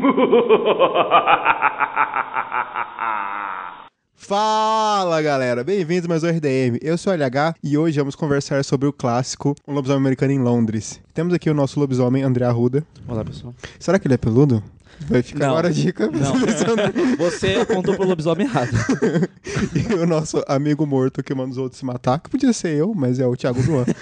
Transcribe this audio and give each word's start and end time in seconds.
Fala 4.16 5.20
galera, 5.20 5.62
bem-vindos 5.62 6.06
mais 6.06 6.24
ao 6.24 6.30
RDM. 6.30 6.78
Eu 6.80 6.96
sou 6.96 7.12
o 7.12 7.16
LH 7.16 7.54
e 7.62 7.76
hoje 7.76 7.98
vamos 7.98 8.14
conversar 8.14 8.64
sobre 8.64 8.88
o 8.88 8.92
clássico 8.92 9.54
Um 9.68 9.74
Lobisomem 9.74 10.00
Americano 10.00 10.32
em 10.32 10.38
Londres. 10.38 11.02
Temos 11.12 11.34
aqui 11.34 11.50
o 11.50 11.54
nosso 11.54 11.78
lobisomem 11.78 12.22
André 12.22 12.46
Arruda. 12.46 12.82
Olá, 13.06 13.24
pessoal. 13.24 13.54
Será 13.78 13.98
que 13.98 14.06
ele 14.06 14.14
é 14.14 14.18
peludo? 14.18 14.62
Vai 15.08 15.22
ficar 15.22 15.46
Não. 15.46 15.52
agora 15.52 15.68
a 15.68 15.70
dica. 15.72 16.08
Não. 16.10 16.34
Você 17.18 17.54
apontou 17.54 17.94
pro 17.94 18.06
lobisomem 18.06 18.46
errado. 18.46 18.70
e 19.90 19.94
o 19.94 20.06
nosso 20.06 20.42
amigo 20.46 20.86
morto 20.86 21.22
que 21.22 21.34
manda 21.34 21.50
os 21.52 21.58
outros 21.58 21.78
se 21.78 21.84
matar, 21.86 22.18
que 22.20 22.28
podia 22.28 22.52
ser 22.52 22.74
eu, 22.76 22.92
mas 22.94 23.18
é 23.18 23.26
o 23.26 23.34
Thiago 23.36 23.60
Luan. 23.62 23.84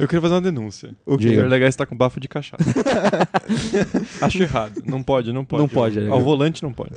Eu 0.00 0.08
queria 0.08 0.20
fazer 0.20 0.34
uma 0.34 0.40
denúncia. 0.40 0.90
O 1.06 1.14
O 1.14 1.18
quê? 1.18 1.28
LH 1.28 1.68
está 1.68 1.86
com 1.86 1.96
bafo 1.96 2.18
de 2.18 2.26
cachaça. 2.26 2.56
Acho 4.20 4.42
errado. 4.42 4.82
Não 4.84 5.00
pode, 5.00 5.32
não 5.32 5.44
pode. 5.44 5.62
Não 5.62 5.68
pode. 5.68 6.06
Ao 6.08 6.20
volante 6.20 6.60
não 6.62 6.72
pode. 6.72 6.90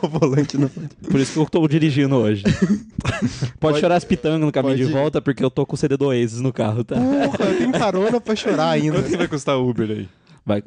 Ao 0.00 0.08
volante 0.08 0.56
não 0.56 0.68
pode. 0.68 0.90
Por 1.10 1.18
isso 1.20 1.32
que 1.32 1.38
eu 1.40 1.46
tô 1.46 1.66
dirigindo 1.66 2.14
hoje. 2.14 2.44
Pode, 2.44 3.52
Pode- 3.58 3.80
chorar 3.80 3.96
as 3.96 4.04
pitangas 4.04 4.40
no 4.40 4.52
caminho 4.52 4.76
pode- 4.76 4.86
de 4.86 4.92
volta, 4.92 5.20
porque 5.20 5.44
eu 5.44 5.50
tô 5.50 5.66
com 5.66 5.74
o 5.74 5.76
CD 5.76 5.96
do 5.96 6.06
Oasis 6.06 6.40
no 6.40 6.52
carro, 6.52 6.84
tá? 6.84 6.94
Porra, 6.94 7.50
eu 7.50 7.58
tenho 7.58 7.72
carona 7.72 8.20
pra 8.20 8.36
chorar 8.36 8.70
ainda. 8.70 8.98
Quanto 8.98 9.10
que 9.10 9.16
vai 9.16 9.26
custar 9.28 9.56
o 9.58 9.68
Uber 9.68 9.90
aí? 9.90 10.08
Vai. 10.46 10.62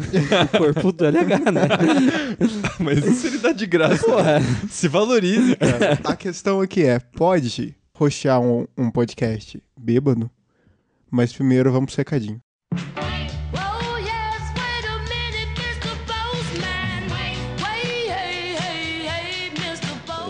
o 0.54 0.58
corpo 0.58 0.92
do 0.92 1.04
LH, 1.04 1.52
né? 1.52 1.62
Mas 2.80 3.04
isso 3.04 3.26
ele 3.26 3.38
dá 3.38 3.52
de 3.52 3.66
graça. 3.66 4.04
Porra. 4.04 4.40
Se 4.68 4.88
valorize, 4.88 5.56
cara. 5.56 5.98
A 6.04 6.16
questão 6.16 6.60
aqui 6.60 6.84
é, 6.84 6.98
pode 6.98 7.74
rostear 7.94 8.40
um, 8.40 8.66
um 8.76 8.90
podcast 8.90 9.62
bêbado? 9.78 10.30
Mas 11.10 11.32
primeiro 11.32 11.72
vamos 11.72 11.86
pro 11.86 11.96
secadinho. 11.96 12.40
Oh. 12.72 13.10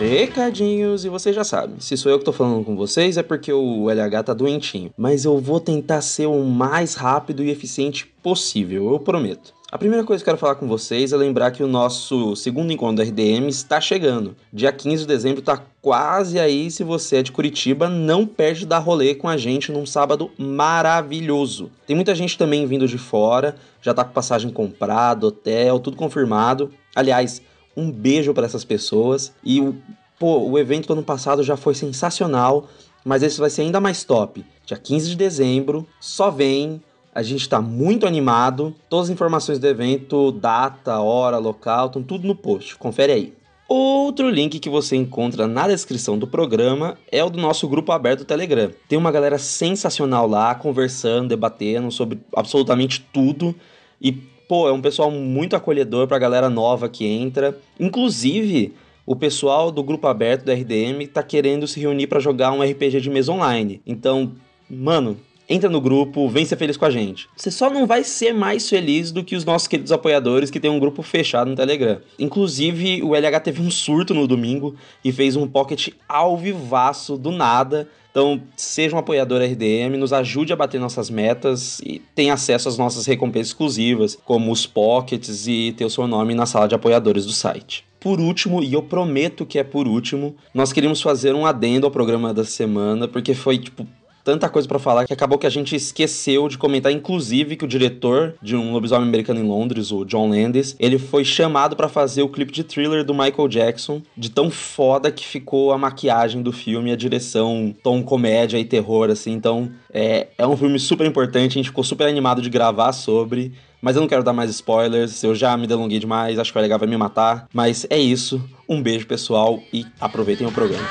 Recadinhos, 0.01 1.05
e 1.05 1.09
vocês 1.09 1.35
já 1.35 1.43
sabem, 1.43 1.79
se 1.79 1.95
sou 1.95 2.11
eu 2.11 2.17
que 2.17 2.25
tô 2.25 2.33
falando 2.33 2.65
com 2.65 2.75
vocês 2.75 3.17
é 3.17 3.23
porque 3.23 3.53
o 3.53 3.87
LH 3.87 4.23
tá 4.23 4.33
doentinho. 4.33 4.91
Mas 4.97 5.25
eu 5.25 5.37
vou 5.37 5.59
tentar 5.59 6.01
ser 6.01 6.25
o 6.25 6.43
mais 6.43 6.95
rápido 6.95 7.43
e 7.43 7.51
eficiente 7.51 8.07
possível, 8.23 8.91
eu 8.91 8.99
prometo. 8.99 9.53
A 9.71 9.77
primeira 9.77 10.03
coisa 10.03 10.21
que 10.21 10.29
eu 10.29 10.33
quero 10.33 10.37
falar 10.37 10.55
com 10.55 10.67
vocês 10.67 11.13
é 11.13 11.15
lembrar 11.15 11.51
que 11.51 11.63
o 11.63 11.67
nosso 11.67 12.35
segundo 12.35 12.73
encontro 12.73 12.97
do 12.97 13.09
RDM 13.09 13.47
está 13.47 13.79
chegando. 13.79 14.35
Dia 14.51 14.69
15 14.69 15.03
de 15.03 15.07
dezembro 15.07 15.41
tá 15.41 15.63
quase 15.81 16.37
aí, 16.37 16.69
se 16.69 16.83
você 16.83 17.15
é 17.15 17.23
de 17.23 17.31
Curitiba, 17.31 17.87
não 17.87 18.27
perde 18.27 18.59
de 18.59 18.65
dar 18.65 18.79
rolê 18.79 19.15
com 19.15 19.29
a 19.29 19.37
gente 19.37 19.71
num 19.71 19.85
sábado 19.85 20.29
maravilhoso. 20.37 21.71
Tem 21.87 21.95
muita 21.95 22.13
gente 22.13 22.37
também 22.37 22.65
vindo 22.65 22.85
de 22.85 22.97
fora, 22.97 23.55
já 23.81 23.93
tá 23.93 24.03
com 24.03 24.11
passagem 24.11 24.51
comprada, 24.51 25.27
hotel, 25.27 25.79
tudo 25.79 25.95
confirmado. 25.95 26.69
Aliás, 26.93 27.41
um 27.75 27.89
beijo 27.89 28.33
para 28.33 28.45
essas 28.45 28.65
pessoas. 28.65 29.31
E 29.41 29.73
pô, 30.19 30.49
o 30.49 30.59
evento 30.59 30.87
do 30.87 30.93
ano 30.95 31.03
passado 31.03 31.43
já 31.43 31.55
foi 31.55 31.75
sensacional, 31.75 32.67
mas 33.05 33.23
esse 33.23 33.39
vai 33.39 33.49
ser 33.49 33.61
ainda 33.61 33.79
mais 33.79 34.03
top. 34.03 34.43
Dia 34.65 34.75
15 34.75 35.11
de 35.11 35.15
dezembro, 35.15 35.87
só 35.97 36.29
vem. 36.29 36.81
A 37.13 37.21
gente 37.21 37.47
tá 37.47 37.61
muito 37.61 38.07
animado. 38.07 38.73
Todas 38.89 39.07
as 39.07 39.13
informações 39.13 39.59
do 39.59 39.67
evento, 39.67 40.31
data, 40.31 40.99
hora, 40.99 41.37
local, 41.37 41.87
estão 41.87 42.01
tudo 42.01 42.25
no 42.25 42.35
post. 42.35 42.77
Confere 42.77 43.11
aí. 43.11 43.33
Outro 43.67 44.29
link 44.29 44.59
que 44.59 44.69
você 44.69 44.97
encontra 44.97 45.47
na 45.47 45.67
descrição 45.67 46.17
do 46.17 46.27
programa 46.27 46.97
é 47.09 47.23
o 47.23 47.29
do 47.29 47.39
nosso 47.39 47.67
grupo 47.69 47.91
aberto 47.91 48.19
do 48.19 48.25
Telegram. 48.25 48.69
Tem 48.87 48.97
uma 48.97 49.11
galera 49.11 49.37
sensacional 49.37 50.27
lá, 50.27 50.53
conversando, 50.55 51.29
debatendo 51.29 51.89
sobre 51.89 52.19
absolutamente 52.35 53.05
tudo. 53.13 53.55
E, 54.01 54.11
pô, 54.11 54.67
é 54.67 54.73
um 54.73 54.81
pessoal 54.81 55.09
muito 55.09 55.55
acolhedor 55.55 56.05
pra 56.07 56.19
galera 56.19 56.49
nova 56.49 56.89
que 56.89 57.05
entra. 57.05 57.57
Inclusive, 57.79 58.73
o 59.05 59.15
pessoal 59.15 59.71
do 59.71 59.81
grupo 59.81 60.07
aberto 60.07 60.43
do 60.43 60.51
RDM 60.51 61.07
tá 61.07 61.23
querendo 61.23 61.65
se 61.65 61.79
reunir 61.79 62.07
pra 62.07 62.19
jogar 62.19 62.51
um 62.51 62.61
RPG 62.61 62.99
de 62.99 63.09
mesa 63.09 63.31
online. 63.31 63.81
Então, 63.85 64.33
mano, 64.69 65.17
entra 65.51 65.69
no 65.69 65.81
grupo, 65.81 66.29
vem 66.29 66.45
ser 66.45 66.55
feliz 66.55 66.77
com 66.77 66.85
a 66.85 66.89
gente. 66.89 67.27
Você 67.35 67.51
só 67.51 67.69
não 67.69 67.85
vai 67.85 68.03
ser 68.03 68.33
mais 68.33 68.69
feliz 68.69 69.11
do 69.11 69.23
que 69.23 69.35
os 69.35 69.43
nossos 69.43 69.67
queridos 69.67 69.91
apoiadores 69.91 70.49
que 70.49 70.59
tem 70.59 70.71
um 70.71 70.79
grupo 70.79 71.01
fechado 71.01 71.49
no 71.49 71.55
Telegram. 71.55 71.99
Inclusive, 72.17 73.03
o 73.03 73.13
LH 73.13 73.41
teve 73.41 73.61
um 73.61 73.69
surto 73.69 74.13
no 74.13 74.25
domingo 74.27 74.75
e 75.03 75.11
fez 75.11 75.35
um 75.35 75.45
pocket 75.45 75.89
ao 76.07 76.37
vivaço 76.37 77.17
do 77.17 77.31
nada. 77.31 77.89
Então, 78.11 78.41
seja 78.55 78.95
um 78.95 78.99
apoiador 78.99 79.41
RDM, 79.41 79.97
nos 79.97 80.13
ajude 80.13 80.51
a 80.53 80.55
bater 80.55 80.79
nossas 80.79 81.09
metas 81.09 81.79
e 81.79 82.01
tenha 82.15 82.33
acesso 82.33 82.67
às 82.67 82.77
nossas 82.77 83.05
recompensas 83.05 83.47
exclusivas, 83.47 84.17
como 84.25 84.51
os 84.51 84.65
pockets 84.65 85.47
e 85.47 85.73
ter 85.77 85.85
o 85.85 85.89
seu 85.89 86.07
nome 86.07 86.33
na 86.33 86.45
sala 86.45 86.67
de 86.67 86.75
apoiadores 86.75 87.25
do 87.25 87.31
site. 87.31 87.85
Por 88.01 88.19
último, 88.19 88.63
e 88.63 88.73
eu 88.73 88.81
prometo 88.81 89.45
que 89.45 89.59
é 89.59 89.63
por 89.63 89.87
último, 89.87 90.35
nós 90.53 90.73
queríamos 90.73 91.01
fazer 91.01 91.35
um 91.35 91.45
adendo 91.45 91.85
ao 91.85 91.91
programa 91.91 92.33
da 92.33 92.43
semana, 92.43 93.07
porque 93.07 93.33
foi, 93.33 93.59
tipo, 93.59 93.87
tanta 94.23 94.49
coisa 94.49 94.67
pra 94.67 94.79
falar 94.79 95.05
que 95.05 95.13
acabou 95.13 95.37
que 95.37 95.47
a 95.47 95.49
gente 95.49 95.75
esqueceu 95.75 96.47
de 96.47 96.57
comentar, 96.57 96.91
inclusive, 96.91 97.55
que 97.55 97.65
o 97.65 97.67
diretor 97.67 98.35
de 98.41 98.55
um 98.55 98.73
lobisomem 98.73 99.07
americano 99.07 99.39
em 99.39 99.47
Londres, 99.47 99.91
o 99.91 100.05
John 100.05 100.29
Landis, 100.29 100.75
ele 100.79 100.97
foi 100.97 101.23
chamado 101.23 101.75
pra 101.75 101.87
fazer 101.87 102.21
o 102.21 102.29
clipe 102.29 102.51
de 102.51 102.63
thriller 102.63 103.03
do 103.03 103.13
Michael 103.13 103.47
Jackson, 103.47 104.01
de 104.15 104.29
tão 104.29 104.49
foda 104.49 105.11
que 105.11 105.25
ficou 105.25 105.71
a 105.71 105.77
maquiagem 105.77 106.41
do 106.41 106.51
filme, 106.51 106.91
a 106.91 106.95
direção, 106.95 107.73
tom 107.83 108.03
comédia 108.03 108.57
e 108.57 108.65
terror, 108.65 109.09
assim. 109.09 109.31
Então, 109.31 109.71
é, 109.93 110.27
é 110.37 110.47
um 110.47 110.57
filme 110.57 110.79
super 110.79 111.05
importante, 111.05 111.51
a 111.51 111.61
gente 111.61 111.69
ficou 111.69 111.83
super 111.83 112.07
animado 112.07 112.41
de 112.41 112.49
gravar 112.49 112.91
sobre. 112.93 113.51
Mas 113.81 113.95
eu 113.95 114.01
não 114.01 114.07
quero 114.07 114.23
dar 114.23 114.33
mais 114.33 114.51
spoilers, 114.51 115.23
eu 115.23 115.33
já 115.33 115.57
me 115.57 115.65
delonguei 115.65 115.97
demais, 115.97 116.37
acho 116.37 116.53
que 116.53 116.59
o 116.59 116.61
LH 116.61 116.77
vai 116.77 116.87
me 116.87 116.97
matar. 116.97 117.47
Mas 117.51 117.87
é 117.89 117.97
isso, 117.97 118.41
um 118.69 118.81
beijo 118.81 119.07
pessoal 119.07 119.59
e 119.73 119.85
aproveitem 119.99 120.45
o 120.45 120.51
programa. 120.51 120.87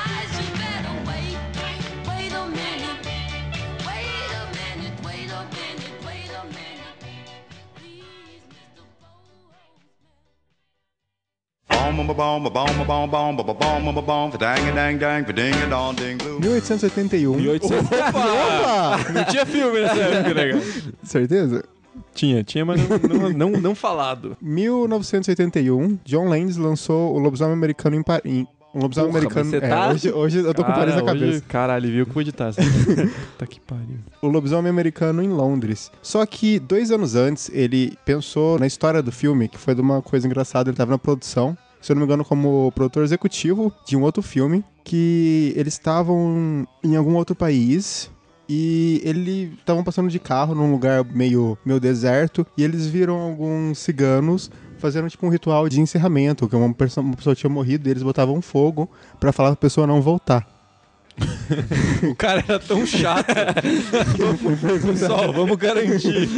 1881. 16.41 17.35
1800. 17.37 17.87
Opa! 17.87 19.13
Não 19.13 19.25
tinha 19.25 19.47
filme 19.47 19.81
nessa 19.81 19.95
época, 20.01 20.35
né, 20.35 20.51
cara? 20.53 20.63
Certeza? 21.03 21.65
Tinha, 22.15 22.43
tinha, 22.43 22.65
mas 22.65 22.81
não, 22.89 22.99
não, 22.99 23.31
não, 23.51 23.61
não 23.61 23.75
falado. 23.75 24.37
1981, 24.41 25.99
John 26.05 26.29
Landis 26.29 26.57
lançou 26.57 27.15
o 27.15 27.19
Lobisomem 27.19 27.53
Americano 27.55 27.97
em 27.97 28.03
Paris. 28.03 28.45
Um 28.73 28.83
lobisomem 28.83 29.11
Porra, 29.11 29.41
americano. 29.41 29.57
é, 29.57 29.69
tá- 29.69 29.91
hoje, 29.91 30.13
hoje 30.13 30.39
eu 30.39 30.55
tô 30.55 30.63
com 30.65 30.71
Paris 30.71 30.95
na 30.95 31.03
cabeça. 31.03 31.27
hoje- 31.27 31.41
Caralho, 31.41 31.91
viu 31.91 32.05
que 32.05 32.11
eu 32.11 32.15
vou 32.15 32.21
editar 32.23 32.51
essa. 32.51 32.61
tá 33.37 33.45
que 33.45 33.59
pariu. 33.59 33.97
o 34.23 34.29
lobisomem 34.29 34.71
americano 34.71 35.21
em 35.25 35.29
Londres. 35.29 35.91
Só 36.01 36.25
que 36.25 36.61
dois 36.61 36.93
anos 36.93 37.17
antes, 37.17 37.51
ele 37.53 37.99
pensou 38.05 38.61
na 38.61 38.69
história 38.69 39.03
do 39.03 39.11
filme, 39.11 39.49
que 39.49 39.59
foi 39.59 39.75
de 39.75 39.81
uma 39.81 40.01
coisa 40.01 40.25
engraçada. 40.25 40.71
Ele 40.71 40.77
tava 40.77 40.93
na 40.93 40.99
produção, 40.99 41.59
se 41.81 41.93
eu 41.93 41.95
não 41.95 42.01
me 42.01 42.07
engano, 42.07 42.25
como 42.25 42.73
produtor 42.73 43.03
executivo 43.03 43.73
de 43.87 43.97
um 43.97 44.03
outro 44.03 44.23
filme, 44.23 44.65
que 44.85 45.53
eles 45.57 45.75
estavam 45.75 46.67
em 46.83 46.97
algum 46.97 47.15
outro 47.15 47.35
país. 47.35 48.11
E 48.53 49.01
eles 49.05 49.53
estavam 49.59 49.85
passando 49.85 50.11
de 50.11 50.19
carro 50.19 50.57
num 50.57 50.73
lugar 50.73 51.05
meio, 51.05 51.57
meio 51.65 51.79
deserto. 51.79 52.45
E 52.59 52.65
eles 52.65 52.85
viram 52.85 53.17
alguns 53.17 53.79
ciganos 53.79 54.51
fazendo 54.77 55.09
tipo 55.09 55.25
um 55.25 55.31
ritual 55.31 55.69
de 55.69 55.81
encerramento. 55.81 56.49
Que 56.49 56.57
uma 56.57 56.75
pessoa, 56.75 57.05
uma 57.05 57.15
pessoa 57.15 57.37
tinha 57.37 57.49
morrido 57.49 57.89
e 57.89 57.93
eles 57.93 58.03
botavam 58.03 58.43
fogo 58.43 58.91
pra 59.21 59.31
falar 59.31 59.51
pra 59.51 59.57
pessoa 59.57 59.87
não 59.87 60.03
voltar. 60.03 60.60
O 62.11 62.15
cara 62.15 62.45
era 62.47 62.59
tão 62.59 62.87
chato. 62.87 63.27
Pessoal, 64.87 65.33
vamos 65.33 65.57
garantir. 65.57 66.29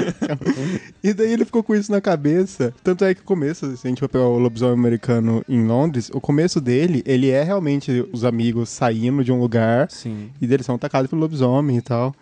E 1.03 1.13
daí 1.13 1.33
ele 1.33 1.45
ficou 1.45 1.63
com 1.63 1.75
isso 1.75 1.91
na 1.91 2.01
cabeça. 2.01 2.75
Tanto 2.83 3.05
é 3.05 3.15
que 3.15 3.21
o 3.21 3.25
começo, 3.25 3.77
se 3.77 3.87
a 3.87 3.89
gente 3.89 4.01
for 4.01 4.09
pegar 4.09 4.27
o 4.27 4.39
lobisomem 4.39 4.75
americano 4.75 5.45
em 5.49 5.65
Londres, 5.67 6.11
o 6.13 6.21
começo 6.21 6.61
dele, 6.61 7.03
ele 7.07 7.31
é 7.31 7.43
realmente 7.43 8.07
os 8.13 8.25
amigos 8.25 8.69
saindo 8.69 9.25
de 9.25 9.33
um 9.33 9.41
lugar 9.41 9.91
Sim. 9.91 10.31
e 10.41 10.47
deles 10.47 10.67
são 10.67 10.75
atacados 10.75 11.09
pelo 11.09 11.23
lobisomem 11.23 11.77
e 11.77 11.83
tal. 11.83 12.15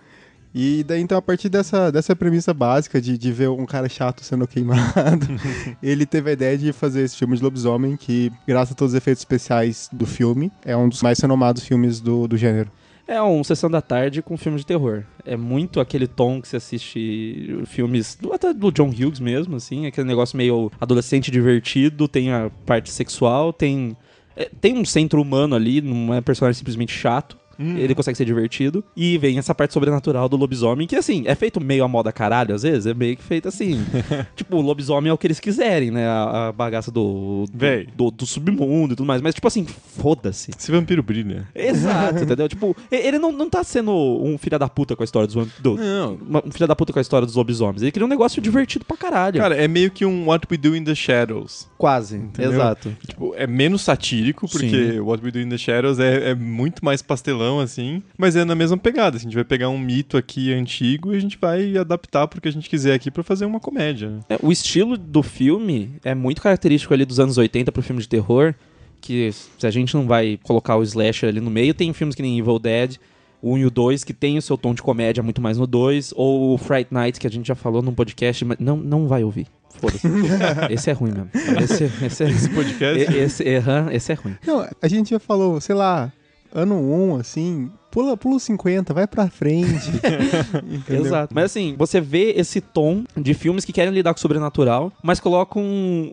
E 0.54 0.82
daí, 0.82 1.00
então, 1.00 1.16
a 1.16 1.22
partir 1.22 1.48
dessa, 1.48 1.92
dessa 1.92 2.14
premissa 2.16 2.52
básica 2.52 3.00
de, 3.00 3.16
de 3.16 3.32
ver 3.32 3.48
um 3.48 3.64
cara 3.64 3.88
chato 3.88 4.24
sendo 4.24 4.46
queimado, 4.48 5.26
ele 5.82 6.04
teve 6.04 6.30
a 6.30 6.32
ideia 6.32 6.58
de 6.58 6.72
fazer 6.72 7.02
esse 7.02 7.16
filme 7.16 7.36
de 7.36 7.42
lobisomem, 7.42 7.96
que, 7.96 8.32
graças 8.46 8.72
a 8.72 8.74
todos 8.74 8.92
os 8.92 8.96
efeitos 8.96 9.20
especiais 9.20 9.88
do 9.92 10.06
filme, 10.06 10.50
é 10.64 10.76
um 10.76 10.88
dos 10.88 11.02
mais 11.02 11.20
renomados 11.20 11.64
filmes 11.64 12.00
do, 12.00 12.26
do 12.26 12.36
gênero. 12.36 12.70
É 13.10 13.20
um 13.20 13.42
Sessão 13.42 13.68
da 13.68 13.82
Tarde 13.82 14.22
com 14.22 14.36
filme 14.36 14.56
de 14.56 14.64
terror. 14.64 15.02
É 15.24 15.36
muito 15.36 15.80
aquele 15.80 16.06
tom 16.06 16.40
que 16.40 16.46
você 16.46 16.58
assiste 16.58 17.60
filmes 17.66 18.16
até 18.32 18.54
do 18.54 18.70
John 18.70 18.88
Hughes 18.88 19.18
mesmo, 19.18 19.56
assim. 19.56 19.84
Aquele 19.86 20.06
negócio 20.06 20.36
meio 20.36 20.70
adolescente 20.80 21.28
divertido, 21.28 22.06
tem 22.06 22.32
a 22.32 22.50
parte 22.64 22.88
sexual, 22.92 23.52
tem... 23.52 23.96
é, 24.36 24.48
tem 24.60 24.78
um 24.78 24.84
centro 24.84 25.20
humano 25.20 25.56
ali, 25.56 25.80
não 25.80 26.14
é 26.14 26.20
personagem 26.20 26.58
simplesmente 26.58 26.92
chato. 26.92 27.36
Ele 27.60 27.94
consegue 27.94 28.16
ser 28.16 28.24
divertido. 28.24 28.82
E 28.96 29.18
vem 29.18 29.38
essa 29.38 29.54
parte 29.54 29.74
sobrenatural 29.74 30.28
do 30.28 30.36
lobisomem, 30.36 30.86
que 30.86 30.96
assim, 30.96 31.24
é 31.26 31.34
feito 31.34 31.60
meio 31.60 31.84
a 31.84 31.88
moda 31.88 32.10
caralho, 32.12 32.54
às 32.54 32.62
vezes, 32.62 32.86
é 32.86 32.94
meio 32.94 33.16
que 33.16 33.22
feito 33.22 33.48
assim. 33.48 33.84
tipo, 34.34 34.56
o 34.56 34.60
lobisomem 34.60 35.10
é 35.10 35.12
o 35.12 35.18
que 35.18 35.26
eles 35.26 35.40
quiserem, 35.40 35.90
né? 35.90 36.06
A, 36.06 36.48
a 36.48 36.52
bagaça 36.52 36.90
do, 36.90 37.44
do, 37.52 37.58
Véi. 37.58 37.86
do, 37.96 38.10
do 38.10 38.26
submundo 38.26 38.94
e 38.94 38.96
tudo 38.96 39.06
mais. 39.06 39.20
Mas, 39.22 39.34
tipo 39.34 39.46
assim, 39.46 39.66
foda-se. 39.66 40.50
Esse 40.58 40.70
vampiro 40.70 41.02
brilha. 41.02 41.46
Exato, 41.54 42.22
entendeu? 42.24 42.48
Tipo, 42.48 42.76
ele 42.90 43.18
não, 43.18 43.32
não 43.32 43.48
tá 43.50 43.62
sendo 43.64 43.92
um 43.92 44.38
filho 44.38 44.58
da 44.58 44.68
puta 44.68 44.96
com 44.96 45.02
a 45.02 45.04
história 45.04 45.26
dos 45.26 45.34
vamp- 45.34 45.50
do, 45.60 45.76
Não. 45.76 46.14
uma- 46.26 46.42
um 46.46 46.50
filho 46.50 46.66
da 46.66 46.76
puta 46.76 46.92
com 46.92 46.98
a 46.98 47.02
história 47.02 47.26
dos 47.26 47.34
lobisomens. 47.36 47.82
Ele 47.82 47.90
queria 47.90 48.06
um 48.06 48.08
negócio 48.10 48.40
divertido 48.40 48.84
pra 48.84 48.96
caralho. 48.96 49.40
Cara, 49.40 49.54
é 49.56 49.68
meio 49.68 49.90
que 49.90 50.04
um 50.04 50.26
What 50.28 50.46
We 50.50 50.56
Do 50.56 50.76
in 50.76 50.84
the 50.84 50.94
Shadows. 50.94 51.68
quase. 51.78 52.16
Entendeu? 52.16 52.52
Exato. 52.52 52.94
Tipo, 53.06 53.34
é 53.36 53.46
menos 53.46 53.82
satírico, 53.82 54.48
porque 54.48 54.92
Sim. 54.94 55.00
What 55.00 55.24
We 55.24 55.30
Do 55.30 55.40
in 55.40 55.48
the 55.48 55.58
Shadows 55.58 55.98
é, 55.98 56.30
é 56.30 56.34
muito 56.34 56.84
mais 56.84 57.02
pastelão, 57.02 57.49
assim, 57.58 58.02
mas 58.16 58.36
é 58.36 58.44
na 58.44 58.54
mesma 58.54 58.76
pegada. 58.76 59.16
assim, 59.16 59.26
a 59.26 59.28
gente 59.30 59.34
vai 59.34 59.44
pegar 59.44 59.68
um 59.70 59.78
mito 59.78 60.16
aqui 60.16 60.52
antigo 60.52 61.12
e 61.12 61.16
a 61.16 61.20
gente 61.20 61.38
vai 61.40 61.76
adaptar 61.76 62.28
pro 62.28 62.40
que 62.40 62.48
a 62.48 62.52
gente 62.52 62.68
quiser 62.68 62.92
aqui 62.94 63.10
pra 63.10 63.22
fazer 63.24 63.46
uma 63.46 63.58
comédia. 63.58 64.10
né? 64.10 64.20
É, 64.28 64.38
o 64.42 64.52
estilo 64.52 64.96
do 64.96 65.22
filme 65.22 65.90
é 66.04 66.14
muito 66.14 66.42
característico 66.42 66.92
ali 66.94 67.04
dos 67.04 67.18
anos 67.18 67.38
80 67.38 67.72
pro 67.72 67.82
filme 67.82 68.02
de 68.02 68.08
terror, 68.08 68.54
que 69.00 69.32
se 69.58 69.66
a 69.66 69.70
gente 69.70 69.94
não 69.94 70.06
vai 70.06 70.38
colocar 70.42 70.76
o 70.76 70.82
slasher 70.82 71.30
ali 71.30 71.40
no 71.40 71.50
meio, 71.50 71.72
tem 71.72 71.90
filmes 71.94 72.14
que 72.14 72.20
nem 72.22 72.38
Evil 72.38 72.58
Dead, 72.58 72.96
o 73.42 73.54
1 73.54 73.58
e 73.58 73.64
o 73.66 73.70
2, 73.70 74.04
que 74.04 74.12
tem 74.12 74.36
o 74.36 74.42
seu 74.42 74.58
tom 74.58 74.74
de 74.74 74.82
comédia 74.82 75.22
muito 75.22 75.40
mais 75.40 75.56
no 75.56 75.66
2, 75.66 76.12
ou 76.14 76.52
o 76.52 76.58
Fright 76.58 76.92
Night, 76.92 77.18
que 77.18 77.26
a 77.26 77.30
gente 77.30 77.48
já 77.48 77.54
falou 77.54 77.80
num 77.80 77.94
podcast, 77.94 78.44
mas 78.44 78.58
não, 78.60 78.76
não 78.76 79.08
vai 79.08 79.24
ouvir. 79.24 79.46
Foda-se. 79.80 80.06
esse 80.68 80.90
é 80.90 80.92
ruim 80.92 81.12
mesmo. 81.12 81.30
Esse, 81.62 81.84
esse, 82.04 82.24
é, 82.24 82.28
Esse 82.28 82.50
podcast. 82.50 83.16
esse, 83.16 83.56
aham, 83.56 83.88
esse 83.92 84.12
é 84.12 84.14
ruim. 84.14 84.36
Não, 84.46 84.68
a 84.82 84.88
gente 84.88 85.08
já 85.10 85.18
falou, 85.18 85.58
sei 85.60 85.74
lá, 85.74 86.12
ano 86.52 86.76
1, 86.80 87.16
assim, 87.16 87.70
pula, 87.90 88.16
pula 88.16 88.36
os 88.36 88.42
50, 88.44 88.94
vai 88.94 89.06
pra 89.06 89.28
frente. 89.28 89.90
Exato. 90.88 91.34
Mas 91.34 91.44
assim, 91.44 91.74
você 91.76 92.00
vê 92.00 92.32
esse 92.36 92.60
tom 92.60 93.04
de 93.16 93.34
filmes 93.34 93.64
que 93.64 93.72
querem 93.72 93.92
lidar 93.92 94.14
com 94.14 94.18
o 94.18 94.20
sobrenatural, 94.20 94.92
mas 95.02 95.20
colocam 95.20 95.62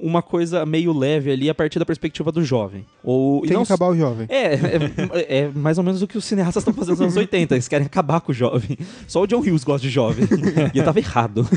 uma 0.02 0.22
coisa 0.22 0.66
meio 0.66 0.98
leve 0.98 1.32
ali 1.32 1.50
a 1.50 1.56
partir 1.56 1.80
da 1.80 1.86
perspectiva 1.86 2.32
do 2.32 2.44
jovem. 2.44 2.86
Ou, 3.04 3.42
Tem 3.42 3.52
não 3.52 3.66
que 3.66 3.72
acabar 3.72 3.92
o 3.92 3.96
jovem. 3.96 4.26
É, 4.30 4.54
é, 4.54 5.40
é 5.40 5.52
mais 5.54 5.78
ou 5.78 5.84
menos 5.84 6.02
o 6.02 6.08
que 6.08 6.18
os 6.18 6.26
cineastas 6.26 6.62
estão 6.62 6.74
fazendo 6.74 6.92
nos 6.92 7.02
anos 7.02 7.16
80. 7.16 7.56
Eles 7.56 7.68
querem 7.68 7.86
acabar 7.86 8.22
com 8.22 8.32
o 8.32 8.36
jovem. 8.36 8.78
Só 9.08 9.22
o 9.22 9.28
John 9.28 9.40
Hughes 9.40 9.64
gosta 9.64 9.86
de 9.86 9.90
jovem. 9.90 10.26
e 10.74 10.78
ele 10.78 10.86
tava 10.86 11.00
errado. 11.00 11.48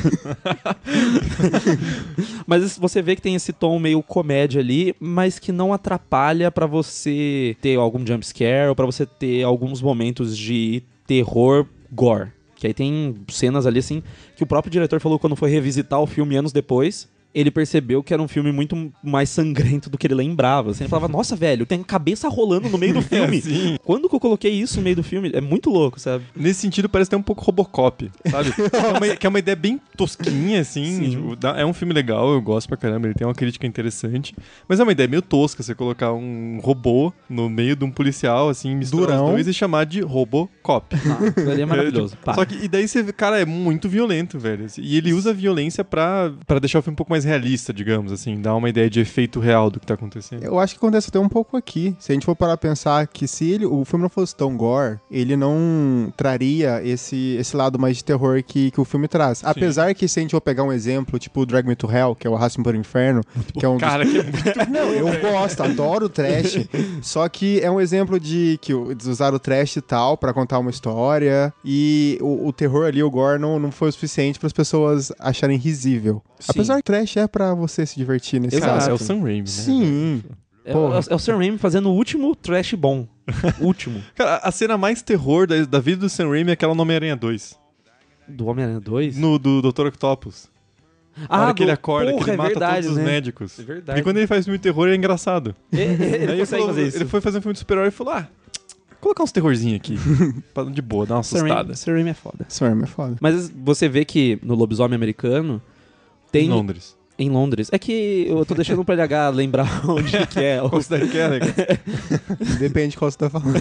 mas 2.46 2.76
você 2.76 3.02
vê 3.02 3.16
que 3.16 3.22
tem 3.22 3.34
esse 3.34 3.52
tom 3.52 3.78
meio 3.78 4.02
comédia 4.02 4.60
ali, 4.60 4.94
mas 5.00 5.38
que 5.38 5.52
não 5.52 5.72
atrapalha 5.72 6.50
pra 6.50 6.66
você 6.66 7.56
ter 7.60 7.76
algum 7.76 8.06
jump 8.06 8.26
scare 8.26 8.68
ou 8.68 8.74
pra 8.74 8.86
você 8.86 9.06
ter 9.06 9.42
alguns 9.42 9.80
momentos 9.80 10.09
de 10.36 10.82
terror 11.06 11.66
gore. 11.90 12.28
Que 12.56 12.66
aí 12.66 12.74
tem 12.74 13.16
cenas 13.28 13.66
ali 13.66 13.78
assim 13.78 14.02
que 14.36 14.42
o 14.42 14.46
próprio 14.46 14.70
diretor 14.70 15.00
falou 15.00 15.18
quando 15.18 15.34
foi 15.34 15.50
revisitar 15.50 16.00
o 16.00 16.06
filme 16.06 16.36
anos 16.36 16.52
depois. 16.52 17.08
Ele 17.34 17.50
percebeu 17.50 18.02
que 18.02 18.12
era 18.12 18.22
um 18.22 18.28
filme 18.28 18.50
muito 18.52 18.92
mais 19.02 19.28
sangrento 19.30 19.88
do 19.88 19.96
que 19.96 20.06
ele 20.06 20.14
lembrava. 20.14 20.70
Assim, 20.70 20.84
ele 20.84 20.88
falava, 20.90 21.08
nossa, 21.08 21.36
velho, 21.36 21.64
tem 21.66 21.82
cabeça 21.82 22.28
rolando 22.28 22.68
no 22.68 22.76
meio 22.78 22.94
do 22.94 23.02
filme. 23.02 23.40
Sim. 23.40 23.76
Quando 23.84 24.08
que 24.08 24.14
eu 24.14 24.20
coloquei 24.20 24.50
isso 24.52 24.76
no 24.78 24.82
meio 24.82 24.96
do 24.96 25.02
filme? 25.02 25.30
É 25.34 25.40
muito 25.40 25.70
louco, 25.70 25.98
sabe? 26.00 26.24
Nesse 26.34 26.60
sentido, 26.60 26.88
parece 26.88 27.08
até 27.08 27.16
um 27.16 27.22
pouco 27.22 27.42
Robocop, 27.44 28.10
sabe? 28.30 28.50
que, 28.54 28.76
é 28.76 28.88
uma, 28.88 29.16
que 29.16 29.26
é 29.26 29.28
uma 29.28 29.38
ideia 29.38 29.56
bem 29.56 29.80
tosquinha, 29.96 30.60
assim. 30.60 30.84
Sim. 30.84 31.10
tipo, 31.10 31.36
dá- 31.36 31.56
é 31.58 31.64
um 31.64 31.72
filme 31.72 31.94
legal, 31.94 32.32
eu 32.32 32.40
gosto 32.42 32.66
pra 32.68 32.76
caramba, 32.76 33.06
ele 33.06 33.14
tem 33.14 33.26
uma 33.26 33.34
crítica 33.34 33.66
interessante. 33.66 34.34
Mas 34.68 34.80
é 34.80 34.82
uma 34.82 34.92
ideia 34.92 35.08
meio 35.08 35.22
tosca 35.22 35.62
você 35.62 35.74
colocar 35.74 36.12
um 36.12 36.58
robô 36.62 37.12
no 37.28 37.48
meio 37.48 37.76
de 37.76 37.84
um 37.84 37.90
policial, 37.90 38.48
assim, 38.48 38.74
misturar 38.74 39.16
Durão. 39.18 39.26
os 39.26 39.30
dois 39.32 39.46
e 39.48 39.54
chamar 39.54 39.84
de 39.86 40.00
Robocop. 40.00 40.96
Ah, 40.96 41.50
ali 41.50 41.62
é 41.62 41.66
maravilhoso. 41.66 42.14
É, 42.14 42.16
tipo, 42.16 42.34
só 42.34 42.44
que, 42.44 42.64
e 42.64 42.68
daí 42.68 42.88
você 42.88 43.04
cara, 43.12 43.38
é 43.40 43.44
muito 43.44 43.88
violento, 43.88 44.38
velho. 44.38 44.64
assim, 44.64 44.82
E 44.82 44.96
ele 44.96 45.12
usa 45.12 45.30
a 45.30 45.32
violência 45.32 45.84
pra, 45.84 46.32
pra 46.46 46.58
deixar 46.58 46.78
o 46.78 46.82
filme 46.82 46.94
um 46.94 46.96
pouco 46.96 47.10
mais 47.12 47.19
realista, 47.24 47.72
digamos, 47.72 48.12
assim, 48.12 48.40
dar 48.40 48.54
uma 48.54 48.68
ideia 48.68 48.88
de 48.90 49.00
efeito 49.00 49.40
real 49.40 49.70
do 49.70 49.78
que 49.80 49.86
tá 49.86 49.94
acontecendo. 49.94 50.42
Eu 50.42 50.58
acho 50.58 50.74
que 50.74 50.78
acontece 50.78 51.08
até 51.08 51.18
um 51.18 51.28
pouco 51.28 51.56
aqui. 51.56 51.94
Se 51.98 52.12
a 52.12 52.14
gente 52.14 52.26
for 52.26 52.34
parar 52.36 52.56
pra 52.56 52.70
pensar 52.70 53.06
que 53.06 53.26
se 53.28 53.48
ele, 53.50 53.66
o 53.66 53.84
filme 53.84 54.02
não 54.02 54.10
fosse 54.10 54.34
tão 54.34 54.56
gore, 54.56 54.98
ele 55.10 55.36
não 55.36 56.12
traria 56.16 56.82
esse, 56.84 57.36
esse 57.38 57.56
lado 57.56 57.78
mais 57.78 57.96
de 57.96 58.04
terror 58.04 58.42
que, 58.42 58.70
que 58.70 58.80
o 58.80 58.84
filme 58.84 59.08
traz. 59.08 59.42
Apesar 59.44 59.94
que 59.94 60.06
se 60.08 60.18
a 60.18 60.22
gente 60.22 60.30
for 60.32 60.40
pegar 60.40 60.62
um 60.62 60.72
exemplo, 60.72 61.18
tipo 61.18 61.44
Drag 61.46 61.66
Me 61.66 61.74
to 61.76 61.90
Hell, 61.90 62.14
que 62.14 62.26
é 62.26 62.30
o 62.30 62.34
Arrasto 62.36 62.62
para 62.62 62.76
o 62.76 62.80
Inferno, 62.80 63.22
que 63.58 63.64
é 63.64 63.68
um 63.68 63.76
dos 63.76 63.80
Cara, 63.82 64.04
que 64.04 64.18
é 64.18 64.22
muito 64.24 64.70
Não, 64.70 64.90
eu 64.92 65.20
gosto, 65.20 65.62
adoro 65.62 66.06
o 66.06 66.08
trash. 66.08 66.66
Só 67.02 67.28
que 67.28 67.60
é 67.60 67.70
um 67.70 67.80
exemplo 67.80 68.18
de 68.20 68.58
que 68.60 68.74
o- 68.74 68.90
eles 68.90 69.06
usaram 69.06 69.36
o 69.36 69.40
trash 69.40 69.76
e 69.76 69.80
tal 69.80 70.16
pra 70.16 70.32
contar 70.32 70.58
uma 70.58 70.70
história. 70.70 71.52
E 71.64 72.18
o, 72.20 72.48
o 72.48 72.52
terror 72.52 72.86
ali, 72.86 73.02
o 73.02 73.10
gore, 73.10 73.40
não, 73.40 73.58
não 73.58 73.70
foi 73.70 73.88
o 73.88 73.92
suficiente 73.92 74.38
para 74.38 74.46
as 74.46 74.52
pessoas 74.52 75.12
acharem 75.18 75.56
risível. 75.58 76.22
Sim. 76.40 76.50
Apesar 76.50 76.76
que 76.78 76.82
trash 76.82 77.16
é 77.18 77.28
pra 77.28 77.54
você 77.54 77.86
se 77.86 77.96
divertir 77.96 78.40
nesse 78.40 78.56
Exato. 78.56 78.72
Caso. 78.74 78.90
é 78.90 78.92
o 78.92 78.98
Sam 78.98 79.20
Raimi, 79.20 79.40
né? 79.40 79.46
Sim. 79.46 80.22
É, 80.64 80.72
é 80.72 81.14
o 81.14 81.18
Sam 81.18 81.36
Raimi 81.38 81.58
fazendo 81.58 81.88
o 81.90 81.94
último 81.94 82.34
trash 82.34 82.74
bom. 82.74 83.06
último. 83.60 84.02
Cara, 84.14 84.36
a 84.36 84.50
cena 84.50 84.76
mais 84.76 85.02
terror 85.02 85.46
da, 85.46 85.64
da 85.64 85.78
vida 85.80 86.00
do 86.00 86.08
Sam 86.08 86.28
Raimi 86.30 86.50
é 86.50 86.52
aquela 86.54 86.74
no 86.74 86.82
Homem-Aranha 86.82 87.14
2. 87.16 87.58
Do 88.28 88.46
Homem-Aranha 88.46 88.80
2? 88.80 89.16
No, 89.16 89.38
do 89.38 89.60
Dr. 89.62 89.86
Octopus. 89.86 90.48
Na 91.28 91.42
hora 91.44 91.54
que 91.54 91.62
ele 91.64 91.72
acorda, 91.72 92.12
porra, 92.12 92.24
que 92.24 92.30
ele 92.30 92.34
é 92.34 92.38
mata 92.38 92.48
verdade, 92.50 92.74
todos 92.86 92.90
os 92.92 92.96
né? 92.96 93.04
médicos. 93.04 93.58
É 93.58 93.62
verdade. 93.62 93.86
Porque 93.86 94.02
quando 94.02 94.16
ele 94.18 94.26
faz 94.26 94.44
filme 94.44 94.58
de 94.58 94.62
terror, 94.62 94.88
é 94.88 94.94
engraçado. 94.94 95.54
Ele, 95.72 95.82
ele 95.92 96.04
Aí 96.04 96.22
ele, 96.22 96.26
consegue 96.38 96.46
falou- 96.62 96.66
fazer 96.68 96.86
isso. 96.86 96.96
ele 96.96 97.04
foi 97.06 97.20
fazer 97.20 97.38
um 97.38 97.42
filme 97.42 97.52
de 97.52 97.58
super-herói 97.58 97.88
e 97.88 97.90
falou, 97.90 98.14
ah, 98.14 98.28
colocar 99.00 99.24
uns 99.24 99.32
terrorzinhos 99.32 99.76
aqui. 99.76 99.96
pra- 100.54 100.64
de 100.64 100.80
boa, 100.80 101.04
dar 101.04 101.16
uma 101.16 101.22
Raimi, 101.22 101.38
assustada. 101.50 101.74
Sam 101.76 101.92
Raimi 101.92 102.10
é 102.10 102.14
foda. 102.14 102.46
Sam 102.48 102.82
é 102.82 102.86
foda. 102.86 103.16
Mas 103.20 103.50
você 103.50 103.88
vê 103.88 104.04
que 104.04 104.38
no 104.42 104.54
Lobisomem 104.54 104.94
Americano 104.94 105.60
tem... 106.30 106.46
Em 106.46 106.50
Londres. 106.50 106.99
Em 107.20 107.28
Londres. 107.28 107.68
É 107.70 107.78
que 107.78 108.24
eu 108.28 108.44
tô 108.46 108.54
deixando 108.54 108.82
pro 108.84 108.94
LH 108.94 109.28
lembrar 109.34 109.82
onde 109.86 110.26
que 110.26 110.40
é. 110.40 110.58
Qual 110.58 110.80
cidade 110.80 111.06
que 111.08 111.18
é, 111.18 111.28
né? 111.28 111.38
Depende 112.58 112.92
de 112.92 112.96
qual 112.96 113.10
você 113.10 113.18
tá 113.18 113.28
falando. 113.28 113.60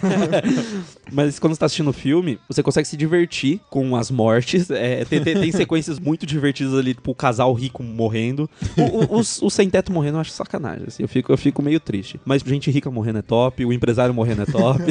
Mas 1.11 1.39
quando 1.39 1.53
você 1.53 1.59
tá 1.59 1.65
assistindo 1.65 1.89
o 1.89 1.93
filme, 1.93 2.39
você 2.47 2.63
consegue 2.63 2.87
se 2.87 2.95
divertir 2.95 3.59
com 3.69 3.95
as 3.95 4.09
mortes. 4.11 4.69
É, 4.71 5.03
tem, 5.05 5.21
tem- 5.21 5.35
tem 5.39 5.51
sequências 5.51 5.99
muito 5.99 6.25
divertidas 6.25 6.73
ali, 6.73 6.93
tipo 6.93 7.11
o 7.11 7.15
casal 7.15 7.51
rico 7.53 7.83
morrendo. 7.83 8.49
O- 8.77 9.15
o- 9.15 9.19
os, 9.19 9.41
os 9.41 9.53
sem 9.53 9.69
teto 9.69 9.91
morrendo 9.91 10.17
eu 10.17 10.21
acho 10.21 10.31
sacanagem. 10.31 10.85
assim, 10.87 11.03
eu, 11.03 11.09
fico, 11.09 11.31
eu 11.31 11.37
fico 11.37 11.61
meio 11.61 11.79
triste. 11.79 12.19
Mas 12.23 12.41
gente 12.45 12.71
rica 12.71 12.89
morrendo 12.89 13.19
é 13.19 13.21
top, 13.21 13.65
o 13.65 13.73
empresário 13.73 14.13
morrendo 14.13 14.43
é 14.43 14.45
top. 14.45 14.83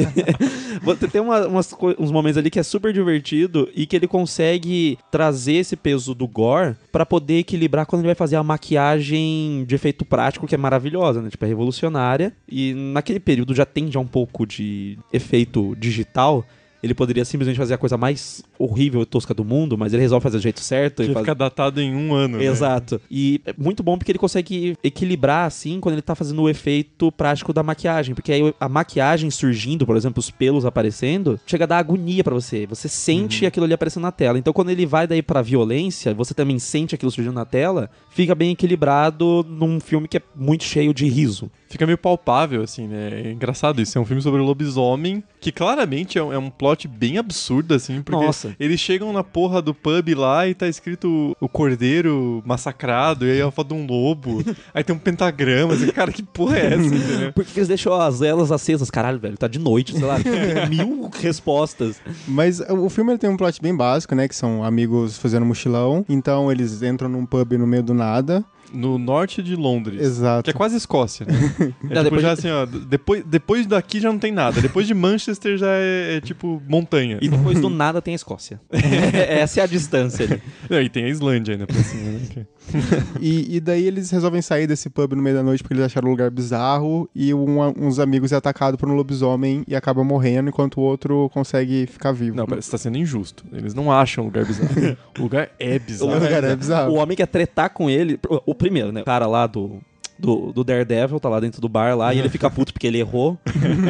Você 0.83 1.07
tem 1.07 1.21
uma- 1.21 1.47
umas 1.47 1.73
uns 1.97 2.11
momentos 2.11 2.37
ali 2.37 2.49
que 2.49 2.59
é 2.59 2.63
super 2.63 2.93
divertido 2.93 3.67
e 3.75 3.85
que 3.85 3.95
ele 3.95 4.07
consegue 4.07 4.97
trazer 5.11 5.53
esse 5.53 5.75
peso 5.75 6.13
do 6.13 6.27
gore 6.27 6.75
pra 6.91 7.05
poder 7.05 7.39
equilibrar 7.39 7.85
quando 7.85 8.01
ele 8.01 8.07
vai 8.09 8.15
fazer 8.15 8.35
a 8.35 8.43
maquiagem 8.59 9.63
de 9.65 9.73
efeito 9.73 10.03
prático, 10.03 10.45
que 10.45 10.53
é 10.53 10.57
maravilhosa, 10.57 11.21
né? 11.21 11.29
Tipo, 11.29 11.45
é 11.45 11.47
revolucionária. 11.47 12.33
E 12.47 12.73
naquele 12.73 13.19
período 13.19 13.55
já 13.55 13.65
tem 13.65 13.89
já 13.89 13.99
um 13.99 14.07
pouco 14.07 14.45
de 14.45 14.99
efeito 15.11 15.75
digital. 15.77 16.45
Ele 16.81 16.93
poderia 16.93 17.25
simplesmente 17.25 17.57
fazer 17.57 17.73
a 17.73 17.77
coisa 17.77 17.97
mais 17.97 18.43
horrível 18.57 19.01
e 19.01 19.05
tosca 19.05 19.33
do 19.33 19.43
mundo, 19.43 19.77
mas 19.77 19.93
ele 19.93 20.01
resolve 20.01 20.23
fazer 20.23 20.37
do 20.37 20.43
jeito 20.43 20.61
certo. 20.61 21.03
Que 21.03 21.09
e 21.09 21.13
faz... 21.13 21.25
fica 21.25 21.35
datado 21.35 21.81
em 21.81 21.95
um 21.95 22.13
ano. 22.13 22.37
né? 22.37 22.45
Exato. 22.45 23.01
E 23.09 23.41
é 23.45 23.53
muito 23.57 23.83
bom 23.83 23.97
porque 23.97 24.11
ele 24.11 24.19
consegue 24.19 24.77
equilibrar, 24.83 25.45
assim, 25.45 25.79
quando 25.79 25.95
ele 25.95 26.01
tá 26.01 26.15
fazendo 26.15 26.41
o 26.41 26.49
efeito 26.49 27.11
prático 27.11 27.51
da 27.51 27.61
maquiagem. 27.61 28.15
Porque 28.15 28.31
aí 28.31 28.53
a 28.59 28.69
maquiagem 28.69 29.29
surgindo, 29.29 29.85
por 29.85 29.97
exemplo, 29.97 30.19
os 30.19 30.31
pelos 30.31 30.65
aparecendo, 30.65 31.39
chega 31.45 31.65
a 31.65 31.67
dar 31.67 31.77
agonia 31.79 32.23
pra 32.23 32.33
você. 32.33 32.65
Você 32.67 32.87
sente 32.87 33.45
aquilo 33.45 33.65
ali 33.65 33.73
aparecendo 33.73 34.03
na 34.03 34.11
tela. 34.11 34.39
Então 34.39 34.53
quando 34.53 34.69
ele 34.69 34.85
vai 34.85 35.05
daí 35.07 35.21
pra 35.21 35.41
violência, 35.41 36.13
você 36.13 36.33
também 36.33 36.59
sente 36.59 36.95
aquilo 36.95 37.11
surgindo 37.11 37.33
na 37.33 37.45
tela, 37.45 37.89
fica 38.09 38.33
bem 38.33 38.51
equilibrado 38.51 39.45
num 39.47 39.79
filme 39.79 40.07
que 40.07 40.17
é 40.17 40.21
muito 40.35 40.63
cheio 40.63 40.93
de 40.93 41.07
riso. 41.07 41.49
Fica 41.69 41.85
meio 41.85 41.99
palpável, 41.99 42.63
assim, 42.63 42.87
né? 42.87 43.21
É 43.25 43.31
engraçado 43.31 43.79
isso. 43.79 43.95
É 43.95 44.01
um 44.01 44.05
filme 44.05 44.21
sobre 44.23 44.41
lobisomem, 44.41 45.23
que 45.39 45.51
claramente 45.51 46.17
é 46.17 46.23
um, 46.23 46.33
é 46.33 46.37
um 46.37 46.49
plot 46.49 46.87
bem 46.87 47.19
absurdo, 47.19 47.75
assim, 47.75 48.01
porque 48.01 48.25
Nossa. 48.25 48.55
eles 48.59 48.79
chegam 48.79 49.13
na 49.13 49.23
porra 49.23 49.61
do 49.61 49.73
pub 49.73 50.09
lá 50.15 50.47
e 50.47 50.55
tá 50.55 50.67
escrito 50.67 51.37
o 51.39 51.47
cordeiro 51.47 52.41
massacrado, 52.43 53.27
e 53.27 53.31
aí 53.31 53.39
é 53.39 53.43
a 53.43 53.51
foto 53.51 53.67
de 53.67 53.73
um 53.75 53.85
lobo, 53.85 54.43
aí 54.73 54.83
tem 54.83 54.95
um 54.95 54.99
pentagrama, 54.99 55.73
assim, 55.75 55.91
cara, 55.91 56.11
que 56.11 56.23
porra 56.23 56.57
é 56.57 56.73
essa, 56.73 56.85
entendeu? 56.95 57.33
Porque 57.33 57.59
eles 57.59 57.67
deixam 57.67 57.93
as 57.93 58.19
velas 58.19 58.51
acesas. 58.51 58.89
Caralho, 58.89 59.19
velho, 59.19 59.37
tá 59.37 59.47
de 59.47 59.59
noite, 59.59 59.93
sei 59.93 60.05
lá. 60.05 60.19
tem 60.19 60.33
mil 60.75 61.09
respostas. 61.21 62.01
Mas 62.27 62.59
o 62.61 62.89
filme 62.89 63.11
ele 63.11 63.19
tem 63.19 63.29
um 63.29 63.37
plot 63.37 63.61
bem 63.61 63.75
básico, 63.75 64.15
né? 64.15 64.27
Que 64.27 64.35
são 64.35 64.63
amigos 64.63 65.17
fazendo 65.17 65.45
mochilão. 65.45 66.03
Então 66.09 66.51
eles 66.51 66.81
entram 66.81 67.09
num 67.09 67.25
pub 67.25 67.53
no 67.53 67.67
meio 67.67 67.83
do 67.83 67.93
nada. 67.93 68.43
No 68.71 68.99
norte 68.99 69.41
de 69.41 69.55
Londres. 69.55 69.99
Exato. 69.99 70.43
Que 70.43 70.51
é 70.51 70.53
quase 70.53 70.75
Escócia, 70.77 71.25
né? 71.25 71.33
É 71.89 71.95
tipo, 71.95 72.03
depois 72.03 72.21
já 72.21 72.33
de- 72.35 72.39
assim, 72.39 72.49
ó, 72.51 72.65
depois, 72.65 73.23
depois 73.25 73.65
daqui 73.65 73.99
já 73.99 74.11
não 74.11 74.19
tem 74.19 74.31
nada. 74.31 74.61
Depois 74.61 74.85
de 74.85 74.93
Manchester 74.93 75.57
já 75.57 75.71
é, 75.71 76.17
é 76.17 76.21
tipo 76.21 76.61
montanha. 76.67 77.17
E 77.21 77.27
depois 77.29 77.59
do 77.59 77.69
nada 77.69 77.99
tem 78.01 78.13
a 78.13 78.15
Escócia. 78.15 78.61
Essa 78.71 79.61
é 79.61 79.63
a 79.63 79.67
distância 79.67 80.25
ali. 80.25 80.41
Não, 80.69 80.79
e 80.81 80.87
tem 80.89 81.05
a 81.05 81.09
Islândia 81.09 81.53
ainda 81.55 81.65
pra 81.65 81.75
cima, 81.83 82.11
né? 82.11 82.45
E, 83.19 83.55
e 83.55 83.59
daí 83.59 83.83
eles 83.87 84.11
resolvem 84.11 84.43
sair 84.43 84.67
desse 84.67 84.91
pub 84.91 85.13
no 85.13 85.23
meio 85.23 85.35
da 85.35 85.41
noite 85.41 85.63
porque 85.63 85.73
eles 85.73 85.85
acharam 85.85 86.07
um 86.07 86.11
lugar 86.11 86.29
bizarro 86.29 87.09
e 87.15 87.33
um, 87.33 87.57
uns 87.75 87.97
amigos 87.97 88.31
é 88.31 88.35
atacado 88.35 88.77
por 88.77 88.87
um 88.87 88.93
lobisomem 88.93 89.63
e 89.67 89.75
acaba 89.75 90.03
morrendo 90.03 90.49
enquanto 90.49 90.77
o 90.79 90.81
outro 90.83 91.29
consegue 91.33 91.87
ficar 91.87 92.11
vivo. 92.11 92.35
Não, 92.37 92.45
você 92.45 92.69
tá 92.69 92.77
sendo 92.77 92.97
injusto. 92.99 93.43
Eles 93.51 93.73
não 93.73 93.91
acham 93.91 94.23
um 94.23 94.27
lugar 94.27 94.45
bizarro. 94.45 94.97
o 95.17 95.21
lugar 95.23 95.49
é 95.59 95.77
o 95.77 95.79
bizarro. 95.79 96.13
lugar 96.13 96.43
é 96.43 96.55
bizarro. 96.55 96.91
O 96.91 96.95
homem 96.97 97.17
quer 97.17 97.25
tretar 97.25 97.71
com 97.71 97.89
ele. 97.89 98.19
O, 98.49 98.55
primeiro, 98.55 98.91
né? 98.91 99.01
O 99.01 99.05
cara 99.05 99.27
lá 99.27 99.45
do. 99.47 99.79
Do, 100.21 100.51
do 100.51 100.65
Daredevil, 100.65 101.17
tá 101.17 101.29
lá 101.29 101.39
dentro 101.39 101.61
do 101.61 101.69
bar 101.69 101.95
lá, 101.95 102.13
e 102.13 102.19
ele 102.19 102.27
fica 102.27 102.49
puto 102.51 102.73
porque 102.73 102.85
ele 102.85 102.99
errou 102.99 103.37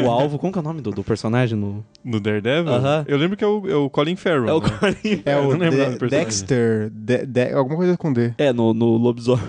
o 0.06 0.12
alvo. 0.12 0.38
Como 0.38 0.54
que 0.54 0.60
é 0.60 0.62
o 0.62 0.64
nome 0.64 0.80
do, 0.80 0.92
do 0.92 1.04
personagem? 1.04 1.58
No... 1.58 1.84
No 2.06 2.20
Daredevil? 2.20 2.72
Aham. 2.72 3.04
Eu 3.08 3.18
lembro 3.18 3.36
que 3.36 3.44
é 3.44 3.48
o, 3.48 3.68
é 3.68 3.74
o 3.76 3.90
Colin 3.90 4.16
Farrell. 4.16 4.48
É 4.48 4.54
o 4.54 4.62
né? 4.62 4.70
Colin. 4.80 5.22
É 5.26 5.38
o 5.38 5.42
não 5.42 5.58
lembro 5.58 5.80
o 5.82 5.84
nome 5.86 5.98
De-. 5.98 6.08
Dexter, 6.10 6.92
De- 6.92 7.26
De- 7.26 7.52
alguma 7.54 7.76
coisa 7.78 7.98
com 7.98 8.14
D. 8.14 8.32
É, 8.38 8.54
no, 8.54 8.76
no 8.76 8.96
lobisomem. 8.98 9.44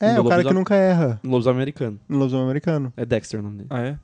É, 0.00 0.14
No 0.14 0.22
o 0.22 0.28
cara 0.30 0.42
que 0.42 0.52
nunca 0.54 0.74
erra 0.74 1.20
No 1.22 1.30
lobisomem 1.32 1.58
americano. 1.58 2.00
no 2.08 2.16
lobisomem 2.16 2.44
americano. 2.46 2.90
É 2.96 3.04
Dexter 3.04 3.40
o 3.40 3.42
nome 3.42 3.56
dele. 3.58 3.68
Ah, 3.68 3.80
é? 3.82 3.96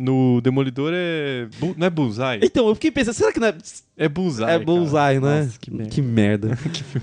No 0.00 0.40
Demolidor 0.40 0.92
é. 0.94 1.48
Bu- 1.58 1.74
Não 1.76 1.84
é 1.88 1.90
Bullseye? 1.90 2.38
Então, 2.44 2.68
eu 2.68 2.74
fiquei 2.76 2.92
pensando, 2.92 3.14
será 3.14 3.32
que 3.32 3.40
não 3.40 3.48
é. 3.48 3.54
É 3.96 4.08
Bullseye. 4.08 4.48
é 4.48 4.58
Bullseye, 4.60 4.92
cara. 4.92 5.20
né? 5.20 5.42
Nossa, 5.42 5.58
que 5.58 5.70
merda. 5.72 5.90
Que 5.90 6.02
merda. 6.02 6.56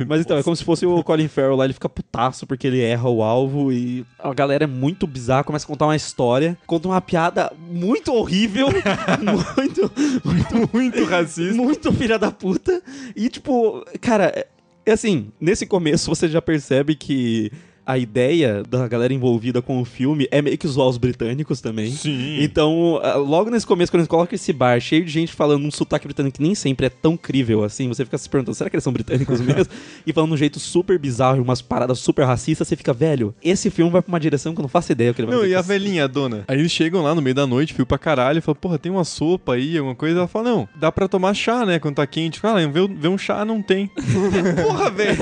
Mas 0.07 0.21
então, 0.21 0.37
é 0.37 0.43
como 0.43 0.55
se 0.55 0.63
fosse 0.63 0.85
o 0.85 1.03
Colin 1.03 1.27
Farrell 1.27 1.57
lá, 1.57 1.65
ele 1.65 1.73
fica 1.73 1.89
putaço 1.89 2.47
porque 2.47 2.65
ele 2.65 2.79
erra 2.81 3.09
o 3.09 3.21
alvo 3.21 3.69
e 3.69 4.05
a 4.17 4.33
galera 4.33 4.63
é 4.63 4.67
muito 4.67 5.05
bizarra, 5.05 5.43
começa 5.43 5.65
a 5.65 5.67
contar 5.67 5.87
uma 5.87 5.95
história, 5.97 6.57
conta 6.65 6.87
uma 6.87 7.01
piada 7.01 7.51
muito 7.69 8.13
horrível, 8.13 8.67
muito, 9.57 9.91
muito, 10.23 10.69
Muito 10.73 11.03
racista. 11.03 11.53
muito 11.61 11.91
filha 11.91 12.17
da 12.17 12.31
puta. 12.31 12.81
E 13.13 13.27
tipo, 13.27 13.83
cara, 13.99 14.31
é- 14.33 14.47
é 14.85 14.91
assim, 14.93 15.27
nesse 15.41 15.65
começo 15.65 16.09
você 16.09 16.29
já 16.29 16.41
percebe 16.41 16.95
que 16.95 17.51
a 17.85 17.97
ideia 17.97 18.63
da 18.67 18.87
galera 18.87 19.13
envolvida 19.13 19.61
com 19.61 19.81
o 19.81 19.85
filme 19.85 20.27
é 20.31 20.41
meio 20.41 20.57
que 20.57 20.67
zoar 20.67 20.87
os 20.87 20.97
britânicos 20.97 21.61
também. 21.61 21.91
Sim. 21.91 22.41
Então, 22.41 22.99
ah, 23.03 23.15
logo 23.15 23.49
nesse 23.49 23.65
começo, 23.65 23.91
quando 23.91 24.01
eles 24.01 24.07
colocam 24.07 24.35
esse 24.35 24.51
bar 24.51 24.79
cheio 24.79 25.05
de 25.05 25.11
gente 25.11 25.33
falando 25.33 25.65
um 25.65 25.71
sotaque 25.71 26.07
britânico 26.07 26.37
que 26.37 26.43
nem 26.43 26.55
sempre 26.55 26.87
é 26.87 26.89
tão 26.89 27.15
crível 27.15 27.63
assim, 27.63 27.87
você 27.87 28.03
fica 28.03 28.17
se 28.17 28.29
perguntando, 28.29 28.55
será 28.55 28.69
que 28.69 28.75
eles 28.75 28.83
são 28.83 28.93
britânicos 28.93 29.39
mesmo? 29.41 29.71
e 30.05 30.13
falando 30.13 30.29
de 30.29 30.33
um 30.35 30.37
jeito 30.37 30.59
super 30.59 30.97
bizarro, 30.97 31.41
umas 31.41 31.61
paradas 31.61 31.99
super 31.99 32.25
racistas, 32.25 32.67
você 32.67 32.75
fica, 32.75 32.93
velho, 32.93 33.33
esse 33.43 33.69
filme 33.69 33.91
vai 33.91 34.01
pra 34.01 34.11
uma 34.11 34.19
direção 34.19 34.53
que 34.53 34.59
eu 34.59 34.63
não 34.63 34.69
faço 34.69 34.91
ideia 34.91 35.11
o 35.11 35.13
que 35.13 35.21
ele 35.21 35.27
vai 35.27 35.37
Não, 35.37 35.45
e 35.45 35.53
a 35.53 35.61
velhinha, 35.61 36.05
a 36.05 36.07
dona? 36.07 36.43
Aí 36.47 36.57
eles 36.59 36.71
chegam 36.71 37.01
lá 37.03 37.13
no 37.13 37.21
meio 37.21 37.35
da 37.35 37.45
noite, 37.45 37.73
fio 37.73 37.85
pra 37.85 37.97
caralho, 37.97 38.39
e 38.39 38.41
falam, 38.41 38.57
porra, 38.59 38.79
tem 38.79 38.91
uma 38.91 39.03
sopa 39.03 39.53
aí, 39.53 39.77
alguma 39.77 39.95
coisa. 39.95 40.19
Ela 40.19 40.27
fala, 40.27 40.49
não, 40.49 40.69
dá 40.75 40.91
pra 40.91 41.07
tomar 41.07 41.33
chá, 41.33 41.65
né, 41.65 41.79
quando 41.79 41.95
tá 41.95 42.07
quente. 42.07 42.39
Fala, 42.39 42.65
vê, 42.67 42.87
vê 42.87 43.07
um 43.07 43.17
chá, 43.17 43.43
não 43.45 43.61
tem. 43.61 43.89
porra, 44.63 44.89
velho. 44.89 45.17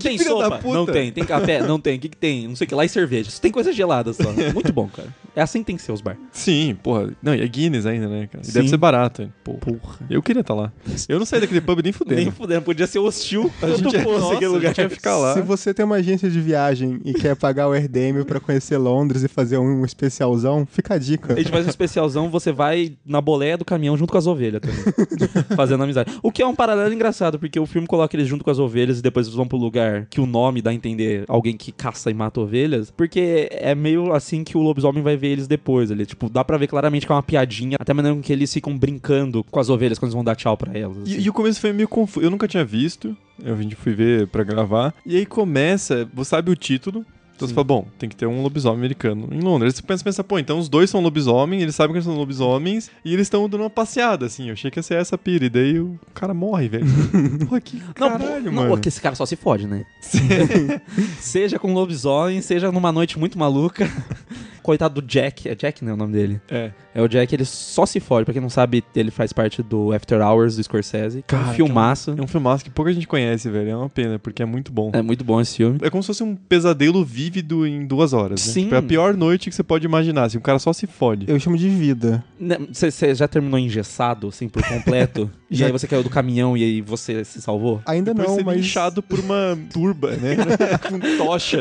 Tem 0.00 0.18
sopa? 0.18 0.58
puta. 0.58 0.74
Não 0.74 0.86
tem. 0.86 1.12
Tem 1.12 1.24
café? 1.24 1.60
Não 1.62 1.78
tem. 1.80 1.89
O 1.96 2.00
que, 2.00 2.08
que 2.08 2.16
tem? 2.16 2.48
Não 2.48 2.56
sei 2.56 2.64
o 2.64 2.68
que 2.68 2.74
lá 2.74 2.84
e 2.84 2.88
cerveja. 2.88 3.30
Só 3.30 3.40
tem 3.40 3.50
coisa 3.52 3.72
gelada 3.72 4.12
só. 4.12 4.30
Muito 4.54 4.72
bom, 4.72 4.88
cara. 4.88 5.14
É 5.34 5.40
assim 5.42 5.60
que 5.60 5.66
tem 5.66 5.76
que 5.76 5.82
ser 5.82 5.92
os 5.92 6.00
bar. 6.00 6.16
Sim, 6.32 6.76
porra. 6.82 7.12
Não, 7.22 7.34
e 7.34 7.40
é 7.40 7.46
Guinness 7.46 7.86
ainda, 7.86 8.08
né, 8.08 8.26
cara? 8.30 8.42
E 8.42 8.46
Sim. 8.46 8.52
deve 8.52 8.68
ser 8.68 8.76
barato. 8.76 9.22
hein? 9.22 9.32
Porra. 9.44 9.58
Porra. 9.60 9.98
Eu 10.10 10.20
queria 10.22 10.40
estar 10.40 10.54
lá. 10.54 10.72
Eu 11.08 11.18
não 11.18 11.26
saí 11.26 11.40
daquele 11.40 11.60
pub 11.60 11.80
nem 11.82 11.92
fudendo. 11.92 12.20
Nem 12.20 12.30
fudendo. 12.30 12.62
Podia 12.62 12.86
ser 12.86 12.98
hostil. 12.98 13.50
A 13.62 13.68
gente, 13.68 13.82
fosse 14.02 14.20
nossa, 14.20 14.34
aquele 14.34 14.46
a 14.46 14.48
lugar. 14.48 14.68
gente 14.68 14.78
ia 14.80 14.90
ficar 14.90 15.16
lá. 15.16 15.34
Se 15.34 15.40
você 15.42 15.72
tem 15.72 15.84
uma 15.84 15.96
agência 15.96 16.28
de 16.28 16.40
viagem 16.40 17.00
e 17.04 17.12
quer 17.14 17.36
pagar 17.36 17.68
o 17.68 17.72
Airdemil 17.72 18.24
pra 18.24 18.40
conhecer 18.40 18.76
Londres 18.76 19.22
e 19.22 19.28
fazer 19.28 19.58
um 19.58 19.84
especialzão, 19.84 20.66
fica 20.66 20.94
a 20.94 20.98
dica. 20.98 21.34
A 21.34 21.36
gente 21.36 21.50
faz 21.50 21.64
um 21.66 21.68
especialzão, 21.70 22.28
você 22.28 22.50
vai 22.50 22.96
na 23.06 23.20
boleia 23.20 23.56
do 23.56 23.64
caminhão 23.64 23.96
junto 23.96 24.10
com 24.12 24.18
as 24.18 24.26
ovelhas 24.26 24.60
também. 24.60 24.78
fazendo 25.56 25.82
amizade. 25.84 26.12
O 26.22 26.32
que 26.32 26.42
é 26.42 26.46
um 26.46 26.54
paralelo 26.54 26.92
engraçado, 26.92 27.38
porque 27.38 27.58
o 27.58 27.66
filme 27.66 27.86
coloca 27.86 28.16
eles 28.16 28.26
junto 28.26 28.44
com 28.44 28.50
as 28.50 28.58
ovelhas 28.58 28.98
e 28.98 29.02
depois 29.02 29.26
eles 29.26 29.36
vão 29.36 29.46
pro 29.46 29.58
lugar 29.58 30.06
que 30.10 30.20
o 30.20 30.26
nome 30.26 30.60
dá 30.60 30.70
a 30.70 30.74
entender 30.74 31.24
alguém 31.28 31.56
que 31.56 31.70
caça 31.80 32.10
e 32.10 32.14
mata 32.14 32.40
ovelhas. 32.40 32.90
Porque 32.90 33.48
é 33.50 33.74
meio 33.74 34.12
assim 34.12 34.44
que 34.44 34.56
o 34.58 34.60
lobisomem 34.60 35.02
vai 35.02 35.16
ver 35.16 35.28
eles 35.28 35.48
depois. 35.48 35.90
Ele, 35.90 36.04
tipo, 36.04 36.28
dá 36.28 36.44
pra 36.44 36.58
ver 36.58 36.66
claramente 36.66 37.06
que 37.06 37.12
é 37.12 37.14
uma 37.14 37.22
piadinha. 37.22 37.78
Até 37.80 37.92
a 37.92 37.94
maneira 37.94 38.14
com 38.14 38.22
que 38.22 38.32
eles 38.32 38.52
ficam 38.52 38.76
brincando 38.76 39.42
com 39.44 39.58
as 39.58 39.70
ovelhas 39.70 39.98
quando 39.98 40.08
eles 40.08 40.14
vão 40.14 40.24
dar 40.24 40.36
tchau 40.36 40.56
pra 40.56 40.76
elas. 40.76 40.98
assim. 40.98 41.12
E, 41.18 41.22
e 41.22 41.30
o 41.30 41.32
começo 41.32 41.60
foi 41.60 41.72
meio 41.72 41.88
confuso. 41.88 42.24
Eu 42.24 42.30
nunca 42.30 42.46
tinha 42.46 42.64
visto. 42.64 43.16
Eu 43.42 43.56
fui 43.76 43.94
ver 43.94 44.26
pra 44.26 44.44
gravar. 44.44 44.94
E 45.06 45.16
aí 45.16 45.24
começa, 45.24 46.06
você 46.12 46.30
sabe 46.30 46.50
o 46.50 46.56
título. 46.56 47.04
Então 47.40 47.48
você 47.48 47.54
fala, 47.54 47.64
bom, 47.64 47.86
tem 47.98 48.06
que 48.06 48.14
ter 48.14 48.26
um 48.26 48.42
lobisomem 48.42 48.78
americano 48.78 49.28
em 49.32 49.40
Londres. 49.40 49.72
Aí 49.72 49.76
você 49.76 49.82
pensa, 49.82 50.04
pensa, 50.04 50.22
pô, 50.22 50.38
então 50.38 50.58
os 50.58 50.68
dois 50.68 50.90
são 50.90 51.00
lobisomem, 51.00 51.62
eles 51.62 51.74
sabem 51.74 51.92
que 51.92 51.96
eles 51.96 52.04
são 52.04 52.14
lobisomens, 52.14 52.90
e 53.02 53.14
eles 53.14 53.22
estão 53.26 53.48
dando 53.48 53.62
uma 53.62 53.70
passeada, 53.70 54.26
assim. 54.26 54.48
Eu 54.48 54.52
achei 54.52 54.70
que 54.70 54.78
ia 54.78 54.82
ser 54.82 54.96
essa 54.96 55.16
pira, 55.16 55.46
e 55.46 55.48
daí 55.48 55.80
o 55.80 55.98
cara 56.12 56.34
morre, 56.34 56.68
velho. 56.68 56.86
Porra, 57.48 57.60
que 57.62 57.78
Não, 57.78 57.92
caralho, 57.94 58.44
não, 58.44 58.52
mano. 58.52 58.68
porque 58.68 58.88
esse 58.88 59.00
cara 59.00 59.14
só 59.14 59.24
se 59.24 59.36
fode, 59.36 59.66
né? 59.66 59.86
seja 61.18 61.58
com 61.58 61.72
lobisomem, 61.72 62.42
seja 62.42 62.70
numa 62.70 62.92
noite 62.92 63.18
muito 63.18 63.38
maluca. 63.38 63.90
Coitado 64.62 65.00
do 65.00 65.06
Jack. 65.06 65.48
É 65.48 65.54
Jack, 65.54 65.82
né? 65.82 65.92
O 65.94 65.96
nome 65.96 66.12
dele. 66.12 66.40
É. 66.48 66.70
É 66.94 67.00
o 67.00 67.08
Jack, 67.08 67.34
ele 67.34 67.44
só 67.44 67.86
se 67.86 68.00
fode. 68.00 68.24
Pra 68.24 68.32
quem 68.32 68.42
não 68.42 68.50
sabe, 68.50 68.82
ele 68.94 69.10
faz 69.10 69.32
parte 69.32 69.62
do 69.62 69.92
After 69.92 70.20
Hours 70.20 70.56
do 70.56 70.62
Scorsese. 70.62 71.24
Que 71.26 71.34
é 71.34 71.38
um 71.38 71.42
Cara, 71.42 71.54
filmaço. 71.54 72.14
É 72.16 72.22
um 72.22 72.26
filmaço 72.26 72.64
que 72.64 72.70
pouca 72.70 72.92
gente 72.92 73.06
conhece, 73.06 73.48
velho. 73.48 73.70
É 73.70 73.76
uma 73.76 73.88
pena, 73.88 74.18
porque 74.18 74.42
é 74.42 74.46
muito 74.46 74.72
bom. 74.72 74.90
É 74.92 75.02
muito 75.02 75.24
bom 75.24 75.40
esse 75.40 75.56
filme. 75.56 75.78
É 75.82 75.90
como 75.90 76.02
se 76.02 76.08
fosse 76.08 76.22
um 76.22 76.34
pesadelo 76.34 77.04
vívido 77.04 77.66
em 77.66 77.86
duas 77.86 78.12
horas. 78.12 78.44
Né? 78.46 78.52
Sim. 78.52 78.62
Tipo, 78.64 78.74
é 78.74 78.78
a 78.78 78.82
pior 78.82 79.16
noite 79.16 79.48
que 79.48 79.54
você 79.54 79.62
pode 79.62 79.86
imaginar. 79.86 80.24
Assim, 80.24 80.38
o 80.38 80.42
cara 80.42 80.58
só 80.58 80.72
se 80.72 80.86
fode. 80.86 81.26
Eu 81.28 81.38
chamo 81.38 81.56
de 81.56 81.68
vida. 81.68 82.24
Você 82.72 83.14
já 83.14 83.28
terminou 83.28 83.58
engessado, 83.58 84.28
assim, 84.28 84.48
por 84.48 84.62
completo? 84.66 85.30
e 85.50 85.56
Já- 85.56 85.66
aí 85.66 85.72
você 85.72 85.86
caiu 85.86 86.02
do 86.02 86.10
caminhão 86.10 86.56
e 86.56 86.62
aí 86.62 86.80
você 86.80 87.24
se 87.24 87.40
salvou? 87.42 87.80
Ainda 87.86 88.12
Depois 88.14 88.28
não, 88.30 88.36
ser 88.38 88.44
mas. 88.44 88.60
inchado 88.60 89.02
por 89.02 89.18
uma 89.18 89.58
turba, 89.72 90.10
né? 90.12 90.36
Com 90.88 90.98
tocha. 91.18 91.60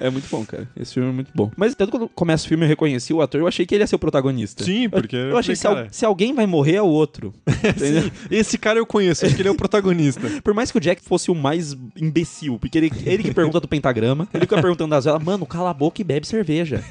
É 0.00 0.10
muito 0.10 0.28
bom, 0.30 0.44
cara. 0.44 0.68
Esse 0.76 0.94
filme 0.94 1.08
é 1.08 1.12
muito 1.12 1.30
bom. 1.34 1.50
Mas 1.56 1.74
tanto 1.74 1.90
quando 1.90 2.08
começa 2.08 2.44
o 2.44 2.48
filme 2.48 2.64
eu 2.64 2.68
reconheci 2.68 3.12
o 3.12 3.22
ator, 3.22 3.40
eu 3.40 3.46
achei 3.48 3.64
que 3.66 3.74
ele 3.74 3.82
ia 3.82 3.86
ser 3.86 3.96
o 3.96 3.98
protagonista. 3.98 4.64
Sim, 4.64 4.88
porque. 4.88 5.16
Eu 5.16 5.38
achei 5.38 5.54
que 5.54 5.60
se, 5.60 5.66
al- 5.66 5.86
se 5.90 6.04
alguém 6.04 6.34
vai 6.34 6.46
morrer 6.46 6.74
é 6.76 6.82
o 6.82 6.86
outro. 6.86 7.32
Entendeu? 7.64 8.10
Esse 8.30 8.58
cara 8.58 8.78
eu 8.78 8.86
conheço, 8.86 9.24
acho 9.26 9.34
que 9.34 9.40
ele 9.42 9.48
é 9.48 9.52
o 9.52 9.56
protagonista. 9.56 10.20
Por 10.42 10.52
mais 10.54 10.70
que 10.70 10.78
o 10.78 10.80
Jack 10.80 11.02
fosse 11.02 11.30
o 11.30 11.34
mais 11.34 11.76
imbecil, 11.96 12.58
porque 12.58 12.76
ele, 12.78 12.92
ele 13.06 13.22
que 13.22 13.32
pergunta 13.34 13.60
do 13.60 13.68
pentagrama, 13.68 14.28
ele 14.34 14.42
fica 14.42 14.60
perguntando 14.60 14.90
das 14.90 15.04
velas, 15.04 15.22
mano, 15.22 15.46
cala 15.46 15.70
a 15.70 15.74
boca 15.74 16.00
e 16.00 16.04
bebe 16.04 16.26
cerveja. 16.26 16.82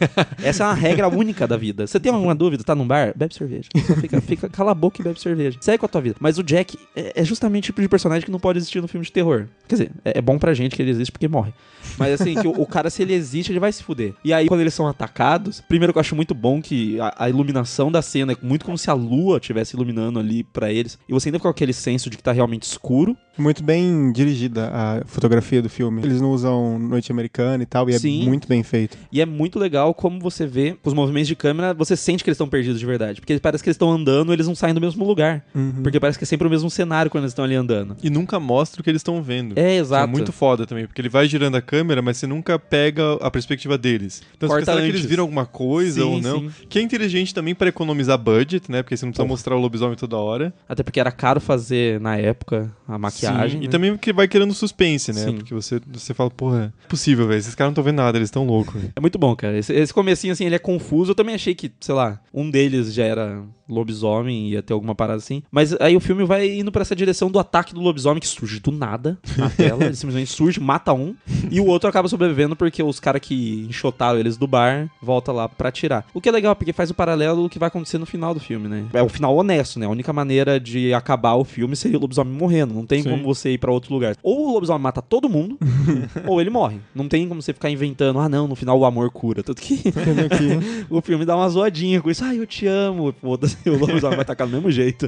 Essa 0.41 0.63
é 0.63 0.67
uma 0.67 0.73
regra 0.73 1.07
única 1.07 1.47
da 1.47 1.57
vida. 1.57 1.85
Você 1.87 1.99
tem 1.99 2.11
alguma 2.11 2.33
dúvida, 2.33 2.63
tá 2.63 2.73
num 2.75 2.87
bar? 2.87 3.13
Bebe 3.15 3.33
cerveja. 3.35 3.69
Só 3.85 3.95
Fica, 3.95 4.21
fica, 4.21 4.49
cala 4.49 4.71
a 4.71 4.75
boca 4.75 5.01
e 5.01 5.03
bebe 5.03 5.19
cerveja. 5.21 5.57
Segue 5.61 5.77
com 5.77 5.85
a 5.85 5.89
tua 5.89 6.01
vida. 6.01 6.15
Mas 6.23 6.37
o 6.37 6.43
Jack 6.43 6.79
é, 6.95 7.21
é 7.21 7.25
justamente 7.25 7.65
o 7.65 7.67
tipo 7.67 7.81
de 7.81 7.89
personagem 7.89 8.23
que 8.23 8.31
não 8.31 8.39
pode 8.39 8.57
existir 8.57 8.79
no 8.79 8.87
filme 8.87 9.05
de 9.05 9.11
terror. 9.11 9.45
Quer 9.67 9.75
dizer, 9.75 9.91
é, 10.05 10.19
é 10.19 10.21
bom 10.21 10.39
pra 10.39 10.53
gente 10.53 10.73
que 10.73 10.81
ele 10.81 10.89
existe 10.89 11.11
porque 11.11 11.27
morre. 11.27 11.51
Mas 11.97 12.21
assim, 12.21 12.33
que 12.35 12.47
o, 12.47 12.61
o 12.61 12.65
cara, 12.65 12.89
se 12.89 13.01
ele 13.01 13.13
existe, 13.13 13.51
ele 13.51 13.59
vai 13.59 13.73
se 13.73 13.83
fuder. 13.83 14.13
E 14.23 14.31
aí, 14.31 14.47
quando 14.47 14.61
eles 14.61 14.73
são 14.73 14.87
atacados, 14.87 15.59
primeiro 15.67 15.91
que 15.91 15.97
eu 15.97 15.99
acho 15.99 16.15
muito 16.15 16.33
bom 16.33 16.61
que 16.61 16.97
a, 16.97 17.25
a 17.25 17.29
iluminação 17.29 17.91
da 17.91 18.01
cena 18.01 18.31
é 18.31 18.37
muito 18.41 18.63
como 18.63 18.77
se 18.77 18.89
a 18.89 18.93
lua 18.93 19.37
estivesse 19.37 19.75
iluminando 19.75 20.17
ali 20.17 20.45
pra 20.45 20.71
eles. 20.71 20.97
E 21.09 21.11
você 21.11 21.27
ainda 21.27 21.39
fica 21.39 21.49
com 21.49 21.51
aquele 21.51 21.73
senso 21.73 22.09
de 22.09 22.15
que 22.15 22.23
tá 22.23 22.31
realmente 22.31 22.63
escuro. 22.63 23.17
Muito 23.37 23.63
bem 23.63 24.11
dirigida 24.11 24.69
a 24.71 25.01
fotografia 25.05 25.61
do 25.61 25.69
filme. 25.69 26.03
Eles 26.03 26.21
não 26.21 26.31
usam 26.31 26.77
noite 26.77 27.11
americana 27.11 27.63
e 27.63 27.65
tal, 27.65 27.89
e 27.89 27.97
Sim. 27.97 28.21
é 28.21 28.25
muito 28.25 28.47
bem 28.47 28.61
feito. 28.61 28.97
E 29.11 29.19
é 29.21 29.25
muito 29.25 29.57
legal 29.57 29.93
como 29.93 30.19
você 30.19 30.45
vê, 30.45 30.77
com 30.81 30.87
os 30.87 30.93
movimentos 30.93 31.27
de 31.27 31.35
câmera, 31.35 31.73
você 31.73 31.95
sente 31.97 32.23
que 32.23 32.29
eles 32.29 32.35
estão 32.35 32.47
perdidos 32.47 32.79
de 32.79 32.85
verdade. 32.85 33.19
Porque 33.19 33.37
parece 33.39 33.63
que 33.63 33.69
eles 33.69 33.75
estão 33.75 33.91
andando, 33.91 34.31
eles 34.31 34.47
não 34.47 34.55
saem 34.55 34.73
do 34.73 34.79
mesmo 34.79 35.03
lugar. 35.05 35.43
Uhum. 35.53 35.81
Porque 35.81 35.99
parece 35.99 36.12
que 36.17 36.23
é 36.23 36.27
sempre 36.27 36.47
o 36.47 36.49
mesmo 36.49 36.69
cenário 36.69 37.09
quando 37.11 37.23
eles 37.23 37.31
estão 37.31 37.45
ali 37.45 37.55
andando. 37.55 37.95
E 38.03 38.09
nunca 38.09 38.39
mostra 38.39 38.81
o 38.81 38.83
que 38.83 38.89
eles 38.89 38.99
estão 38.99 39.21
vendo. 39.21 39.57
É, 39.57 39.73
Isso 39.75 39.85
exato. 39.85 40.03
É 40.03 40.07
muito 40.07 40.31
foda 40.31 40.65
também, 40.65 40.85
porque 40.85 41.01
ele 41.01 41.09
vai 41.09 41.27
girando 41.27 41.55
a 41.55 41.61
câmera, 41.61 42.01
mas 42.01 42.17
você 42.17 42.27
nunca 42.27 42.57
pega 42.59 43.13
a 43.21 43.29
perspectiva 43.31 43.77
deles. 43.77 44.21
Então 44.35 44.47
você 44.47 44.53
Corta 44.55 44.71
fica, 44.71 44.73
será 44.73 44.85
que 44.85 44.97
eles 44.97 45.05
viram 45.05 45.23
alguma 45.23 45.45
coisa 45.45 46.01
Sim, 46.01 46.07
ou 46.07 46.21
não? 46.21 46.39
sim. 46.41 46.51
Que 46.69 46.79
é 46.79 46.81
inteligente 46.81 47.33
também 47.33 47.53
pra 47.55 47.69
economizar 47.69 48.17
budget, 48.17 48.71
né? 48.71 48.81
Porque 48.83 48.95
você 48.97 49.05
não 49.05 49.11
precisa 49.11 49.27
mostrar 49.27 49.55
o 49.55 49.59
lobisomem 49.59 49.95
toda 49.95 50.17
hora. 50.17 50.53
Até 50.67 50.83
porque 50.83 50.99
era 50.99 51.11
caro 51.11 51.39
fazer, 51.39 51.99
na 51.99 52.17
época, 52.17 52.71
a 52.87 52.97
maquiagem. 52.97 53.59
Sim, 53.59 53.63
E 53.63 53.67
né? 53.67 53.71
também 53.71 53.91
porque 53.91 54.13
vai 54.13 54.27
criando 54.27 54.53
suspense, 54.53 55.11
né? 55.13 55.21
Sim. 55.25 55.35
Porque 55.35 55.53
você, 55.53 55.79
você 55.91 56.13
fala, 56.13 56.29
porra, 56.29 56.73
é 56.83 56.87
possível, 56.87 57.27
velho. 57.27 57.39
Esses 57.39 57.55
caras 57.55 57.69
não 57.69 57.73
estão 57.73 57.83
vendo 57.83 57.97
nada, 57.97 58.17
eles 58.17 58.27
estão 58.27 58.45
loucos. 58.45 58.81
É 58.95 58.99
muito 58.99 59.17
bom, 59.17 59.35
cara. 59.35 59.57
Esse, 59.57 59.73
esse 59.73 59.93
comecinho, 59.93 60.33
assim, 60.33 60.45
ele 60.45 60.55
é 60.55 60.59
confuso. 60.59 61.11
Eu 61.11 61.15
também 61.15 61.35
achei 61.35 61.53
que, 61.55 61.71
sei 61.79 61.95
lá, 61.95 62.19
um 62.33 62.49
deles 62.49 62.93
já 62.93 63.03
era 63.03 63.43
lobisomem, 63.67 64.49
ia 64.49 64.61
ter 64.61 64.73
alguma 64.73 64.93
parada 64.95 65.17
assim. 65.17 65.41
Mas 65.51 65.75
aí 65.79 65.95
o, 65.95 65.99
filme 66.03 66.23
vai 66.23 66.49
indo 66.49 66.71
pra 66.71 66.81
essa 66.81 66.95
direção 66.95 67.31
do 67.31 67.39
ataque 67.39 67.73
do 67.73 67.81
lobisomem 67.81 68.19
que 68.19 68.27
surge 68.27 68.59
do 68.59 68.71
nada 68.71 69.17
na 69.37 69.49
tela. 69.51 69.85
Ele 69.85 69.95
simplesmente 69.95 70.31
surge, 70.31 70.59
mata 70.59 70.93
um. 70.93 71.15
E 71.49 71.59
o 71.59 71.65
outro 71.65 71.89
acaba 71.89 72.07
sobrevivendo 72.07 72.55
porque 72.55 72.83
os 72.83 72.99
caras 72.99 73.21
que 73.21 73.65
enxotaram 73.69 74.19
eles 74.19 74.37
do 74.37 74.47
bar 74.47 74.89
volta 75.01 75.31
lá 75.31 75.47
pra 75.49 75.69
atirar. 75.69 76.05
O 76.13 76.21
que 76.21 76.29
é 76.29 76.31
legal, 76.31 76.55
porque 76.55 76.73
faz 76.73 76.89
o 76.89 76.93
paralelo 76.93 77.43
do 77.43 77.49
que 77.49 77.59
vai 77.59 77.67
acontecer 77.67 77.97
no 77.97 78.05
final 78.05 78.33
do 78.33 78.39
filme, 78.39 78.67
né? 78.67 78.85
É 78.93 79.01
o 79.01 79.09
final 79.09 79.35
honesto, 79.35 79.79
né? 79.79 79.85
A 79.85 79.89
única 79.89 80.11
maneira 80.11 80.59
de 80.59 80.93
acabar 80.93 81.35
o 81.35 81.43
filme 81.43 81.75
seria 81.75 81.97
o 81.97 82.01
lobisomem 82.01 82.33
morrendo. 82.33 82.73
Não 82.73 82.85
tem 82.85 83.01
Sim. 83.01 83.09
como 83.09 83.23
você 83.23 83.51
ir 83.51 83.57
pra 83.57 83.71
outro 83.71 83.93
lugar. 83.93 84.15
Ou 84.21 84.49
o 84.49 84.53
lobisomem 84.53 84.81
mata 84.81 85.01
todo 85.01 85.29
mundo, 85.29 85.57
ou 86.27 86.41
ele 86.41 86.49
morre. 86.49 86.79
Não 86.93 87.07
tem 87.07 87.27
como 87.27 87.41
você 87.41 87.53
ficar 87.53 87.69
inventando, 87.69 88.19
ah 88.19 88.27
não, 88.27 88.47
no 88.47 88.55
final 88.55 88.77
o 88.77 88.85
amor 88.85 89.09
cura. 89.11 89.41
Tanto 89.41 89.61
que 89.61 89.81
aqui. 90.25 90.85
o 90.89 91.01
filme 91.01 91.25
dá 91.25 91.35
uma 91.35 91.49
zoadinha 91.49 92.01
com 92.01 92.09
isso. 92.09 92.23
Ai, 92.23 92.39
eu 92.39 92.45
te 92.45 92.67
amo. 92.67 93.13
Foda-se, 93.21 93.57
o 93.69 93.77
lobisomem 93.77 94.17
vai 94.17 94.25
tacar 94.25 94.47
do 94.47 94.53
mesmo 94.53 94.71
jeito. 94.71 95.07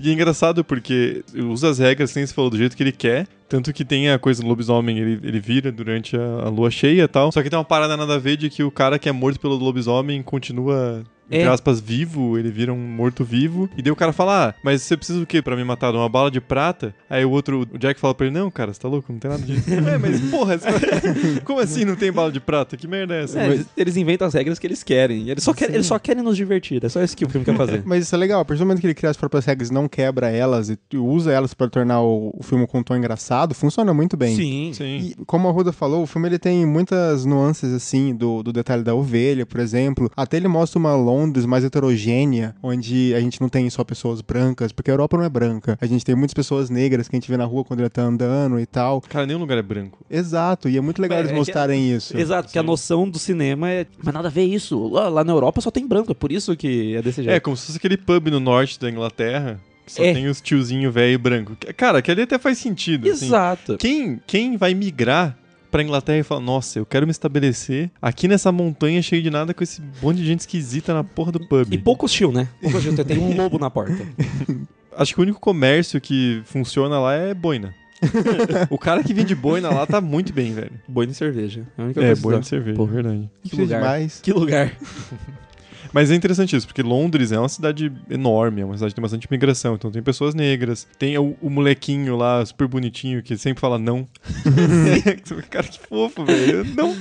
E 0.00 0.10
é 0.10 0.12
engraçado 0.24 0.64
porque 0.64 1.22
usa 1.34 1.68
as 1.68 1.78
regras, 1.78 2.10
sem 2.10 2.26
se 2.26 2.32
falou, 2.32 2.50
do 2.50 2.56
jeito 2.56 2.76
que 2.76 2.82
ele 2.82 2.92
quer. 2.92 3.26
Tanto 3.48 3.72
que 3.72 3.84
tem 3.84 4.10
a 4.10 4.18
coisa 4.18 4.42
do 4.42 4.48
lobisomem, 4.48 4.98
ele, 4.98 5.20
ele 5.22 5.38
vira 5.40 5.70
durante 5.70 6.16
a, 6.16 6.20
a 6.46 6.48
lua 6.48 6.70
cheia 6.70 7.02
e 7.04 7.08
tal. 7.08 7.30
Só 7.30 7.42
que 7.42 7.50
tem 7.50 7.58
uma 7.58 7.64
parada 7.64 7.96
nada 7.96 8.14
a 8.14 8.18
ver 8.18 8.36
de 8.36 8.48
que 8.50 8.62
o 8.62 8.70
cara 8.70 8.98
que 8.98 9.08
é 9.08 9.12
morto 9.12 9.38
pelo 9.38 9.54
lobisomem 9.56 10.22
continua. 10.22 11.04
Entre 11.30 11.48
É. 11.48 11.50
aspas, 11.50 11.80
vivo, 11.80 12.36
ele 12.38 12.50
vira 12.50 12.70
um 12.70 12.76
morto-vivo. 12.76 13.66
E 13.78 13.80
daí 13.82 13.90
o 13.90 13.96
cara 13.96 14.12
fala: 14.12 14.48
Ah, 14.50 14.54
mas 14.62 14.82
você 14.82 14.94
precisa 14.94 15.18
do 15.20 15.24
quê 15.26 15.40
pra 15.40 15.56
me 15.56 15.64
matar? 15.64 15.94
Uma 15.94 16.06
bala 16.06 16.30
de 16.30 16.38
prata? 16.38 16.94
Aí 17.08 17.24
o 17.24 17.30
outro, 17.30 17.66
o 17.72 17.78
Jack 17.78 17.98
fala 17.98 18.14
pra 18.14 18.26
ele: 18.26 18.38
Não, 18.38 18.50
cara, 18.50 18.74
você 18.74 18.78
tá 18.80 18.88
louco? 18.88 19.10
Não 19.10 19.18
tem 19.18 19.30
nada 19.30 19.42
disso. 19.42 19.64
é, 19.72 19.96
mas 19.96 20.20
porra, 20.30 20.58
você- 20.58 21.40
como 21.42 21.60
assim 21.60 21.86
não 21.86 21.96
tem 21.96 22.12
bala 22.12 22.30
de 22.30 22.40
prata? 22.40 22.76
Que 22.76 22.86
merda 22.86 23.14
é 23.14 23.22
essa? 23.24 23.40
É, 23.40 23.46
eles, 23.46 23.66
eles 23.74 23.96
inventam 23.96 24.28
as 24.28 24.34
regras 24.34 24.58
que 24.58 24.66
eles 24.66 24.82
querem. 24.82 25.30
Eles 25.30 25.42
só 25.42 25.54
querem, 25.54 25.74
eles 25.74 25.86
só 25.86 25.98
querem 25.98 26.22
nos 26.22 26.36
divertir. 26.36 26.84
É 26.84 26.90
só 26.90 27.02
isso 27.02 27.16
que 27.16 27.24
o 27.24 27.28
filme 27.30 27.42
quer 27.46 27.56
fazer. 27.56 27.82
Mas 27.88 28.02
isso 28.04 28.14
é 28.14 28.18
legal, 28.18 28.40
a 28.40 28.44
partir 28.44 28.58
do 28.58 28.66
momento 28.66 28.80
que 28.82 28.86
ele 28.86 28.94
cria 28.94 29.08
as 29.08 29.16
próprias 29.16 29.46
regras 29.46 29.70
e 29.70 29.72
não 29.72 29.88
quebra 29.88 30.28
elas 30.28 30.68
e 30.68 30.78
usa 30.98 31.32
elas 31.32 31.54
pra 31.54 31.68
tornar 31.68 32.02
o, 32.02 32.34
o 32.38 32.42
filme 32.42 32.66
com 32.66 32.80
um 32.80 32.82
tom 32.82 32.96
engraçado, 32.96 33.33
funciona 33.54 33.92
muito 33.94 34.16
bem. 34.16 34.36
Sim. 34.36 34.70
Sim. 34.74 34.96
E 35.18 35.24
como 35.24 35.48
a 35.48 35.50
Ruda 35.52 35.72
falou, 35.72 36.02
o 36.02 36.06
filme 36.06 36.28
ele 36.28 36.38
tem 36.38 36.64
muitas 36.66 37.24
nuances 37.24 37.72
assim 37.72 38.14
do, 38.14 38.42
do 38.42 38.52
detalhe 38.52 38.82
da 38.82 38.94
ovelha, 38.94 39.44
por 39.46 39.60
exemplo. 39.60 40.10
Até 40.16 40.36
ele 40.36 40.48
mostra 40.48 40.78
uma 40.78 40.94
Londres 40.94 41.46
mais 41.46 41.64
heterogênea, 41.64 42.54
onde 42.62 43.12
a 43.14 43.20
gente 43.20 43.40
não 43.40 43.48
tem 43.48 43.68
só 43.70 43.82
pessoas 43.84 44.20
brancas, 44.20 44.72
porque 44.72 44.90
a 44.90 44.94
Europa 44.94 45.16
não 45.16 45.24
é 45.24 45.28
branca. 45.28 45.78
A 45.80 45.86
gente 45.86 46.04
tem 46.04 46.14
muitas 46.14 46.34
pessoas 46.34 46.70
negras 46.70 47.08
que 47.08 47.16
a 47.16 47.18
gente 47.18 47.30
vê 47.30 47.36
na 47.36 47.44
rua 47.44 47.64
quando 47.64 47.80
ele 47.80 47.88
tá 47.88 48.02
andando 48.02 48.58
e 48.58 48.66
tal. 48.66 49.00
Cara, 49.00 49.26
nenhum 49.26 49.38
lugar 49.40 49.58
é 49.58 49.62
branco. 49.62 49.98
Exato, 50.10 50.68
e 50.68 50.76
é 50.76 50.80
muito 50.80 51.00
legal 51.02 51.18
É, 51.18 51.20
eles 51.22 51.30
é 51.30 51.34
que- 51.34 51.38
mostrarem 51.38 51.90
isso. 51.92 52.16
Exato, 52.16 52.48
porque 52.48 52.58
a 52.58 52.62
noção 52.62 53.08
do 53.08 53.18
cinema 53.18 53.70
é. 53.70 53.86
Mas 54.02 54.14
nada 54.14 54.28
a 54.28 54.30
ver 54.30 54.44
isso. 54.44 54.88
Lá, 54.88 55.08
lá 55.08 55.24
na 55.24 55.32
Europa 55.32 55.60
só 55.60 55.70
tem 55.70 55.86
branco, 55.86 56.12
é 56.12 56.14
por 56.14 56.30
isso 56.30 56.56
que 56.56 56.94
é 56.96 57.02
desse 57.02 57.20
É, 57.20 57.24
jeito. 57.24 57.42
como 57.42 57.56
se 57.56 57.66
fosse 57.66 57.78
aquele 57.78 57.96
pub 57.96 58.28
no 58.28 58.40
norte 58.40 58.78
da 58.78 58.90
Inglaterra, 58.90 59.60
que 59.70 59.73
só 59.86 60.02
É. 60.02 60.12
tem 60.14 60.26
os 60.28 60.40
tiozinho 60.40 60.90
velho 60.90 61.12
e 61.14 61.18
branco. 61.18 61.56
Cara, 61.76 62.00
que 62.02 62.10
ali 62.10 62.22
até 62.22 62.38
faz 62.38 62.58
sentido. 62.58 63.08
assim. 63.10 63.26
Exato. 63.26 63.76
Quem, 63.78 64.20
quem 64.26 64.56
vai 64.56 64.74
migrar 64.74 65.36
pra 65.70 65.82
Inglaterra 65.82 66.18
e 66.18 66.22
falar, 66.22 66.40
nossa, 66.40 66.78
eu 66.78 66.86
quero 66.86 67.04
me 67.06 67.10
estabelecer 67.10 67.90
aqui 68.00 68.28
nessa 68.28 68.52
montanha 68.52 69.02
cheia 69.02 69.20
de 69.20 69.28
nada 69.28 69.52
com 69.52 69.64
esse 69.64 69.82
monte 70.00 70.18
de 70.18 70.26
gente 70.26 70.40
esquisita 70.40 70.94
na 70.94 71.02
porra 71.02 71.32
do 71.32 71.40
pub. 71.48 71.66
E 71.72 71.76
pouco 71.78 72.06
hostil, 72.06 72.30
né? 72.30 72.48
Pouco 72.62 72.76
hostil. 72.78 72.94
Tem 73.04 73.18
um 73.18 73.34
lobo 73.36 73.58
na 73.58 73.68
porta. 73.70 73.96
Acho 74.96 75.14
que 75.14 75.20
o 75.20 75.22
único 75.24 75.40
comércio 75.40 76.00
que 76.00 76.40
funciona 76.44 77.00
lá 77.00 77.14
é 77.14 77.34
boina. 77.34 77.74
o 78.70 78.78
cara 78.78 79.02
que 79.02 79.12
vende 79.14 79.34
boina 79.34 79.68
lá 79.70 79.84
tá 79.86 80.00
muito 80.00 80.32
bem, 80.32 80.52
velho. 80.52 80.70
Boi 80.86 81.06
de 81.06 81.14
cerveja. 81.14 81.66
É 81.76 81.82
a 81.82 81.84
única 81.86 82.00
É, 82.00 82.06
coisa 82.06 82.22
boina 82.22 82.38
que 82.38 82.42
de 82.44 82.48
cerveja, 82.50 82.76
Pô. 82.76 82.86
verdade. 82.86 83.30
Que 83.42 83.48
Precisa 83.48 83.62
lugar. 83.62 83.80
demais. 83.80 84.20
Que 84.22 84.32
lugar. 84.32 84.72
Mas 85.94 86.10
é 86.10 86.14
interessante 86.16 86.56
isso, 86.56 86.66
porque 86.66 86.82
Londres 86.82 87.30
é 87.30 87.38
uma 87.38 87.48
cidade 87.48 87.90
enorme, 88.10 88.60
é 88.62 88.64
uma 88.64 88.74
cidade 88.74 88.90
que 88.92 88.96
tem 88.96 89.02
bastante 89.02 89.28
migração, 89.30 89.76
então 89.76 89.92
tem 89.92 90.02
pessoas 90.02 90.34
negras, 90.34 90.88
tem 90.98 91.16
o, 91.16 91.36
o 91.40 91.48
molequinho 91.48 92.16
lá, 92.16 92.44
super 92.44 92.66
bonitinho, 92.66 93.22
que 93.22 93.36
sempre 93.38 93.60
fala 93.60 93.78
não. 93.78 94.06
Cara, 95.50 95.66
que 95.68 95.78
fofo, 95.78 96.24
velho. 96.24 96.64
Não. 96.74 96.96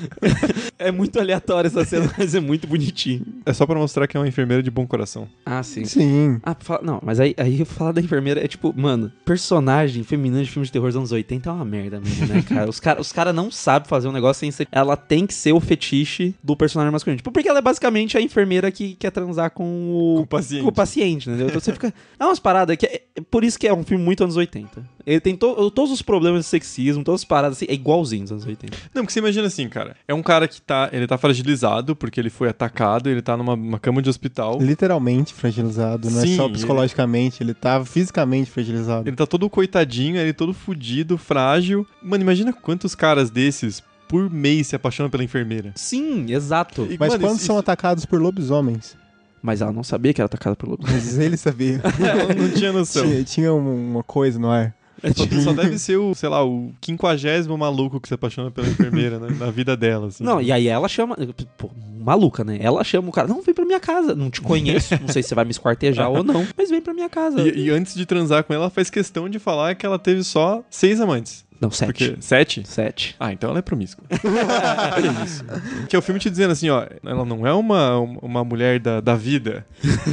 É 0.78 0.92
muito 0.92 1.20
aleatório 1.20 1.68
essa 1.68 1.84
cena, 1.86 2.14
mas 2.18 2.36
é 2.36 2.40
muito 2.40 2.68
bonitinho. 2.68 3.26
É 3.46 3.54
só 3.54 3.66
pra 3.66 3.76
mostrar 3.76 4.06
que 4.08 4.16
é 4.16 4.20
uma 4.20 4.28
enfermeira 4.28 4.62
de 4.62 4.70
bom 4.70 4.86
coração. 4.86 5.28
Ah, 5.46 5.64
sim. 5.64 5.86
Sim. 5.86 6.40
Ah, 6.44 6.56
fala- 6.60 6.82
não, 6.84 7.00
mas 7.04 7.20
aí, 7.20 7.34
aí 7.38 7.66
falar 7.66 7.94
da 7.94 8.02
enfermeira 8.02 8.44
é 8.44 8.48
tipo, 8.48 8.74
mano, 8.80 9.12
personagem 9.26 10.04
feminina 10.04 10.44
de 10.44 10.50
filme 10.52 10.66
de 10.66 10.72
terror 10.72 10.88
dos 10.90 10.98
anos 10.98 11.12
80 11.12 11.50
é 11.50 11.54
uma 11.54 11.66
merda 11.66 12.00
mesmo, 12.00 12.28
né, 12.28 12.42
cara? 12.44 12.70
Os 12.70 12.80
caras 12.80 13.08
os 13.08 13.12
cara 13.12 13.34
não 13.34 13.50
sabem 13.50 13.88
fazer 13.90 14.08
um 14.08 14.12
negócio 14.12 14.42
sem 14.42 14.52
ser. 14.52 14.68
Ela 14.72 14.96
tem 14.96 15.26
que 15.26 15.34
ser 15.34 15.52
o 15.54 15.60
fetiche 15.60 16.36
do 16.44 16.56
personagem 16.56 16.92
masculino. 16.92 17.18
Tipo, 17.18 17.32
porque 17.32 17.50
ela 17.50 17.60
é 17.60 17.62
basicamente 17.62 18.18
a 18.18 18.22
enfermeira 18.22 18.72
que 18.72 18.83
quer 19.00 19.12
transar 19.12 19.52
com 19.52 19.64
o, 19.64 20.16
Com 20.18 20.22
o 20.24 20.28
paciente. 20.28 20.64
com 20.64 20.70
o 20.70 20.74
paciente, 20.74 21.30
entendeu? 21.30 21.48
Então 21.48 21.60
você 21.60 21.72
fica. 21.74 21.94
É 22.20 22.26
umas 22.26 22.40
paradas 22.40 22.76
que. 22.78 22.86
É, 22.86 23.04
é 23.16 23.22
por 23.30 23.44
isso 23.44 23.60
que 23.60 23.68
é 23.68 23.74
um 23.74 23.84
filme 23.84 24.04
muito 24.04 24.24
anos 24.24 24.38
80. 24.38 24.94
Ele 25.06 25.20
tem 25.20 25.36
to- 25.36 25.70
todos 25.72 25.92
os 25.92 26.02
problemas 26.02 26.42
de 26.42 26.48
sexismo, 26.48 27.04
todas 27.04 27.22
as 27.22 27.26
paradas 27.26 27.58
assim, 27.58 27.66
é 27.68 27.74
igualzinho 27.74 28.24
dos 28.24 28.32
anos 28.32 28.46
80. 28.46 28.78
Não, 28.94 29.02
porque 29.04 29.12
você 29.14 29.20
imagina 29.20 29.48
assim, 29.48 29.68
cara. 29.68 29.96
É 30.08 30.14
um 30.14 30.24
cara 30.24 30.48
que 30.48 30.62
tá. 30.62 30.90
Ele 30.94 31.06
tá 31.06 31.18
fragilizado 31.18 31.96
porque 31.96 32.20
ele 32.20 32.30
foi 32.30 32.48
atacado, 32.50 33.10
ele 33.10 33.22
tá 33.22 33.36
numa 33.36 33.54
uma 33.54 33.80
cama 33.80 34.02
de 34.02 34.10
hospital. 34.10 34.58
Literalmente 34.62 35.34
fragilizado, 35.34 36.10
não 36.10 36.22
Sim, 36.22 36.34
é 36.34 36.38
só 36.38 36.46
ele- 36.46 36.54
psicologicamente, 36.54 37.44
ele 37.44 37.54
tá 37.54 37.84
fisicamente 37.84 38.50
fragilizado. 38.50 39.08
Ele 39.10 39.16
tá 39.16 39.26
todo 39.28 39.50
coitadinho, 39.50 40.18
ele 40.18 40.32
todo 40.34 40.54
fudido, 40.54 41.18
frágil. 41.18 41.86
Mano, 42.02 42.24
imagina 42.24 42.54
quantos 42.54 42.96
caras 42.96 43.30
desses 43.30 43.84
por 44.08 44.30
mês 44.30 44.68
se 44.68 44.76
apaixonam 44.76 45.10
pela 45.10 45.24
enfermeira. 45.24 45.72
Sim, 45.76 46.32
exato. 46.32 46.88
E, 46.90 46.98
Mas 47.00 47.10
mano, 47.14 47.24
quando 47.26 47.38
isso- 47.38 47.46
são 47.46 47.58
atacados 47.58 48.06
por 48.06 48.22
lobisomens? 48.22 48.96
Mas 49.42 49.62
ela 49.62 49.74
não 49.74 49.84
sabia 49.84 50.14
que 50.14 50.22
era 50.22 50.26
atacada 50.28 50.56
por 50.56 50.70
lobo. 50.70 50.84
Mas 50.90 51.18
ele 51.18 51.36
sabia. 51.36 51.82
Ela 52.00 52.34
não 52.34 52.50
tinha 52.50 52.72
noção. 52.72 53.04
tinha 53.04 53.24
tinha 53.26 53.54
um- 53.54 53.92
uma 53.92 54.02
coisa 54.04 54.40
no 54.40 54.50
ar. 54.50 54.74
Só, 55.14 55.26
só 55.42 55.52
deve 55.52 55.78
ser 55.78 55.98
o, 55.98 56.16
sei 56.16 56.30
lá, 56.30 56.46
o 56.46 56.72
quinquagésimo 56.80 57.58
maluco 57.58 58.00
que 58.00 58.08
se 58.08 58.14
apaixona 58.14 58.50
pela 58.52 58.66
enfermeira 58.70 59.20
na, 59.20 59.30
na 59.32 59.52
vida 59.52 59.76
dela. 59.76 60.08
Assim. 60.08 60.24
Não, 60.24 60.42
e 60.42 60.50
aí 60.50 60.68
ela 60.70 60.88
chama. 60.88 61.18
Pô, 61.58 61.70
maluca, 62.00 62.46
né? 62.46 62.58
Ela 62.62 62.82
chama 62.86 63.10
o 63.10 63.12
cara. 63.12 63.28
Não, 63.28 63.42
vem 63.42 63.54
pra 63.54 63.66
minha 63.66 63.82
casa. 63.82 64.16
Não 64.16 64.30
te 64.30 64.40
conheço. 64.40 64.94
Não 65.02 65.10
sei 65.10 65.22
se 65.22 65.28
você 65.28 65.36
vai 65.36 65.44
me 65.44 65.52
esquartejar 65.52 66.10
ou 66.10 66.24
não. 66.24 66.48
Mas 66.56 66.70
vem 66.70 66.80
pra 66.80 66.94
minha 66.94 67.10
casa. 67.10 67.42
E, 67.42 67.66
e 67.66 67.70
antes 67.70 67.96
de 67.96 68.06
transar 68.06 68.46
com 68.46 68.54
ela, 68.54 68.64
ela 68.64 68.70
faz 68.70 68.90
questão 68.90 69.28
de 69.28 69.40
falar 69.40 69.76
que 69.76 69.86
ela 69.86 70.00
teve 70.00 70.24
só 70.24 70.64
seis 70.70 71.02
amantes. 71.02 71.44
Não, 71.64 71.72
sete. 71.72 71.88
Porque. 71.88 72.16
Sete? 72.22 72.64
Sete. 72.68 73.16
Ah, 73.20 73.32
então 73.32 73.50
ela 73.50 73.60
é 73.60 73.62
promíscua. 73.62 74.04
que 75.88 75.96
é 75.96 76.00
o 76.00 76.02
filme 76.02 76.20
te 76.20 76.30
dizendo 76.30 76.52
assim, 76.52 76.70
ó, 76.70 76.86
ela 77.06 77.24
não 77.26 77.48
é 77.48 77.54
uma, 77.54 77.98
uma 78.00 78.44
mulher 78.44 78.80
da, 78.80 79.00
da 79.00 79.16
vida. 79.16 79.66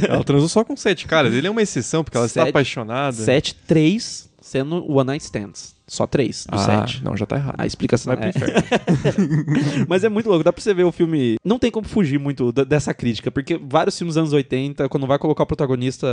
Ela 0.07 0.23
transou 0.23 0.47
só 0.47 0.63
com 0.63 0.75
sete 0.77 1.05
caras. 1.05 1.33
Ele 1.33 1.47
é 1.47 1.49
uma 1.49 1.61
exceção, 1.61 2.03
porque 2.03 2.17
ela 2.17 2.25
está 2.25 2.41
Sete- 2.41 2.49
apaixonada. 2.49 3.11
Sete, 3.17 3.53
três 3.67 4.29
sendo 4.41 4.89
One 4.91 5.07
Night 5.07 5.23
Stands. 5.25 5.75
Só 5.91 6.07
três 6.07 6.45
do 6.49 6.55
Ah, 6.55 6.57
sete. 6.57 7.03
não, 7.03 7.17
já 7.17 7.25
tá 7.25 7.35
errado. 7.35 7.55
A 7.57 7.65
explicação 7.65 8.15
Vai 8.15 8.17
pro 8.17 8.25
é. 8.27 8.29
inferno. 8.29 8.63
Mas 9.89 10.05
é 10.05 10.09
muito 10.09 10.29
louco, 10.29 10.41
dá 10.41 10.53
pra 10.53 10.61
você 10.63 10.73
ver 10.73 10.85
o 10.85 10.91
filme. 10.91 11.35
Não 11.43 11.59
tem 11.59 11.69
como 11.69 11.85
fugir 11.85 12.17
muito 12.17 12.49
dessa 12.53 12.93
crítica, 12.93 13.29
porque 13.29 13.59
vários 13.61 13.97
filmes 13.97 14.15
dos 14.15 14.21
anos 14.21 14.31
80, 14.31 14.87
quando 14.87 15.05
vai 15.05 15.19
colocar 15.19 15.43
o 15.43 15.45
protagonista 15.45 16.07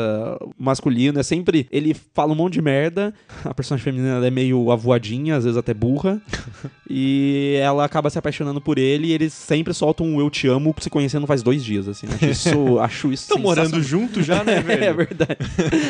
masculino, 0.58 1.20
é 1.20 1.22
sempre. 1.22 1.68
Ele 1.70 1.94
fala 2.12 2.32
um 2.32 2.34
monte 2.34 2.54
de 2.54 2.62
merda, 2.62 3.14
a 3.44 3.54
personagem 3.54 3.84
feminina 3.84 4.26
é 4.26 4.30
meio 4.32 4.72
avoadinha, 4.72 5.36
às 5.36 5.44
vezes 5.44 5.56
até 5.56 5.72
burra, 5.72 6.20
e 6.90 7.56
ela 7.62 7.84
acaba 7.84 8.10
se 8.10 8.18
apaixonando 8.18 8.60
por 8.60 8.78
ele 8.78 9.06
e 9.06 9.12
eles 9.12 9.32
sempre 9.32 9.72
soltam 9.72 10.04
um 10.04 10.18
Eu 10.18 10.28
Te 10.28 10.48
Amo 10.48 10.74
se 10.80 10.90
conhecendo 10.90 11.24
faz 11.24 11.40
dois 11.40 11.64
dias, 11.64 11.86
assim. 11.86 12.08
Acho 12.08 12.26
isso. 12.26 12.78
Acho 12.88 13.12
isso 13.12 13.22
Estão 13.22 13.38
morando 13.38 13.80
junto 13.80 14.24
já, 14.24 14.42
né, 14.42 14.60
velho? 14.60 14.84
É 14.84 14.92
verdade. 14.92 15.36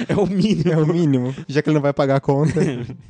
É 0.07 0.15
o 0.15 0.27
mínimo. 0.27 0.73
É 0.73 0.77
o 0.77 0.87
mínimo. 0.87 1.35
Já 1.49 1.63
que 1.63 1.71
ele 1.71 1.75
não 1.75 1.81
vai 1.83 1.95
pagar 1.95 2.17
a 2.17 2.21
conta. 2.21 2.61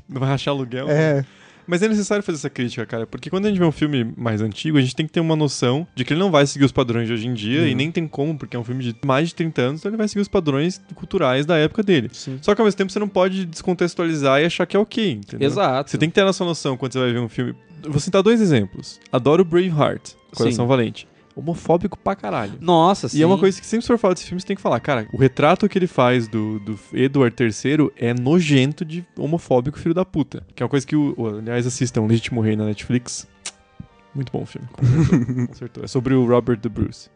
Não 0.08 0.20
vai 0.20 0.28
rachar 0.28 0.54
aluguel. 0.54 0.67
É. 0.76 1.24
Mas 1.68 1.82
é 1.82 1.88
necessário 1.88 2.24
fazer 2.24 2.38
essa 2.38 2.48
crítica, 2.48 2.86
cara, 2.86 3.06
porque 3.06 3.28
quando 3.28 3.44
a 3.44 3.48
gente 3.50 3.58
vê 3.58 3.64
um 3.64 3.70
filme 3.70 4.14
mais 4.16 4.40
antigo, 4.40 4.78
a 4.78 4.80
gente 4.80 4.96
tem 4.96 5.06
que 5.06 5.12
ter 5.12 5.20
uma 5.20 5.36
noção 5.36 5.86
de 5.94 6.02
que 6.02 6.14
ele 6.14 6.20
não 6.20 6.30
vai 6.30 6.46
seguir 6.46 6.64
os 6.64 6.72
padrões 6.72 7.06
de 7.06 7.12
hoje 7.12 7.28
em 7.28 7.34
dia, 7.34 7.68
e 7.68 7.74
nem 7.74 7.92
tem 7.92 8.08
como, 8.08 8.38
porque 8.38 8.56
é 8.56 8.58
um 8.58 8.64
filme 8.64 8.82
de 8.82 8.96
mais 9.04 9.28
de 9.28 9.34
30 9.34 9.60
anos, 9.60 9.80
então 9.80 9.90
ele 9.90 9.98
vai 9.98 10.08
seguir 10.08 10.22
os 10.22 10.28
padrões 10.28 10.80
culturais 10.94 11.44
da 11.44 11.58
época 11.58 11.82
dele. 11.82 12.08
Sim. 12.10 12.38
Só 12.40 12.54
que 12.54 12.60
ao 12.62 12.64
mesmo 12.64 12.78
tempo 12.78 12.90
você 12.90 12.98
não 12.98 13.06
pode 13.06 13.44
descontextualizar 13.44 14.40
e 14.40 14.46
achar 14.46 14.64
que 14.64 14.78
é 14.78 14.80
ok, 14.80 15.10
entendeu? 15.12 15.46
Exato. 15.46 15.90
Você 15.90 15.98
tem 15.98 16.08
que 16.08 16.14
ter 16.14 16.26
essa 16.26 16.42
noção 16.42 16.74
quando 16.74 16.94
você 16.94 17.00
vai 17.00 17.12
ver 17.12 17.20
um 17.20 17.28
filme. 17.28 17.54
Vou 17.82 18.00
citar 18.00 18.22
dois 18.22 18.40
exemplos. 18.40 18.98
Adoro 19.12 19.44
Braveheart, 19.44 20.12
Coração 20.34 20.64
Sim. 20.64 20.68
Valente. 20.68 21.06
Homofóbico 21.38 21.96
pra 21.98 22.16
caralho. 22.16 22.54
Nossa, 22.60 23.08
sim. 23.08 23.18
E 23.18 23.22
é 23.22 23.26
uma 23.26 23.38
coisa 23.38 23.60
que 23.60 23.66
sempre 23.66 23.82
se 23.82 23.86
for 23.88 23.96
falar 23.98 24.14
desse 24.14 24.26
filme, 24.26 24.40
você 24.40 24.46
tem 24.46 24.56
que 24.56 24.62
falar, 24.62 24.80
cara, 24.80 25.06
o 25.12 25.16
retrato 25.16 25.68
que 25.68 25.78
ele 25.78 25.86
faz 25.86 26.26
do, 26.26 26.58
do 26.60 26.78
Edward 26.92 27.34
III 27.40 27.90
é 27.96 28.12
nojento 28.12 28.84
de 28.84 29.06
homofóbico 29.16 29.78
filho 29.78 29.94
da 29.94 30.04
puta. 30.04 30.44
Que 30.54 30.62
é 30.62 30.64
uma 30.64 30.70
coisa 30.70 30.86
que, 30.86 30.96
o, 30.96 31.14
o- 31.16 31.26
aliás, 31.38 31.66
assistam 31.66 32.02
Legítimo 32.06 32.40
Rei 32.40 32.56
na 32.56 32.64
Netflix. 32.64 33.26
Muito 34.14 34.32
bom 34.32 34.42
o 34.42 34.46
filme, 34.46 34.66
consertou, 34.72 35.46
consertou. 35.46 35.84
É 35.84 35.86
sobre 35.86 36.14
o 36.14 36.26
Robert 36.26 36.58
the 36.58 36.68
Bruce. 36.68 37.08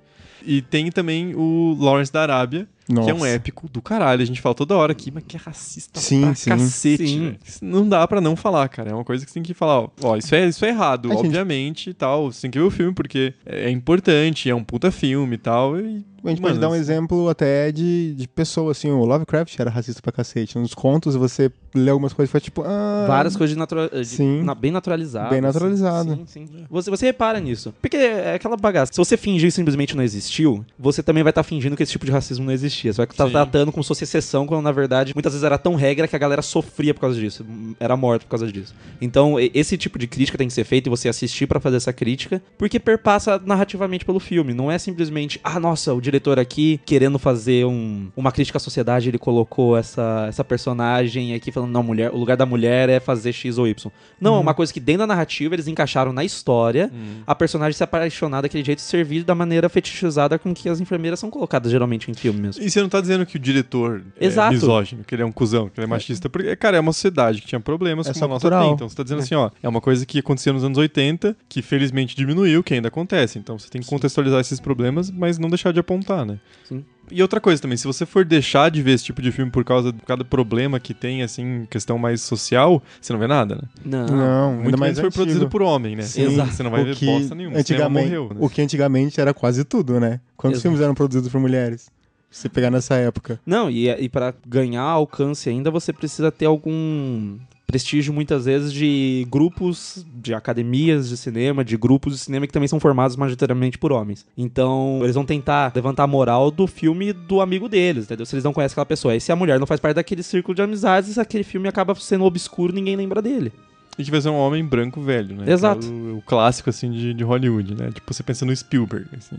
E 0.45 0.61
tem 0.63 0.91
também 0.91 1.35
o 1.35 1.77
Lawrence 1.79 2.13
da 2.13 2.23
Arábia, 2.23 2.69
Nossa. 2.88 3.05
que 3.07 3.11
é 3.11 3.14
um 3.14 3.25
épico 3.25 3.68
do 3.68 3.81
caralho. 3.81 4.23
A 4.23 4.25
gente 4.25 4.40
fala 4.40 4.55
toda 4.55 4.77
hora 4.77 4.92
aqui, 4.92 5.11
mas 5.11 5.23
que 5.27 5.37
é 5.37 5.40
racista 5.40 6.01
Sim, 6.01 6.23
pra 6.23 6.35
sim. 6.35 6.51
cacete. 6.51 7.07
Sim. 7.07 7.37
Não 7.62 7.88
dá 7.88 8.07
pra 8.09 8.21
não 8.21 8.35
falar, 8.37 8.68
cara. 8.68 8.90
É 8.90 8.95
uma 8.95 9.05
coisa 9.05 9.25
que 9.25 9.31
você 9.31 9.35
tem 9.35 9.42
que 9.42 9.55
falar, 9.55 9.81
ó, 9.81 9.88
ó, 10.03 10.16
isso 10.16 10.35
é, 10.35 10.47
isso 10.47 10.64
é 10.64 10.68
errado, 10.68 11.11
A 11.11 11.14
gente- 11.14 11.27
obviamente 11.27 11.90
e 11.90 11.95
tal. 11.95 12.33
Você 12.33 12.42
tem 12.42 12.51
que 12.51 12.59
ver 12.59 12.64
o 12.64 12.71
filme 12.71 12.92
porque 12.92 13.35
é 13.47 13.62
é 13.66 13.71
importante, 13.71 14.51
é 14.51 14.55
um 14.55 14.64
puta 14.64 14.90
filme 14.90 15.35
e 15.35 15.38
tal. 15.38 15.79
E 15.79 16.05
A 16.25 16.29
gente 16.29 16.41
Mano, 16.41 16.55
pode 16.55 16.61
dar 16.61 16.69
um 16.71 16.75
exemplo 16.75 17.29
até 17.29 17.73
de, 17.73 18.15
de 18.15 18.29
pessoa, 18.29 18.71
assim, 18.73 18.91
o 18.91 19.05
Lovecraft 19.05 19.59
era 19.59 19.69
racista 19.71 20.01
pra 20.01 20.13
cacete. 20.13 20.57
Nos 20.59 20.73
contos 20.75 21.17
você 21.17 21.51
lê 21.75 21.91
algumas 21.91 22.13
coisas 22.13 22.29
e 22.29 22.33
foi 22.33 22.41
tipo, 22.41 22.63
ah... 22.65 23.05
Várias 23.09 23.37
coisas 23.37 23.55
de 23.55 23.59
natura... 23.59 23.89
de- 23.89 24.05
Sim. 24.05 24.43
na- 24.45 24.55
bem 24.55 24.71
naturalizadas. 24.71 25.31
Bem 25.31 25.41
naturalizado. 25.41 26.15
Sim, 26.27 26.47
sim. 26.47 26.67
Você, 26.71 26.91
você 26.91 27.07
repara 27.07 27.41
nisso. 27.41 27.75
Porque 27.81 27.97
é 27.97 28.35
aquela 28.35 28.57
bagaça. 28.57 28.93
Se 28.93 28.99
você 28.99 29.17
fingir 29.17 29.49
que 29.49 29.51
simplesmente 29.53 29.97
não 29.97 30.03
existiu, 30.05 30.65
você 30.79 31.03
também 31.03 31.23
vai 31.25 31.31
estar 31.31 31.43
fingindo 31.43 31.77
que 31.77 31.83
esse 31.83 31.93
tipo 31.93 32.05
de 32.07 32.13
racismo 32.13 32.45
não 32.45 32.53
existia. 32.53 32.93
Você 32.93 32.99
vai 32.99 33.07
estar 33.07 33.27
Sim. 33.27 33.33
tratando 33.33 33.73
como 33.73 33.83
se 33.83 33.89
fosse 33.89 34.05
exceção, 34.05 34.47
quando 34.47 34.63
na 34.63 34.71
verdade 34.73 35.13
muitas 35.15 35.33
vezes 35.33 35.45
era 35.45 35.59
tão 35.59 35.75
regra 35.75 36.07
que 36.07 36.15
a 36.15 36.19
galera 36.19 36.43
sofria 36.43 36.95
por 36.95 37.01
causa 37.01 37.19
disso. 37.19 37.45
Era 37.81 37.97
morta 37.97 38.25
por 38.27 38.31
causa 38.31 38.53
disso. 38.53 38.75
Então, 39.01 39.37
esse 39.41 39.77
tipo 39.77 39.99
de 39.99 40.07
crítica 40.07 40.39
tem 40.39 40.47
que 40.47 40.55
ser 40.55 40.65
feito 40.65 40.87
e 40.87 40.91
você 40.91 41.09
assistir 41.09 41.47
pra 41.47 41.59
fazer 41.59 41.79
essa 41.79 41.93
crítica, 41.93 42.41
porque 42.57 42.79
perpassa 42.79 43.41
narrativamente 43.45 44.05
pelo 44.05 44.21
filme. 44.21 44.53
Não 44.55 44.71
é 44.71 44.79
simplesmente, 44.79 45.41
ah, 45.43 45.59
nossa, 45.59 45.95
o 45.95 46.01
diretor 46.12 46.38
aqui 46.38 46.79
querendo 46.85 47.18
fazer 47.18 47.64
um- 47.64 48.09
uma 48.16 48.31
crítica 48.31 48.59
à 48.59 48.61
sociedade, 48.61 49.09
ele 49.09 49.18
colocou 49.18 49.77
essa, 49.77 50.27
essa 50.29 50.44
personagem 50.44 51.35
aqui 51.35 51.51
falando, 51.51 51.70
não, 51.70 51.83
mulher, 51.83 52.11
o 52.12 52.18
lugar 52.18 52.37
da 52.37 52.44
mulher 52.44 52.88
é 52.88 53.01
fazer 53.01 53.33
X 53.33 53.57
ou 53.59 53.66
Y. 53.66 53.90
Não, 54.20 54.37
é 54.37 54.38
uma 54.38 54.53
coisa 54.55 54.72
que 54.72 54.79
dentro 54.81 55.01
da 55.01 55.07
narrativa 55.07 55.55
eles 55.55 55.66
encaixaram 55.66 56.12
na 56.12 56.22
história 56.25 56.90
a 57.27 57.35
personagem 57.35 57.72
se 57.77 57.83
apaixonar 57.83 58.42
daquele 58.42 58.62
jeito 58.64 58.79
e 58.79 58.83
servir 58.83 59.25
da 59.25 59.35
maneira 59.35 59.68
fetichizada 59.68 60.38
com 60.38 60.53
que 60.55 60.68
as 60.68 60.81
enfermeiras 60.81 61.18
são 61.18 61.31
colocadas 61.31 61.70
geralmente 61.72 62.11
em 62.11 62.14
filme 62.14 62.40
mesmo. 62.40 62.62
E 62.62 62.70
você 62.70 62.81
não 62.83 62.88
tá 62.88 63.01
dizendo 63.01 63.25
que 63.25 63.37
o 63.37 63.38
diretor 63.40 64.03
Exato. 64.20 64.51
é 64.53 64.55
misógino, 64.55 65.05
que 65.05 65.14
ele 65.14 65.22
é 65.22 65.27
um 65.27 65.33
cuzão, 65.33 65.68
que 65.68 65.81
ele 65.81 65.85
é 65.87 65.88
machista, 65.88 66.29
porque, 66.29 66.55
cara, 66.57 66.77
é 66.77 66.81
uma 66.81 66.92
sociedade 66.92 67.40
que 67.40 67.46
tinha 67.46 67.61
problemas 67.61 68.07
É 68.07 68.12
como 68.12 68.25
a 68.25 68.29
nossa 68.29 68.40
cultural. 68.42 68.64
tem. 68.64 68.75
Então 68.75 68.88
você 68.88 68.96
tá 68.96 69.03
dizendo 69.03 69.20
assim, 69.20 69.35
ó, 69.35 69.51
é 69.62 69.68
uma 69.68 69.81
coisa 69.81 70.05
que 70.05 70.18
acontecia 70.18 70.53
nos 70.53 70.62
anos 70.64 70.77
80, 70.79 71.35
que 71.48 71.62
felizmente 71.62 72.14
diminuiu, 72.14 72.62
que 72.62 72.75
ainda 72.75 72.88
acontece. 72.88 73.38
Então 73.38 73.59
você 73.59 73.68
tem 73.68 73.81
que 73.81 73.88
contextualizar 73.88 74.40
esses 74.40 74.61
problemas, 74.61 75.11
mas 75.11 75.38
não 75.38 75.48
deixar 75.48 75.72
de 75.72 75.81
apontar, 75.81 76.02
né? 76.27 76.38
Sim. 76.65 76.85
E 77.11 77.21
outra 77.21 77.41
coisa 77.41 77.61
também, 77.61 77.77
se 77.77 77.87
você 77.87 78.07
for 78.07 78.25
deixar 78.25 78.71
de 78.71 78.81
ver 78.81 78.93
esse 78.93 79.05
tipo 79.05 79.21
de 79.21 79.31
filme 79.31 79.51
por 79.51 79.65
causa 79.65 79.93
de 79.93 80.01
cada 80.03 80.25
problema 80.25 80.81
que 80.81 80.95
tem, 80.95 81.23
assim, 81.23 81.67
questão 81.69 81.99
mais 81.99 82.23
social, 82.23 82.83
você 83.01 83.12
não 83.12 83.21
vê 83.21 83.27
nada, 83.27 83.57
né? 83.57 83.62
Não. 83.85 84.07
Não, 84.07 84.53
Muito 84.55 84.67
ainda 84.67 84.77
mais 84.79 84.99
foi 84.99 85.09
antigo. 85.09 85.23
produzido 85.23 85.49
por 85.49 85.61
homem, 85.62 85.97
né? 85.97 86.03
Sim. 86.03 86.23
Exato. 86.23 86.53
Você 86.53 86.62
não 86.62 86.71
vai 86.71 86.83
o 86.83 86.85
ver 86.87 86.97
que 86.97 87.05
bosta 87.05 87.35
nenhuma. 87.35 87.59
Antigamente, 87.59 88.07
morreu, 88.07 88.29
né? 88.31 88.37
O 88.41 88.49
que 88.49 88.62
antigamente 88.62 89.21
era 89.21 89.35
quase 89.35 89.65
tudo, 89.65 90.01
né? 90.01 90.21
Quantos 90.37 90.57
Exato. 90.57 90.62
filmes 90.62 90.81
eram 90.81 90.95
produzidos 90.95 91.31
por 91.31 91.41
mulheres? 91.41 91.91
Se 92.31 92.43
você 92.43 92.49
pegar 92.49 92.71
nessa 92.71 92.95
época. 92.95 93.38
Não, 93.45 93.69
e, 93.71 93.91
e 93.91 94.09
para 94.09 94.33
ganhar 94.47 94.83
alcance 94.83 95.51
ainda, 95.51 95.71
você 95.71 95.93
precisa 95.93 96.33
ter 96.33 96.47
algum 96.47 97.37
prestígio 97.73 98.13
muitas 98.13 98.45
vezes 98.45 98.71
de 98.71 99.27
grupos 99.31 100.05
de 100.15 100.35
academias 100.35 101.09
de 101.09 101.17
cinema, 101.17 101.65
de 101.65 101.75
grupos 101.75 102.13
de 102.13 102.19
cinema 102.19 102.47
que 102.47 102.53
também 102.53 102.69
são 102.69 102.79
formados 102.79 103.17
majoritariamente 103.17 103.79
por 103.79 103.93
homens. 103.93 104.27
Então, 104.37 105.01
eles 105.03 105.15
vão 105.15 105.25
tentar 105.25 105.73
levantar 105.75 106.03
a 106.03 106.07
moral 106.07 106.51
do 106.51 106.67
filme 106.67 107.15
do 107.15 107.41
amigo 107.41 107.71
deles, 107.71 108.05
entendeu? 108.05 108.27
Se 108.27 108.35
eles 108.35 108.45
não 108.45 108.53
conhecem 108.53 108.75
aquela 108.75 108.85
pessoa. 108.85 109.15
Aí 109.15 109.21
se 109.21 109.33
a 109.33 109.37
mulher 109.37 109.59
não 109.59 109.67
faz 109.67 109.81
parte 109.81 109.97
daquele 109.97 110.23
círculo 110.23 110.55
de 110.55 110.61
amizades, 110.61 111.17
aquele 111.17 111.45
filme 111.45 111.67
acaba 111.67 111.95
sendo 111.95 112.25
obscuro, 112.25 112.75
ninguém 112.75 112.95
lembra 112.95 113.23
dele. 113.23 113.51
E 113.99 114.05
vai 114.05 114.21
ser 114.21 114.29
um 114.29 114.37
homem 114.37 114.65
branco 114.65 115.01
velho, 115.01 115.35
né? 115.35 115.51
Exato. 115.51 115.87
É 115.87 115.91
O, 115.91 116.19
o 116.19 116.23
clássico, 116.23 116.69
assim, 116.69 116.91
de, 116.91 117.15
de 117.15 117.25
Hollywood, 117.25 117.75
né? 117.75 117.91
Tipo, 117.91 118.13
você 118.13 118.23
pensa 118.23 118.45
no 118.45 118.55
Spielberg, 118.55 119.07
assim. 119.17 119.37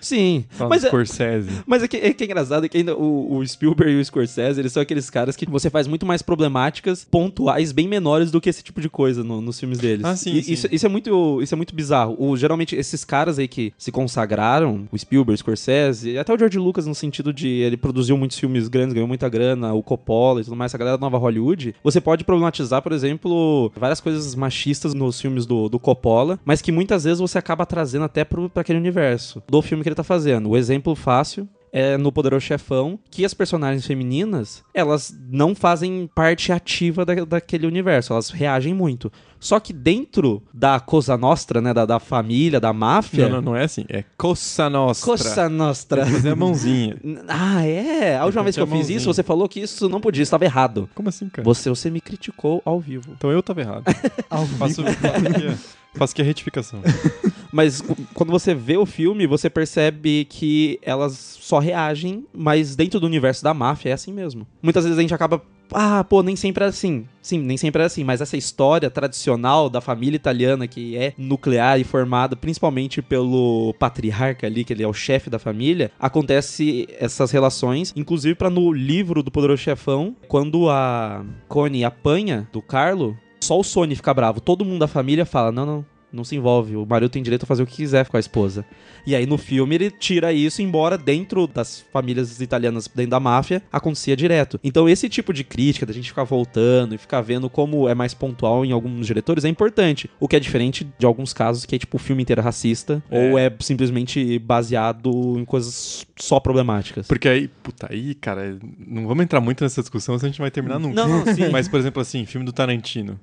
Sim, 0.00 0.44
Fala 0.50 0.70
mas 0.70 0.84
é, 0.84 0.88
Scorsese. 0.88 1.50
Mas 1.66 1.82
é 1.82 1.88
que, 1.88 1.96
é 1.96 2.12
que 2.12 2.24
é 2.24 2.26
engraçado 2.26 2.68
que 2.68 2.76
ainda 2.78 2.94
o, 2.96 3.36
o 3.36 3.46
Spielberg 3.46 3.92
e 3.92 4.00
o 4.00 4.04
Scorsese, 4.04 4.60
eles 4.60 4.72
são 4.72 4.82
aqueles 4.82 5.08
caras 5.10 5.36
que 5.36 5.46
você 5.48 5.70
faz 5.70 5.86
muito 5.86 6.04
mais 6.06 6.22
problemáticas 6.22 7.04
pontuais 7.10 7.72
bem 7.72 7.88
menores 7.88 8.30
do 8.30 8.40
que 8.40 8.48
esse 8.48 8.62
tipo 8.62 8.80
de 8.80 8.88
coisa 8.88 9.22
no- 9.24 9.40
nos 9.40 9.58
filmes 9.58 9.78
deles. 9.78 10.04
Ah, 10.04 10.16
sim, 10.16 10.34
E- 10.34 10.42
sim. 10.42 10.52
Isso, 10.52 10.68
isso 10.70 10.86
é 10.86 10.88
muito, 10.88 11.40
isso 11.42 11.54
é 11.54 11.56
muito 11.56 11.74
bizarro. 11.74 12.16
O, 12.18 12.36
geralmente, 12.36 12.76
esses 12.76 13.04
caras 13.04 13.38
aí 13.38 13.48
que 13.48 13.72
se 13.78 13.90
consagraram, 13.92 14.88
o 14.92 14.98
Spielberg, 14.98 15.34
o 15.34 15.38
Scorsese, 15.38 16.10
e 16.10 16.18
até 16.18 16.32
o 16.32 16.38
George 16.38 16.58
Lucas, 16.58 16.86
no 16.86 16.94
sentido 16.94 17.32
de 17.32 17.48
ele 17.48 17.76
produziu 17.76 18.16
muitos 18.16 18.38
filmes 18.38 18.68
grandes, 18.68 18.92
ganhou 18.94 19.08
muita 19.08 19.28
grana, 19.28 19.72
o 19.74 19.82
Coppola 19.82 20.40
e 20.40 20.44
tudo 20.44 20.56
mais, 20.56 20.70
essa 20.70 20.78
galera 20.78 20.96
da 20.96 21.00
nova 21.00 21.18
Hollywood, 21.18 21.74
você 21.82 22.00
pode 22.00 22.24
problematizar, 22.24 22.80
por 22.82 22.92
exemplo, 22.92 23.72
várias 23.76 24.00
coisas 24.00 24.34
machistas 24.34 24.94
nos 24.94 25.20
filmes 25.20 25.46
do, 25.46 25.68
do 25.68 25.78
Coppola, 25.78 26.38
mas 26.44 26.62
que 26.62 26.70
muitas 26.72 27.04
vezes 27.04 27.18
você 27.20 27.38
acaba 27.38 27.66
trazendo 27.66 28.04
até 28.04 28.24
pro, 28.24 28.48
pra 28.48 28.60
aquele 28.60 28.78
universo 28.78 29.42
do 29.48 29.60
filme 29.64 29.82
que 29.82 29.88
ele 29.88 29.96
tá 29.96 30.04
fazendo. 30.04 30.50
O 30.50 30.56
exemplo 30.56 30.94
fácil 30.94 31.48
é 31.72 31.96
no 31.96 32.12
Poderoso 32.12 32.46
Chefão, 32.46 32.96
que 33.10 33.24
as 33.24 33.34
personagens 33.34 33.84
femininas, 33.84 34.62
elas 34.72 35.12
não 35.28 35.56
fazem 35.56 36.08
parte 36.14 36.52
ativa 36.52 37.04
da, 37.04 37.14
daquele 37.24 37.66
universo, 37.66 38.12
elas 38.12 38.30
reagem 38.30 38.72
muito. 38.72 39.10
Só 39.40 39.58
que 39.58 39.72
dentro 39.72 40.40
da 40.54 40.78
Cosa 40.78 41.18
Nostra, 41.18 41.60
né, 41.60 41.74
da, 41.74 41.84
da 41.84 41.98
família, 41.98 42.60
da 42.60 42.72
máfia... 42.72 43.24
Não, 43.28 43.36
não, 43.36 43.42
não 43.42 43.56
é 43.56 43.64
assim. 43.64 43.84
É 43.88 44.04
Cosa 44.16 44.70
Nostra. 44.70 45.04
Cosa 45.10 45.48
Nostra. 45.48 46.06
Fazer 46.06 46.30
a 46.30 46.36
mãozinha. 46.36 46.96
Ah, 47.26 47.66
é? 47.66 48.16
A 48.16 48.24
última 48.24 48.44
vez 48.44 48.54
que 48.54 48.62
eu 48.62 48.66
fiz 48.68 48.88
isso, 48.88 49.12
você 49.12 49.24
falou 49.24 49.48
que 49.48 49.58
isso 49.60 49.88
não 49.88 50.00
podia, 50.00 50.22
estava 50.22 50.44
errado. 50.44 50.88
Como 50.94 51.08
assim, 51.08 51.28
cara? 51.28 51.44
Você, 51.44 51.68
você 51.68 51.90
me 51.90 52.00
criticou 52.00 52.62
ao 52.64 52.78
vivo. 52.78 53.12
Então 53.18 53.32
eu 53.32 53.42
tava 53.42 53.60
errado. 53.62 53.84
faço, 54.30 54.48
faço, 54.58 54.82
aqui, 54.82 55.46
a- 55.48 55.56
faço 55.98 56.12
aqui 56.12 56.22
a 56.22 56.24
retificação. 56.24 56.80
Mas 57.54 57.80
quando 58.14 58.32
você 58.32 58.52
vê 58.52 58.76
o 58.76 58.84
filme, 58.84 59.28
você 59.28 59.48
percebe 59.48 60.26
que 60.28 60.80
elas 60.82 61.38
só 61.40 61.60
reagem, 61.60 62.26
mas 62.34 62.74
dentro 62.74 62.98
do 62.98 63.06
universo 63.06 63.44
da 63.44 63.54
máfia 63.54 63.90
é 63.90 63.92
assim 63.92 64.12
mesmo. 64.12 64.44
Muitas 64.60 64.82
vezes 64.82 64.98
a 64.98 65.00
gente 65.00 65.14
acaba. 65.14 65.40
Ah, 65.72 66.02
pô, 66.02 66.20
nem 66.20 66.34
sempre 66.34 66.64
é 66.64 66.66
assim. 66.66 67.06
Sim, 67.22 67.38
nem 67.38 67.56
sempre 67.56 67.80
é 67.80 67.86
assim, 67.86 68.02
mas 68.02 68.20
essa 68.20 68.36
história 68.36 68.90
tradicional 68.90 69.70
da 69.70 69.80
família 69.80 70.16
italiana 70.16 70.66
que 70.66 70.96
é 70.96 71.14
nuclear 71.16 71.78
e 71.78 71.84
formada 71.84 72.34
principalmente 72.34 73.00
pelo 73.00 73.72
patriarca 73.78 74.48
ali, 74.48 74.64
que 74.64 74.72
ele 74.72 74.82
é 74.82 74.88
o 74.88 74.92
chefe 74.92 75.30
da 75.30 75.38
família, 75.38 75.92
acontece 75.98 76.88
essas 76.98 77.30
relações, 77.30 77.92
inclusive 77.94 78.34
para 78.34 78.50
no 78.50 78.72
livro 78.72 79.22
do 79.22 79.30
Poderoso 79.30 79.62
Chefão, 79.62 80.16
quando 80.26 80.68
a 80.68 81.24
Connie 81.46 81.84
apanha 81.84 82.48
do 82.52 82.60
Carlo, 82.60 83.16
só 83.40 83.60
o 83.60 83.64
Sony 83.64 83.94
fica 83.94 84.12
bravo, 84.12 84.40
todo 84.40 84.64
mundo 84.64 84.80
da 84.80 84.88
família 84.88 85.24
fala: 85.24 85.52
"Não, 85.52 85.64
não, 85.64 85.84
não 86.14 86.24
se 86.24 86.36
envolve. 86.36 86.76
O 86.76 86.86
marido 86.86 87.10
tem 87.10 87.22
direito 87.22 87.42
a 87.42 87.46
fazer 87.46 87.62
o 87.62 87.66
que 87.66 87.76
quiser 87.76 88.08
com 88.08 88.16
a 88.16 88.20
esposa. 88.20 88.64
E 89.06 89.14
aí 89.14 89.26
no 89.26 89.36
filme 89.36 89.74
ele 89.74 89.90
tira 89.90 90.32
isso, 90.32 90.62
embora 90.62 90.96
dentro 90.96 91.46
das 91.46 91.84
famílias 91.92 92.40
italianas, 92.40 92.88
dentro 92.88 93.10
da 93.10 93.20
máfia, 93.20 93.62
acontecia 93.72 94.16
direto. 94.16 94.58
Então 94.62 94.88
esse 94.88 95.08
tipo 95.08 95.32
de 95.32 95.44
crítica, 95.44 95.84
da 95.84 95.92
gente 95.92 96.08
ficar 96.08 96.24
voltando 96.24 96.94
e 96.94 96.98
ficar 96.98 97.20
vendo 97.20 97.50
como 97.50 97.88
é 97.88 97.94
mais 97.94 98.14
pontual 98.14 98.64
em 98.64 98.72
alguns 98.72 99.06
diretores, 99.06 99.44
é 99.44 99.48
importante. 99.48 100.08
O 100.18 100.28
que 100.28 100.36
é 100.36 100.40
diferente 100.40 100.86
de 100.98 101.06
alguns 101.06 101.32
casos 101.32 101.64
que 101.64 101.74
é 101.74 101.78
tipo 101.78 101.96
o 101.96 102.00
filme 102.00 102.22
inteiro 102.22 102.40
é 102.40 102.44
racista, 102.44 103.02
ou 103.10 103.38
é 103.38 103.52
simplesmente 103.60 104.38
baseado 104.38 105.38
em 105.38 105.44
coisas 105.44 106.06
só 106.16 106.40
problemáticas. 106.40 107.06
Porque 107.06 107.28
aí, 107.28 107.48
puta, 107.48 107.88
aí, 107.90 108.14
cara, 108.14 108.58
não 108.78 109.06
vamos 109.06 109.24
entrar 109.24 109.40
muito 109.40 109.62
nessa 109.62 109.80
discussão, 109.80 110.18
senão 110.18 110.28
a 110.28 110.32
gente 110.32 110.40
vai 110.40 110.50
terminar 110.50 110.78
nunca. 110.78 111.06
Não, 111.06 111.24
não, 111.24 111.34
sim. 111.34 111.48
Mas, 111.50 111.68
por 111.68 111.78
exemplo, 111.78 112.00
assim, 112.00 112.24
filme 112.24 112.44
do 112.44 112.52
Tarantino. 112.52 113.18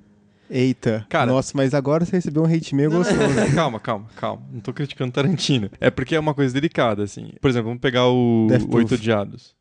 Eita. 0.54 1.06
Cara- 1.08 1.32
Nossa, 1.32 1.52
mas 1.54 1.72
agora 1.72 2.04
você 2.04 2.16
recebeu 2.16 2.42
um 2.42 2.46
hate 2.46 2.74
meio 2.74 2.90
gostoso. 2.90 3.18
calma, 3.54 3.80
calma, 3.80 4.06
calma. 4.16 4.42
Não 4.52 4.60
tô 4.60 4.70
criticando 4.72 5.10
Tarantino. 5.10 5.70
É 5.80 5.90
porque 5.90 6.14
é 6.14 6.20
uma 6.20 6.34
coisa 6.34 6.52
delicada, 6.52 7.02
assim. 7.02 7.32
Por 7.40 7.48
exemplo, 7.48 7.68
vamos 7.68 7.80
pegar 7.80 8.06
o 8.08 8.46
Death 8.50 8.60
Proof. 8.62 8.74
Oito 8.74 8.94
Odiados. 8.96 9.54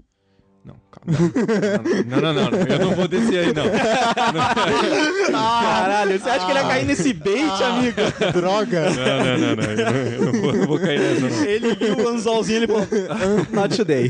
Não, 0.65 0.75
calma. 0.91 1.17
Não, 2.07 2.21
não, 2.21 2.33
não, 2.33 2.51
não, 2.51 2.59
Eu 2.67 2.79
não 2.79 2.95
vou 2.95 3.07
descer 3.07 3.45
aí, 3.47 3.53
não. 3.53 3.63
Caralho, 5.31 6.19
você 6.19 6.29
acha 6.29 6.45
que 6.45 6.51
ele 6.51 6.59
ia 6.59 6.67
cair 6.67 6.85
nesse 6.85 7.13
bait, 7.13 7.63
amigo? 7.63 7.97
Droga! 8.33 8.89
Não, 8.91 9.23
não, 9.23 9.37
não, 9.37 9.55
não. 9.55 9.63
Eu 9.63 9.85
não, 9.85 9.97
eu 9.97 10.33
não 10.33 10.41
vou, 10.41 10.53
não 10.53 10.67
vou 10.67 10.79
cair 10.79 10.99
nessa, 10.99 11.29
não. 11.29 11.43
Ele 11.45 11.75
viu 11.75 11.97
o 11.97 12.09
anzolzinho 12.09 12.59
e 12.59 12.63
ele 12.63 12.67
falou: 12.67 12.87
"Ah, 13.09 13.47
Not 13.55 13.75
today. 13.77 14.09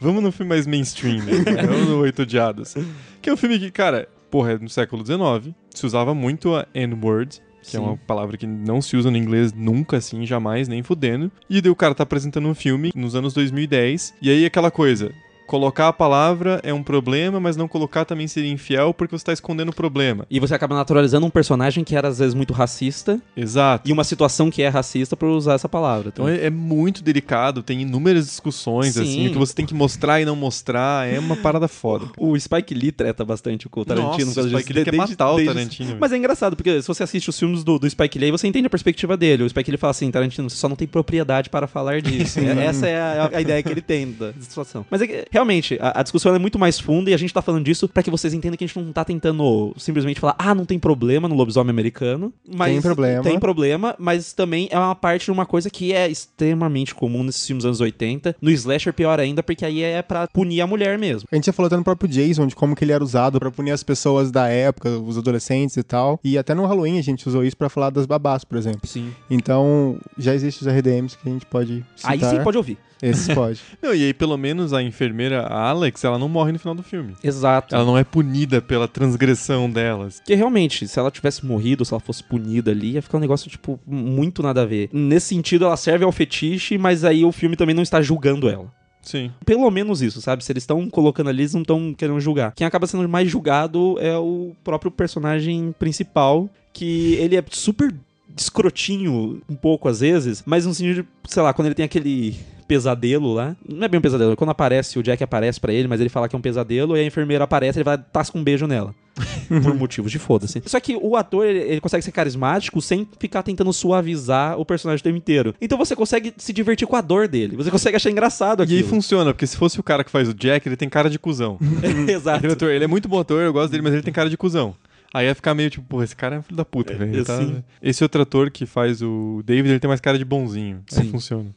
Vamos 0.00 0.22
no 0.22 0.32
filme 0.32 0.48
mais 0.50 0.66
mainstream, 0.66 1.24
né? 1.24 1.32
Vamos 1.66 1.88
no 1.88 1.98
Oito 2.00 2.22
Odiados. 2.22 2.74
Que 3.20 3.30
é 3.30 3.32
um 3.32 3.36
filme 3.36 3.58
que, 3.58 3.70
cara, 3.70 4.08
porra, 4.32 4.52
é 4.52 4.58
no 4.58 4.68
século 4.70 5.04
XIX. 5.04 5.54
Se 5.74 5.84
usava 5.84 6.14
muito 6.14 6.56
a 6.56 6.66
N-word. 6.74 7.42
Que 7.62 7.72
Sim. 7.72 7.76
é 7.76 7.80
uma 7.80 7.96
palavra 7.96 8.36
que 8.36 8.46
não 8.46 8.82
se 8.82 8.96
usa 8.96 9.08
no 9.08 9.16
inglês 9.16 9.52
nunca, 9.52 9.98
assim, 9.98 10.26
jamais, 10.26 10.66
nem 10.66 10.82
fudendo. 10.82 11.30
E 11.48 11.60
daí 11.60 11.70
o 11.70 11.76
cara 11.76 11.94
tá 11.94 12.02
apresentando 12.02 12.48
um 12.48 12.54
filme 12.54 12.90
nos 12.92 13.14
anos 13.14 13.32
2010. 13.34 14.14
E 14.20 14.30
aí 14.30 14.44
aquela 14.44 14.68
coisa. 14.68 15.12
Colocar 15.52 15.88
a 15.88 15.92
palavra 15.92 16.60
é 16.64 16.72
um 16.72 16.82
problema, 16.82 17.38
mas 17.38 17.58
não 17.58 17.68
colocar 17.68 18.06
também 18.06 18.26
seria 18.26 18.50
infiel 18.50 18.94
porque 18.94 19.14
você 19.18 19.22
tá 19.22 19.34
escondendo 19.34 19.68
o 19.68 19.74
problema. 19.74 20.24
E 20.30 20.40
você 20.40 20.54
acaba 20.54 20.74
naturalizando 20.74 21.26
um 21.26 21.28
personagem 21.28 21.84
que 21.84 21.94
era 21.94 22.08
às 22.08 22.18
vezes 22.20 22.32
muito 22.32 22.54
racista 22.54 23.20
Exato. 23.36 23.86
e 23.86 23.92
uma 23.92 24.02
situação 24.02 24.50
que 24.50 24.62
é 24.62 24.68
racista 24.68 25.14
por 25.14 25.28
usar 25.28 25.52
essa 25.52 25.68
palavra. 25.68 26.08
Então 26.10 26.26
é, 26.26 26.46
é 26.46 26.48
muito 26.50 27.02
delicado, 27.02 27.62
tem 27.62 27.82
inúmeras 27.82 28.24
discussões, 28.24 28.94
Sim. 28.94 29.02
assim, 29.02 29.26
o 29.28 29.32
que 29.32 29.36
você 29.36 29.52
tem 29.52 29.66
que 29.66 29.74
mostrar 29.74 30.22
e 30.22 30.24
não 30.24 30.34
mostrar, 30.34 31.06
é 31.06 31.18
uma 31.18 31.36
parada 31.36 31.68
foda. 31.68 32.06
O 32.16 32.38
Spike 32.40 32.72
Lee 32.72 32.90
treta 32.90 33.22
bastante 33.22 33.68
com 33.68 33.80
o 33.82 33.84
Tarantino. 33.84 34.28
Nossa, 34.28 34.40
o 34.40 34.48
Spike. 34.48 34.72
Lee 34.72 34.84
quer 34.84 34.90
Desde- 34.92 35.10
matar 35.10 35.32
o 35.32 35.36
desde- 35.36 35.52
Tarantino, 35.54 35.88
velho. 35.88 36.00
Mas 36.00 36.12
é 36.12 36.16
engraçado, 36.16 36.56
porque 36.56 36.80
se 36.80 36.88
você 36.88 37.02
assiste 37.02 37.28
os 37.28 37.38
filmes 37.38 37.62
do, 37.62 37.78
do 37.78 37.90
Spike 37.90 38.18
Lee, 38.18 38.30
você 38.30 38.46
entende 38.48 38.68
a 38.68 38.70
perspectiva 38.70 39.18
dele. 39.18 39.42
O 39.42 39.48
Spike 39.50 39.70
Lee 39.70 39.76
fala 39.76 39.90
assim, 39.90 40.10
Tarantino, 40.10 40.48
você 40.48 40.56
só 40.56 40.66
não 40.66 40.76
tem 40.76 40.88
propriedade 40.88 41.50
para 41.50 41.66
falar 41.66 42.00
disso. 42.00 42.40
É- 42.40 42.62
Essa 42.72 42.86
é 42.86 42.98
a, 42.98 43.30
a 43.34 43.40
ideia 43.42 43.62
que 43.62 43.68
ele 43.68 43.82
tem 43.82 44.12
da 44.12 44.32
situação. 44.40 44.86
Mas 44.90 45.02
é 45.02 45.06
que, 45.06 45.26
realmente 45.42 45.76
a, 45.80 46.00
a 46.00 46.02
discussão 46.02 46.34
é 46.34 46.38
muito 46.38 46.58
mais 46.58 46.78
funda 46.78 47.10
e 47.10 47.14
a 47.14 47.16
gente 47.16 47.34
tá 47.34 47.42
falando 47.42 47.64
disso 47.64 47.88
pra 47.88 48.02
que 48.02 48.10
vocês 48.10 48.32
entendam 48.32 48.56
que 48.56 48.64
a 48.64 48.66
gente 48.66 48.78
não 48.78 48.92
tá 48.92 49.04
tentando 49.04 49.74
simplesmente 49.76 50.20
falar, 50.20 50.36
ah, 50.38 50.54
não 50.54 50.64
tem 50.64 50.78
problema 50.78 51.28
no 51.28 51.34
lobisomem 51.34 51.70
americano. 51.70 52.32
Mas 52.48 52.72
Tem 52.72 52.82
problema. 52.82 53.22
Tem 53.22 53.38
problema, 53.38 53.94
mas 53.98 54.32
também 54.32 54.68
é 54.70 54.78
uma 54.78 54.94
parte 54.94 55.24
de 55.24 55.30
uma 55.30 55.44
coisa 55.44 55.68
que 55.68 55.92
é 55.92 56.08
extremamente 56.08 56.94
comum 56.94 57.22
nesses 57.22 57.46
filmes 57.46 57.64
anos 57.64 57.80
80. 57.80 58.36
No 58.40 58.50
slasher, 58.50 58.92
pior 58.92 59.18
ainda, 59.18 59.42
porque 59.42 59.64
aí 59.64 59.82
é 59.82 60.00
pra 60.02 60.26
punir 60.28 60.60
a 60.60 60.66
mulher 60.66 60.98
mesmo. 60.98 61.28
A 61.30 61.34
gente 61.34 61.46
já 61.46 61.52
falou 61.52 61.66
até 61.66 61.76
no 61.76 61.84
próprio 61.84 62.08
Jason 62.08 62.46
de 62.46 62.54
como 62.54 62.76
que 62.76 62.84
ele 62.84 62.92
era 62.92 63.02
usado 63.02 63.38
pra 63.38 63.50
punir 63.50 63.72
as 63.72 63.82
pessoas 63.82 64.30
da 64.30 64.48
época, 64.48 64.90
os 64.90 65.18
adolescentes 65.18 65.76
e 65.76 65.82
tal. 65.82 66.20
E 66.22 66.38
até 66.38 66.54
no 66.54 66.64
Halloween 66.64 66.98
a 66.98 67.02
gente 67.02 67.28
usou 67.28 67.44
isso 67.44 67.56
pra 67.56 67.68
falar 67.68 67.90
das 67.90 68.06
babás, 68.06 68.44
por 68.44 68.56
exemplo. 68.56 68.86
Sim. 68.86 69.12
Então, 69.30 69.98
já 70.16 70.34
existem 70.34 70.68
os 70.68 70.74
RDMs 70.74 71.16
que 71.16 71.28
a 71.28 71.32
gente 71.32 71.46
pode 71.46 71.84
citar. 71.96 72.12
Aí 72.12 72.20
sim 72.20 72.42
pode 72.42 72.56
ouvir. 72.56 72.78
Esses 73.02 73.28
pode. 73.34 73.60
Não, 73.82 73.92
e 73.92 74.04
aí, 74.04 74.14
pelo 74.14 74.36
menos, 74.38 74.72
a 74.72 74.82
enfermeira 74.82 75.42
a 75.42 75.68
Alex, 75.68 76.04
ela 76.04 76.18
não 76.18 76.28
morre 76.28 76.52
no 76.52 76.58
final 76.58 76.74
do 76.74 76.82
filme. 76.82 77.14
Exato. 77.22 77.74
Ela 77.74 77.84
não 77.84 77.98
é 77.98 78.04
punida 78.04 78.62
pela 78.62 78.86
transgressão 78.86 79.68
delas. 79.68 80.20
Porque 80.20 80.34
realmente, 80.34 80.86
se 80.86 80.98
ela 80.98 81.10
tivesse 81.10 81.44
morrido, 81.44 81.84
se 81.84 81.92
ela 81.92 82.00
fosse 82.00 82.22
punida 82.22 82.70
ali, 82.70 82.92
ia 82.92 83.02
ficar 83.02 83.18
um 83.18 83.20
negócio, 83.20 83.50
tipo, 83.50 83.80
muito 83.84 84.42
nada 84.42 84.62
a 84.62 84.66
ver. 84.66 84.88
Nesse 84.92 85.26
sentido, 85.26 85.64
ela 85.64 85.76
serve 85.76 86.04
ao 86.04 86.12
fetiche, 86.12 86.78
mas 86.78 87.04
aí 87.04 87.24
o 87.24 87.32
filme 87.32 87.56
também 87.56 87.74
não 87.74 87.82
está 87.82 88.00
julgando 88.00 88.48
ela. 88.48 88.72
Sim. 89.02 89.32
Pelo 89.44 89.68
menos 89.68 90.00
isso, 90.00 90.20
sabe? 90.20 90.44
Se 90.44 90.52
eles 90.52 90.62
estão 90.62 90.88
colocando 90.88 91.28
ali, 91.28 91.42
eles 91.42 91.54
não 91.54 91.62
estão 91.62 91.92
querendo 91.92 92.20
julgar. 92.20 92.52
Quem 92.54 92.66
acaba 92.66 92.86
sendo 92.86 93.08
mais 93.08 93.28
julgado 93.28 93.96
é 93.98 94.16
o 94.16 94.52
próprio 94.62 94.92
personagem 94.92 95.74
principal, 95.76 96.48
que 96.72 97.14
ele 97.14 97.36
é 97.36 97.44
super 97.50 97.92
escrotinho 98.36 99.42
um 99.48 99.54
pouco 99.54 99.88
às 99.88 100.00
vezes, 100.00 100.42
mas 100.46 100.64
no 100.64 100.72
sentido 100.72 101.02
de, 101.02 101.08
sei 101.28 101.42
lá, 101.42 101.52
quando 101.52 101.66
ele 101.66 101.74
tem 101.74 101.84
aquele 101.84 102.36
pesadelo 102.62 103.32
lá. 103.32 103.56
Não 103.68 103.84
é 103.84 103.88
bem 103.88 103.98
um 103.98 104.02
pesadelo, 104.02 104.36
quando 104.36 104.50
aparece, 104.50 104.98
o 104.98 105.02
Jack 105.02 105.22
aparece 105.22 105.60
pra 105.60 105.72
ele, 105.72 105.88
mas 105.88 106.00
ele 106.00 106.08
fala 106.08 106.28
que 106.28 106.34
é 106.34 106.38
um 106.38 106.42
pesadelo, 106.42 106.96
e 106.96 107.00
a 107.00 107.04
enfermeira 107.04 107.44
aparece, 107.44 107.78
ele 107.78 107.84
vai 107.84 107.98
tasca 107.98 108.36
um 108.38 108.42
beijo 108.44 108.66
nela. 108.66 108.94
por 109.62 109.74
motivos 109.74 110.10
de 110.10 110.18
foda-se. 110.18 110.62
Só 110.64 110.80
que 110.80 110.96
o 110.96 111.16
ator, 111.16 111.44
ele, 111.44 111.58
ele 111.58 111.80
consegue 111.82 112.02
ser 112.02 112.12
carismático 112.12 112.80
sem 112.80 113.06
ficar 113.18 113.42
tentando 113.42 113.70
suavizar 113.70 114.58
o 114.58 114.64
personagem 114.64 115.00
o 115.00 115.04
tempo 115.04 115.18
inteiro. 115.18 115.54
Então 115.60 115.76
você 115.76 115.94
consegue 115.94 116.32
se 116.38 116.50
divertir 116.50 116.88
com 116.88 116.96
a 116.96 117.02
dor 117.02 117.28
dele. 117.28 117.54
Você 117.56 117.70
consegue 117.70 117.96
achar 117.96 118.10
engraçado 118.10 118.62
E 118.62 118.64
aquilo. 118.64 118.78
aí 118.78 118.84
funciona, 118.84 119.32
porque 119.34 119.46
se 119.46 119.56
fosse 119.56 119.78
o 119.78 119.82
cara 119.82 120.02
que 120.02 120.10
faz 120.10 120.30
o 120.30 120.34
Jack, 120.34 120.66
ele 120.66 120.76
tem 120.76 120.88
cara 120.88 121.10
de 121.10 121.18
cuzão. 121.18 121.58
Exato. 122.08 122.38
Aquele 122.38 122.54
ator, 122.54 122.70
ele 122.70 122.84
é 122.84 122.88
muito 122.88 123.06
bom 123.06 123.20
ator, 123.20 123.42
eu 123.42 123.52
gosto 123.52 123.70
dele, 123.70 123.82
mas 123.82 123.92
ele 123.92 124.02
tem 124.02 124.14
cara 124.14 124.30
de 124.30 124.36
cuzão. 124.38 124.74
Aí 125.14 125.26
ia 125.26 125.34
ficar 125.34 125.54
meio 125.54 125.68
tipo, 125.68 125.84
pô, 125.86 126.02
esse 126.02 126.16
cara 126.16 126.36
é 126.36 126.38
um 126.38 126.42
filho 126.42 126.56
da 126.56 126.64
puta, 126.64 126.94
velho. 126.94 127.14
Ele 127.16 127.22
tá-. 127.24 127.38
Esse 127.82 128.02
outro 128.02 128.22
ator 128.22 128.50
que 128.50 128.64
faz 128.64 129.02
o 129.02 129.42
David, 129.44 129.72
ele 129.72 129.78
tem 129.80 129.88
mais 129.88 130.00
cara 130.00 130.16
de 130.16 130.24
bonzinho. 130.24 130.80
Aí 130.90 131.04
Sim. 131.04 131.10
funciona. 131.10 131.50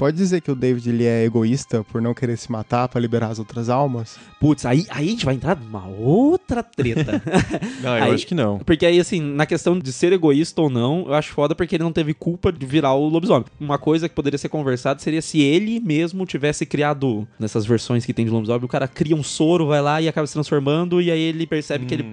Pode 0.00 0.16
dizer 0.16 0.40
que 0.40 0.50
o 0.50 0.54
David 0.54 0.88
ele 0.88 1.04
é 1.04 1.26
egoísta 1.26 1.84
por 1.84 2.00
não 2.00 2.14
querer 2.14 2.38
se 2.38 2.50
matar 2.50 2.88
pra 2.88 2.98
liberar 2.98 3.26
as 3.26 3.38
outras 3.38 3.68
almas? 3.68 4.16
Putz, 4.40 4.64
aí, 4.64 4.86
aí 4.88 5.06
a 5.08 5.10
gente 5.10 5.26
vai 5.26 5.34
entrar 5.34 5.54
numa 5.54 5.86
outra 5.86 6.62
treta. 6.62 7.22
Não, 7.84 7.98
eu 7.98 8.04
Aí- 8.04 8.14
acho 8.14 8.26
que 8.26 8.34
não. 8.34 8.58
Porque 8.60 8.86
aí, 8.86 8.98
assim, 8.98 9.20
na 9.20 9.44
questão 9.44 9.78
de 9.78 9.92
ser 9.92 10.10
egoísta 10.14 10.62
ou 10.62 10.70
não, 10.70 11.04
eu 11.06 11.12
acho 11.12 11.32
foda 11.32 11.54
porque 11.54 11.76
ele 11.76 11.84
não 11.84 11.92
teve 11.92 12.14
culpa 12.14 12.50
de 12.50 12.64
virar 12.64 12.94
o 12.94 13.08
lobisomem. 13.08 13.44
Uma 13.60 13.76
coisa 13.76 14.08
que 14.08 14.14
poderia 14.14 14.38
ser 14.38 14.48
conversada 14.48 15.00
seria 15.00 15.20
se 15.20 15.40
ele 15.42 15.78
mesmo 15.80 16.24
tivesse 16.24 16.64
criado, 16.64 17.28
nessas 17.38 17.66
versões 17.66 18.06
que 18.06 18.14
tem 18.14 18.24
de 18.24 18.30
lobisomem, 18.30 18.64
o 18.64 18.68
cara 18.68 18.88
cria 18.88 19.14
um 19.14 19.22
soro, 19.22 19.66
vai 19.66 19.82
lá 19.82 20.00
e 20.00 20.08
acaba 20.08 20.26
se 20.26 20.32
transformando, 20.32 21.02
e 21.02 21.10
aí 21.10 21.20
ele 21.20 21.46
percebe 21.46 21.84
que 21.84 21.92
ele, 21.94 22.06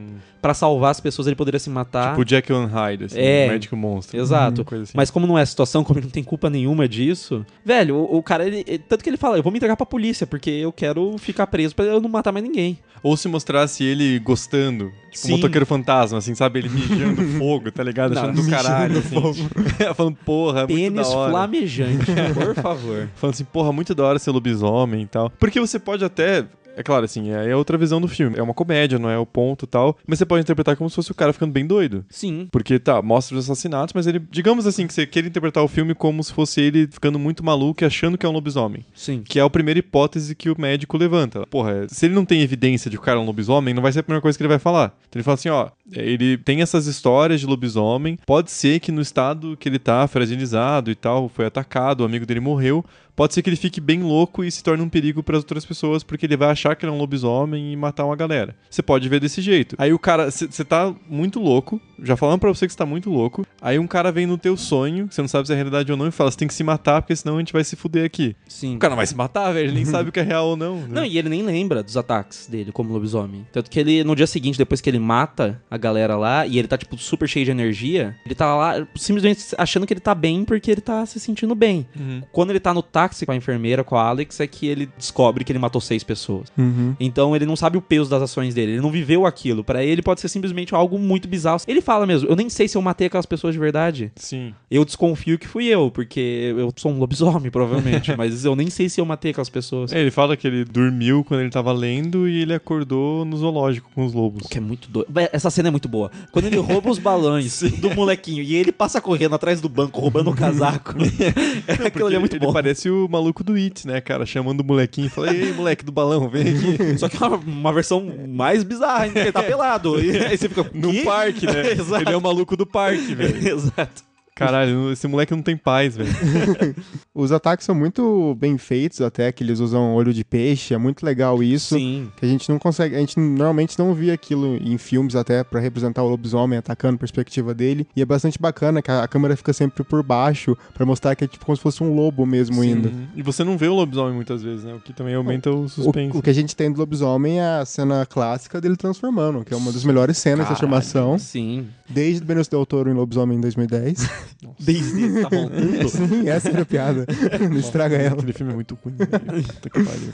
Pra 0.48 0.54
salvar 0.54 0.92
as 0.92 1.02
pessoas, 1.02 1.28
ele 1.28 1.36
poderia 1.36 1.60
se 1.60 1.70
matar. 1.70 2.12
Tipo 2.12 2.24
Jack 2.24 2.54
on 2.54 2.68
Hyde, 2.68 3.04
assim, 3.04 3.20
É. 3.20 3.50
médico 3.50 3.76
monstro. 3.76 4.18
Exato. 4.18 4.62
Hum, 4.62 4.64
coisa 4.64 4.84
assim. 4.86 4.94
Mas 4.96 5.12
como 5.12 5.28
não 5.28 5.38
é 5.38 5.42
a 5.42 5.46
situação, 5.46 5.84
como 5.84 6.00
ele 6.00 6.06
não 6.06 6.12
tem 6.12 6.24
culpa 6.24 6.50
nenhuma 6.50 6.88
disso, 6.88 7.46
velho, 7.66 7.98
o, 7.98 8.18
o 8.20 8.24
cara, 8.24 8.46
ele, 8.48 8.64
tanto 8.88 9.04
que 9.04 9.10
ele 9.10 9.18
fala, 9.18 9.36
eu 9.36 9.44
vou 9.44 9.52
me 9.52 9.58
entregar 9.58 9.76
pra 9.76 9.86
polícia, 9.86 10.26
porque 10.26 10.50
eu 10.50 10.72
quero 10.72 11.18
ficar 11.18 11.48
preso 11.48 11.76
pra 11.76 11.84
eu 11.84 12.00
não 12.00 12.08
matar 12.10 12.32
mais 12.32 12.46
ninguém. 12.46 12.80
Ou 13.04 13.18
se 13.18 13.28
mostrasse 13.28 13.84
ele 13.84 14.18
gostando, 14.20 14.86
tipo 15.12 15.18
Sim. 15.18 15.34
um 15.34 15.36
motoqueiro 15.36 15.66
fantasma, 15.66 16.18
assim, 16.18 16.34
sabe? 16.34 16.60
Ele 16.60 16.70
mijando 16.70 17.22
fogo, 17.38 17.70
tá 17.70 17.84
ligado? 17.84 18.14
Não, 18.16 18.22
Achando 18.22 18.36
do 18.38 18.44
mijando 18.44 18.64
caralho, 18.64 19.00
assim. 19.00 19.50
Falando, 19.96 20.16
porra, 20.26 20.60
é 20.62 20.68
muito 20.68 20.76
Pênis 20.78 21.10
da 21.10 21.14
hora. 21.14 21.32
flamejante, 21.32 22.06
por 22.34 22.56
favor. 22.56 23.10
Falando 23.16 23.34
assim, 23.34 23.44
porra, 23.44 23.74
muito 23.74 23.94
da 23.94 24.06
hora 24.06 24.18
ser 24.18 24.32
lobisomem 24.32 25.02
e 25.02 25.08
tal. 25.08 25.30
Porque 25.38 25.60
você 25.60 25.78
pode 25.78 26.06
até. 26.06 26.46
É 26.78 26.84
claro, 26.84 27.06
assim, 27.06 27.32
é 27.32 27.56
outra 27.56 27.78
visão 27.78 28.00
do 28.00 28.08
filme. 28.08 28.38
É 28.38 28.44
uma 28.44 28.54
comédia, 28.54 29.00
não 29.00 29.10
é 29.10 29.18
o 29.18 29.26
ponto 29.26 29.66
e 29.66 29.68
tal. 29.68 29.98
Mas 30.06 30.20
você 30.20 30.26
pode 30.26 30.44
interpretar 30.44 30.78
como 30.78 30.88
se 30.90 30.96
fosse 30.96 31.12
o 31.12 31.16
cara 31.16 31.34
ficando 31.34 31.52
bem 31.52 31.66
doido. 31.66 32.06
Sim. 32.10 32.48
Porque, 32.52 32.78
tá, 32.78 33.02
mostra 33.02 33.36
os 33.36 33.46
assassinatos, 33.46 33.94
mas 33.94 34.06
ele. 34.06 34.22
Digamos 34.30 34.68
assim, 34.68 34.86
que 34.86 34.94
você 34.94 35.08
queira 35.08 35.28
interpretar 35.28 35.64
o 35.64 35.68
filme 35.68 35.96
como 35.96 36.24
se 36.24 36.32
fosse 36.32 36.62
ele 36.62 36.88
ficando 36.88 37.18
muito 37.18 37.44
maluco 37.44 37.84
e 37.84 37.86
achando 37.86 38.18
que 38.18 38.26
é 38.26 38.30
um 38.30 38.32
lobisomem. 38.32 38.86
Sim. 38.94 39.24
Que 39.24 39.40
é 39.40 39.42
a 39.42 39.50
primeira 39.50 39.80
hipótese 39.80 40.36
que 40.36 40.50
o 40.50 40.56
médico 40.60 40.98
levanta. 40.98 41.48
Porra, 41.48 41.88
se 41.90 42.06
ele 42.06 42.14
não 42.14 42.26
tem 42.26 42.42
evidência 42.42 42.92
de 42.92 42.98
que 42.98 43.02
o 43.02 43.06
cara 43.06 43.18
é 43.18 43.22
um 43.22 43.26
lobisomem, 43.26 43.74
não 43.74 43.82
vai 43.82 43.92
ser 43.92 44.00
a 44.00 44.04
primeira 44.04 44.22
coisa 44.22 44.38
que 44.38 44.44
ele 44.44 44.50
vai 44.50 44.60
falar. 44.60 44.96
Então 45.10 45.20
ele 45.20 45.24
fala 45.24 45.36
assim, 45.36 45.50
ó, 45.50 45.70
ele 45.92 46.38
tem 46.38 46.62
essas 46.62 46.88
histórias 46.88 47.40
de 47.40 47.46
lobisomem, 47.46 48.18
pode 48.26 48.52
ser 48.52 48.80
que 48.80 48.92
no 48.92 49.02
estado 49.02 49.56
que 49.58 49.70
ele 49.70 49.80
tá, 49.80 50.08
fragilizado 50.08 50.92
e 50.92 50.96
tal, 50.96 51.30
foi 51.30 51.46
atacado, 51.46 52.02
o 52.02 52.06
amigo 52.06 52.26
dele 52.26 52.40
morreu, 52.40 52.84
pode 53.16 53.34
ser 53.34 53.42
que 53.42 53.50
ele 53.50 53.56
fique 53.58 53.82
bem 53.82 54.04
louco 54.04 54.44
e 54.44 54.52
se 54.52 54.64
torne 54.64 54.84
um 54.84 54.90
perigo 54.90 55.24
para 55.24 55.38
as 55.38 55.44
outras 55.44 55.66
pessoas, 55.66 56.04
porque 56.04 56.26
ele 56.26 56.38
vai 56.38 56.50
achar 56.52 56.76
que 56.76 56.86
ele 56.86 56.92
é 56.92 56.96
um 56.96 57.00
lobisomem 57.00 57.74
e 57.74 57.76
matar 57.76 58.06
uma 58.06 58.16
galera. 58.16 58.56
Você 58.70 58.84
pode 58.84 59.10
ver 59.10 59.20
desse 59.20 59.42
jeito. 59.42 59.76
Aí 59.80 59.92
o 59.92 59.98
cara, 60.00 60.30
você 60.30 60.64
tá 60.64 60.94
muito 61.10 61.40
louco, 61.40 61.82
já 62.04 62.16
falando 62.16 62.40
pra 62.40 62.50
você 62.50 62.68
que 62.68 62.74
você 62.74 62.78
tá 62.78 62.86
muito 62.86 63.10
louco, 63.10 63.46
aí 63.62 63.80
um 63.80 63.88
cara 63.88 64.12
vem 64.12 64.26
no 64.28 64.38
teu 64.38 64.56
sonho, 64.56 65.08
que 65.08 65.16
você 65.16 65.22
não 65.22 65.28
sabe 65.28 65.48
se 65.48 65.54
é 65.54 65.56
realidade 65.56 65.92
ou 65.92 65.98
não, 65.98 66.08
e 66.08 66.12
fala, 66.12 66.30
você 66.30 66.38
tem 66.38 66.48
que 66.48 66.54
se 66.54 66.64
matar, 66.64 67.02
porque 67.02 67.16
senão 67.16 67.38
a 67.38 67.40
gente 67.40 67.54
vai 67.54 67.64
se 67.64 67.76
fuder 67.76 68.06
aqui. 68.06 68.36
Sim. 68.48 68.76
O 68.76 68.80
cara 68.80 68.92
não 68.92 68.98
vai 68.98 69.08
se 69.08 69.16
matar, 69.16 69.52
velho. 69.52 69.70
Ele 69.70 69.76
nem 69.76 69.86
sabe 69.86 70.10
o 70.10 70.12
que 70.12 70.20
é 70.20 70.24
real 70.24 70.50
ou 70.50 70.58
não. 70.58 70.76
né? 70.82 70.88
Não, 70.90 71.06
e 71.06 71.18
ele 71.18 71.30
nem 71.30 71.42
lembra 71.42 71.82
dos 71.82 71.98
ataques 71.98 72.48
dele 72.48 72.72
como 72.72 72.94
lobisomem. 72.94 73.48
Tanto 73.52 73.70
que 73.72 73.80
ele, 73.80 74.04
no 74.04 74.16
dia 74.16 74.28
seguinte, 74.28 74.58
depois 74.58 74.80
que 74.80 74.90
ele 74.90 75.00
mata 75.00 75.60
a 75.72 75.77
galera 75.78 76.16
lá, 76.16 76.46
e 76.46 76.58
ele 76.58 76.68
tá, 76.68 76.78
tipo, 76.78 76.98
super 76.98 77.28
cheio 77.28 77.46
de 77.46 77.52
energia, 77.52 78.16
ele 78.26 78.36
tá 78.36 78.56
lá 78.56 78.88
simplesmente 78.96 79.44
achando 79.58 79.86
que 79.86 79.94
ele 79.94 80.00
tá 80.00 80.16
bem 80.16 80.44
porque 80.44 80.72
ele 80.72 80.82
tá 80.82 81.06
se 81.06 81.20
sentindo 81.20 81.56
bem. 81.56 81.88
Uhum. 81.96 82.22
Quando 82.32 82.52
ele 82.52 82.60
tá 82.60 82.74
no 82.74 82.82
táxi 82.82 83.26
com 83.26 83.32
a 83.32 83.36
enfermeira, 83.36 83.84
com 83.84 83.96
a 83.96 84.04
Alex, 84.04 84.40
é 84.40 84.48
que 84.48 84.68
ele 84.68 84.90
descobre 84.98 85.44
que 85.44 85.52
ele 85.52 85.60
matou 85.60 85.82
seis 85.82 86.04
pessoas. 86.04 86.52
Uhum. 86.58 86.96
Então 87.00 87.36
ele 87.36 87.46
não 87.46 87.56
sabe 87.56 87.78
o 87.78 87.82
peso 87.82 88.10
das 88.10 88.22
ações 88.22 88.54
dele, 88.54 88.74
ele 88.74 88.82
não 88.82 88.92
viveu 88.92 89.26
aquilo. 89.26 89.64
Pra 89.64 89.84
ele 89.84 90.02
pode 90.02 90.22
ser 90.22 90.30
simplesmente 90.30 90.74
algo 90.74 90.98
muito 90.98 91.28
bizarro. 91.28 91.62
Ele 91.68 91.82
fala 91.82 92.06
mesmo, 92.06 92.30
eu 92.30 92.36
nem 92.36 92.50
sei 92.50 92.68
se 92.68 92.78
eu 92.78 92.82
matei 92.82 93.08
aquelas 93.08 93.26
pessoas 93.26 93.54
de 93.54 93.60
verdade. 93.60 94.12
Sim. 94.16 94.54
Eu 94.70 94.84
desconfio 94.86 95.40
que 95.40 95.48
fui 95.48 95.66
eu, 95.66 95.90
porque 95.90 96.54
eu 96.58 96.72
sou 96.76 96.92
um 96.92 97.00
lobisomem, 97.00 97.50
provavelmente. 97.50 98.16
mas 98.18 98.46
eu 98.46 98.56
nem 98.56 98.70
sei 98.70 98.90
se 98.90 99.00
eu 99.00 99.06
matei 99.06 99.32
aquelas 99.32 99.50
pessoas. 99.50 99.92
É, 99.92 100.00
ele 100.00 100.12
fala 100.12 100.36
que 100.36 100.48
ele 100.48 100.66
dormiu 100.66 101.24
quando 101.24 101.42
ele 101.42 101.50
tava 101.50 101.72
lendo 101.72 102.28
e 102.28 102.42
ele 102.42 102.54
acordou 102.54 103.26
no 103.26 103.38
zoológico 103.38 103.90
com 103.94 104.06
os 104.06 104.14
lobos. 104.14 104.46
O 104.46 104.50
que 104.50 104.58
é 104.58 104.62
muito 104.62 104.90
doido. 104.90 105.08
Essa 105.32 105.50
cena 105.50 105.67
é 105.68 105.72
muito 105.72 105.88
boa. 105.88 106.12
Quando 106.32 106.46
ele 106.46 106.58
rouba 106.58 106.90
os 106.90 107.00
balões 107.00 107.62
do 107.80 107.94
molequinho 107.94 108.44
e 108.44 108.56
ele 108.56 108.72
passa 108.72 109.02
correndo 109.02 109.36
atrás 109.36 109.62
do 109.62 109.70
banco, 109.70 110.00
roubando 110.00 110.30
o 110.30 110.36
casaco. 110.36 110.96
é, 111.68 111.88
aquilo 111.88 112.08
ali 112.08 112.16
é 112.16 112.20
muito 112.20 112.36
ele 112.36 112.46
bom. 112.46 112.54
parece 112.54 112.90
o 112.90 113.08
maluco 113.08 113.44
do 113.44 113.54
It, 113.54 113.88
né, 113.88 114.02
cara? 114.02 114.26
Chamando 114.26 114.62
o 114.62 114.64
molequinho 114.64 115.08
e 115.08 115.10
fala, 115.10 115.34
ei, 115.34 115.54
moleque 115.54 115.86
do 115.86 115.92
balão, 115.92 116.30
vem 116.30 116.50
aqui. 116.50 116.98
Só 117.00 117.10
que 117.10 117.22
é 117.22 117.28
uma, 117.28 117.38
uma 117.38 117.74
versão 117.74 118.12
mais 118.28 118.64
bizarra, 118.64 119.04
ainda, 119.04 119.20
ele 119.20 119.32
tá 119.32 119.44
pelado. 119.44 120.00
E 120.04 120.18
aí 120.18 120.38
você 120.38 120.50
fica. 120.50 120.70
No 120.74 121.04
parque, 121.04 121.46
né? 121.46 121.72
Exato. 121.72 122.04
Ele 122.04 122.14
é 122.14 122.18
o 122.18 122.22
maluco 122.22 122.56
do 122.56 122.66
parque, 122.66 123.16
velho. 123.16 123.48
Exato. 123.48 124.04
Caralho, 124.38 124.92
esse 124.92 125.08
moleque 125.08 125.34
não 125.34 125.42
tem 125.42 125.58
paz, 125.58 125.96
velho. 125.98 126.10
Os 127.14 127.32
ataques 127.32 127.66
são 127.66 127.74
muito 127.74 128.36
bem 128.40 128.58
feitos, 128.58 129.02
até 129.02 129.32
que 129.32 129.44
eles 129.44 129.60
usam 129.60 129.96
olho 129.96 130.14
de 130.14 130.24
peixe, 130.24 130.74
é 130.74 130.78
muito 130.78 131.06
legal 131.06 131.42
isso. 131.42 131.76
Sim. 131.76 132.12
Que 132.16 132.26
a 132.26 132.30
gente 132.30 132.48
não 132.50 132.60
consegue, 132.60 132.96
a 132.96 133.00
gente 133.00 133.20
normalmente 133.20 133.78
não 133.80 133.94
via 133.94 134.14
aquilo 134.14 134.56
em 134.56 134.78
filmes 134.78 135.16
até 135.16 135.44
pra 135.44 135.60
representar 135.60 136.04
o 136.04 136.10
lobisomem 136.10 136.60
atacando 136.60 136.96
a 136.96 137.00
perspectiva 137.00 137.54
dele. 137.54 137.88
E 137.96 138.02
é 138.02 138.06
bastante 138.06 138.40
bacana 138.40 138.82
que 138.82 138.92
a, 138.92 139.08
câmera 139.08 139.36
fica 139.36 139.54
sempre 139.54 139.84
por 139.84 140.04
baixo 140.04 140.56
pra 140.74 140.86
mostrar 140.86 141.16
que 141.16 141.24
é 141.24 141.28
tipo 141.28 141.46
como 141.46 141.56
se 141.56 141.64
fosse 141.64 141.84
um 141.84 141.96
lobo 141.96 142.26
mesmo 142.26 142.64
indo. 142.64 142.90
Uhum. 142.90 143.08
E 143.16 143.22
você 143.22 143.44
não 143.44 143.58
vê 143.58 143.68
o 143.68 143.74
lobisomem 143.74 144.14
muitas 144.14 144.44
vezes, 144.44 144.64
né? 144.64 144.74
O 144.74 144.80
que 144.80 144.94
também 144.94 145.16
aumenta 145.16 145.50
o 145.50 145.64
O, 145.64 145.70
suspense. 145.70 146.18
o 146.18 146.22
que 146.22 146.30
a 146.30 146.34
gente 146.34 146.56
tem 146.56 146.72
do 146.72 146.80
lobisomem 146.80 147.40
é 147.40 147.60
a 147.60 147.66
cena 147.66 148.06
clássica 148.06 148.62
dele 148.62 148.76
transformando, 148.76 149.44
que 149.44 149.54
é 149.54 149.58
uma 149.58 149.72
das 149.72 149.84
melhores 149.84 150.18
cenas 150.18 150.42
de 150.42 150.48
transformação, 150.48 151.18
Sim. 151.18 151.68
desde 151.90 152.24
Benício 152.24 152.52
Del 152.52 152.66
Toro 152.66 152.90
em 152.90 152.94
Lobisomem 152.94 153.38
em 153.38 153.42
2010. 153.42 154.08
Desde 154.60 155.22
tá 155.22 155.30
voltando. 155.30 155.90
Sim, 155.90 156.30
essa 156.30 156.50
era 156.50 156.62
a 156.62 156.66
piada. 156.66 157.06
Não 157.50 157.58
estraga 157.58 157.96
ela. 157.96 158.16
Aquele 158.18 158.34
filme 158.34 158.52
é 158.52 158.56
muito 158.56 158.78
ruim, 158.84 158.96
velho. 158.96 159.44
Puta 159.44 159.70
que 159.70 159.84
pariu. 159.84 160.10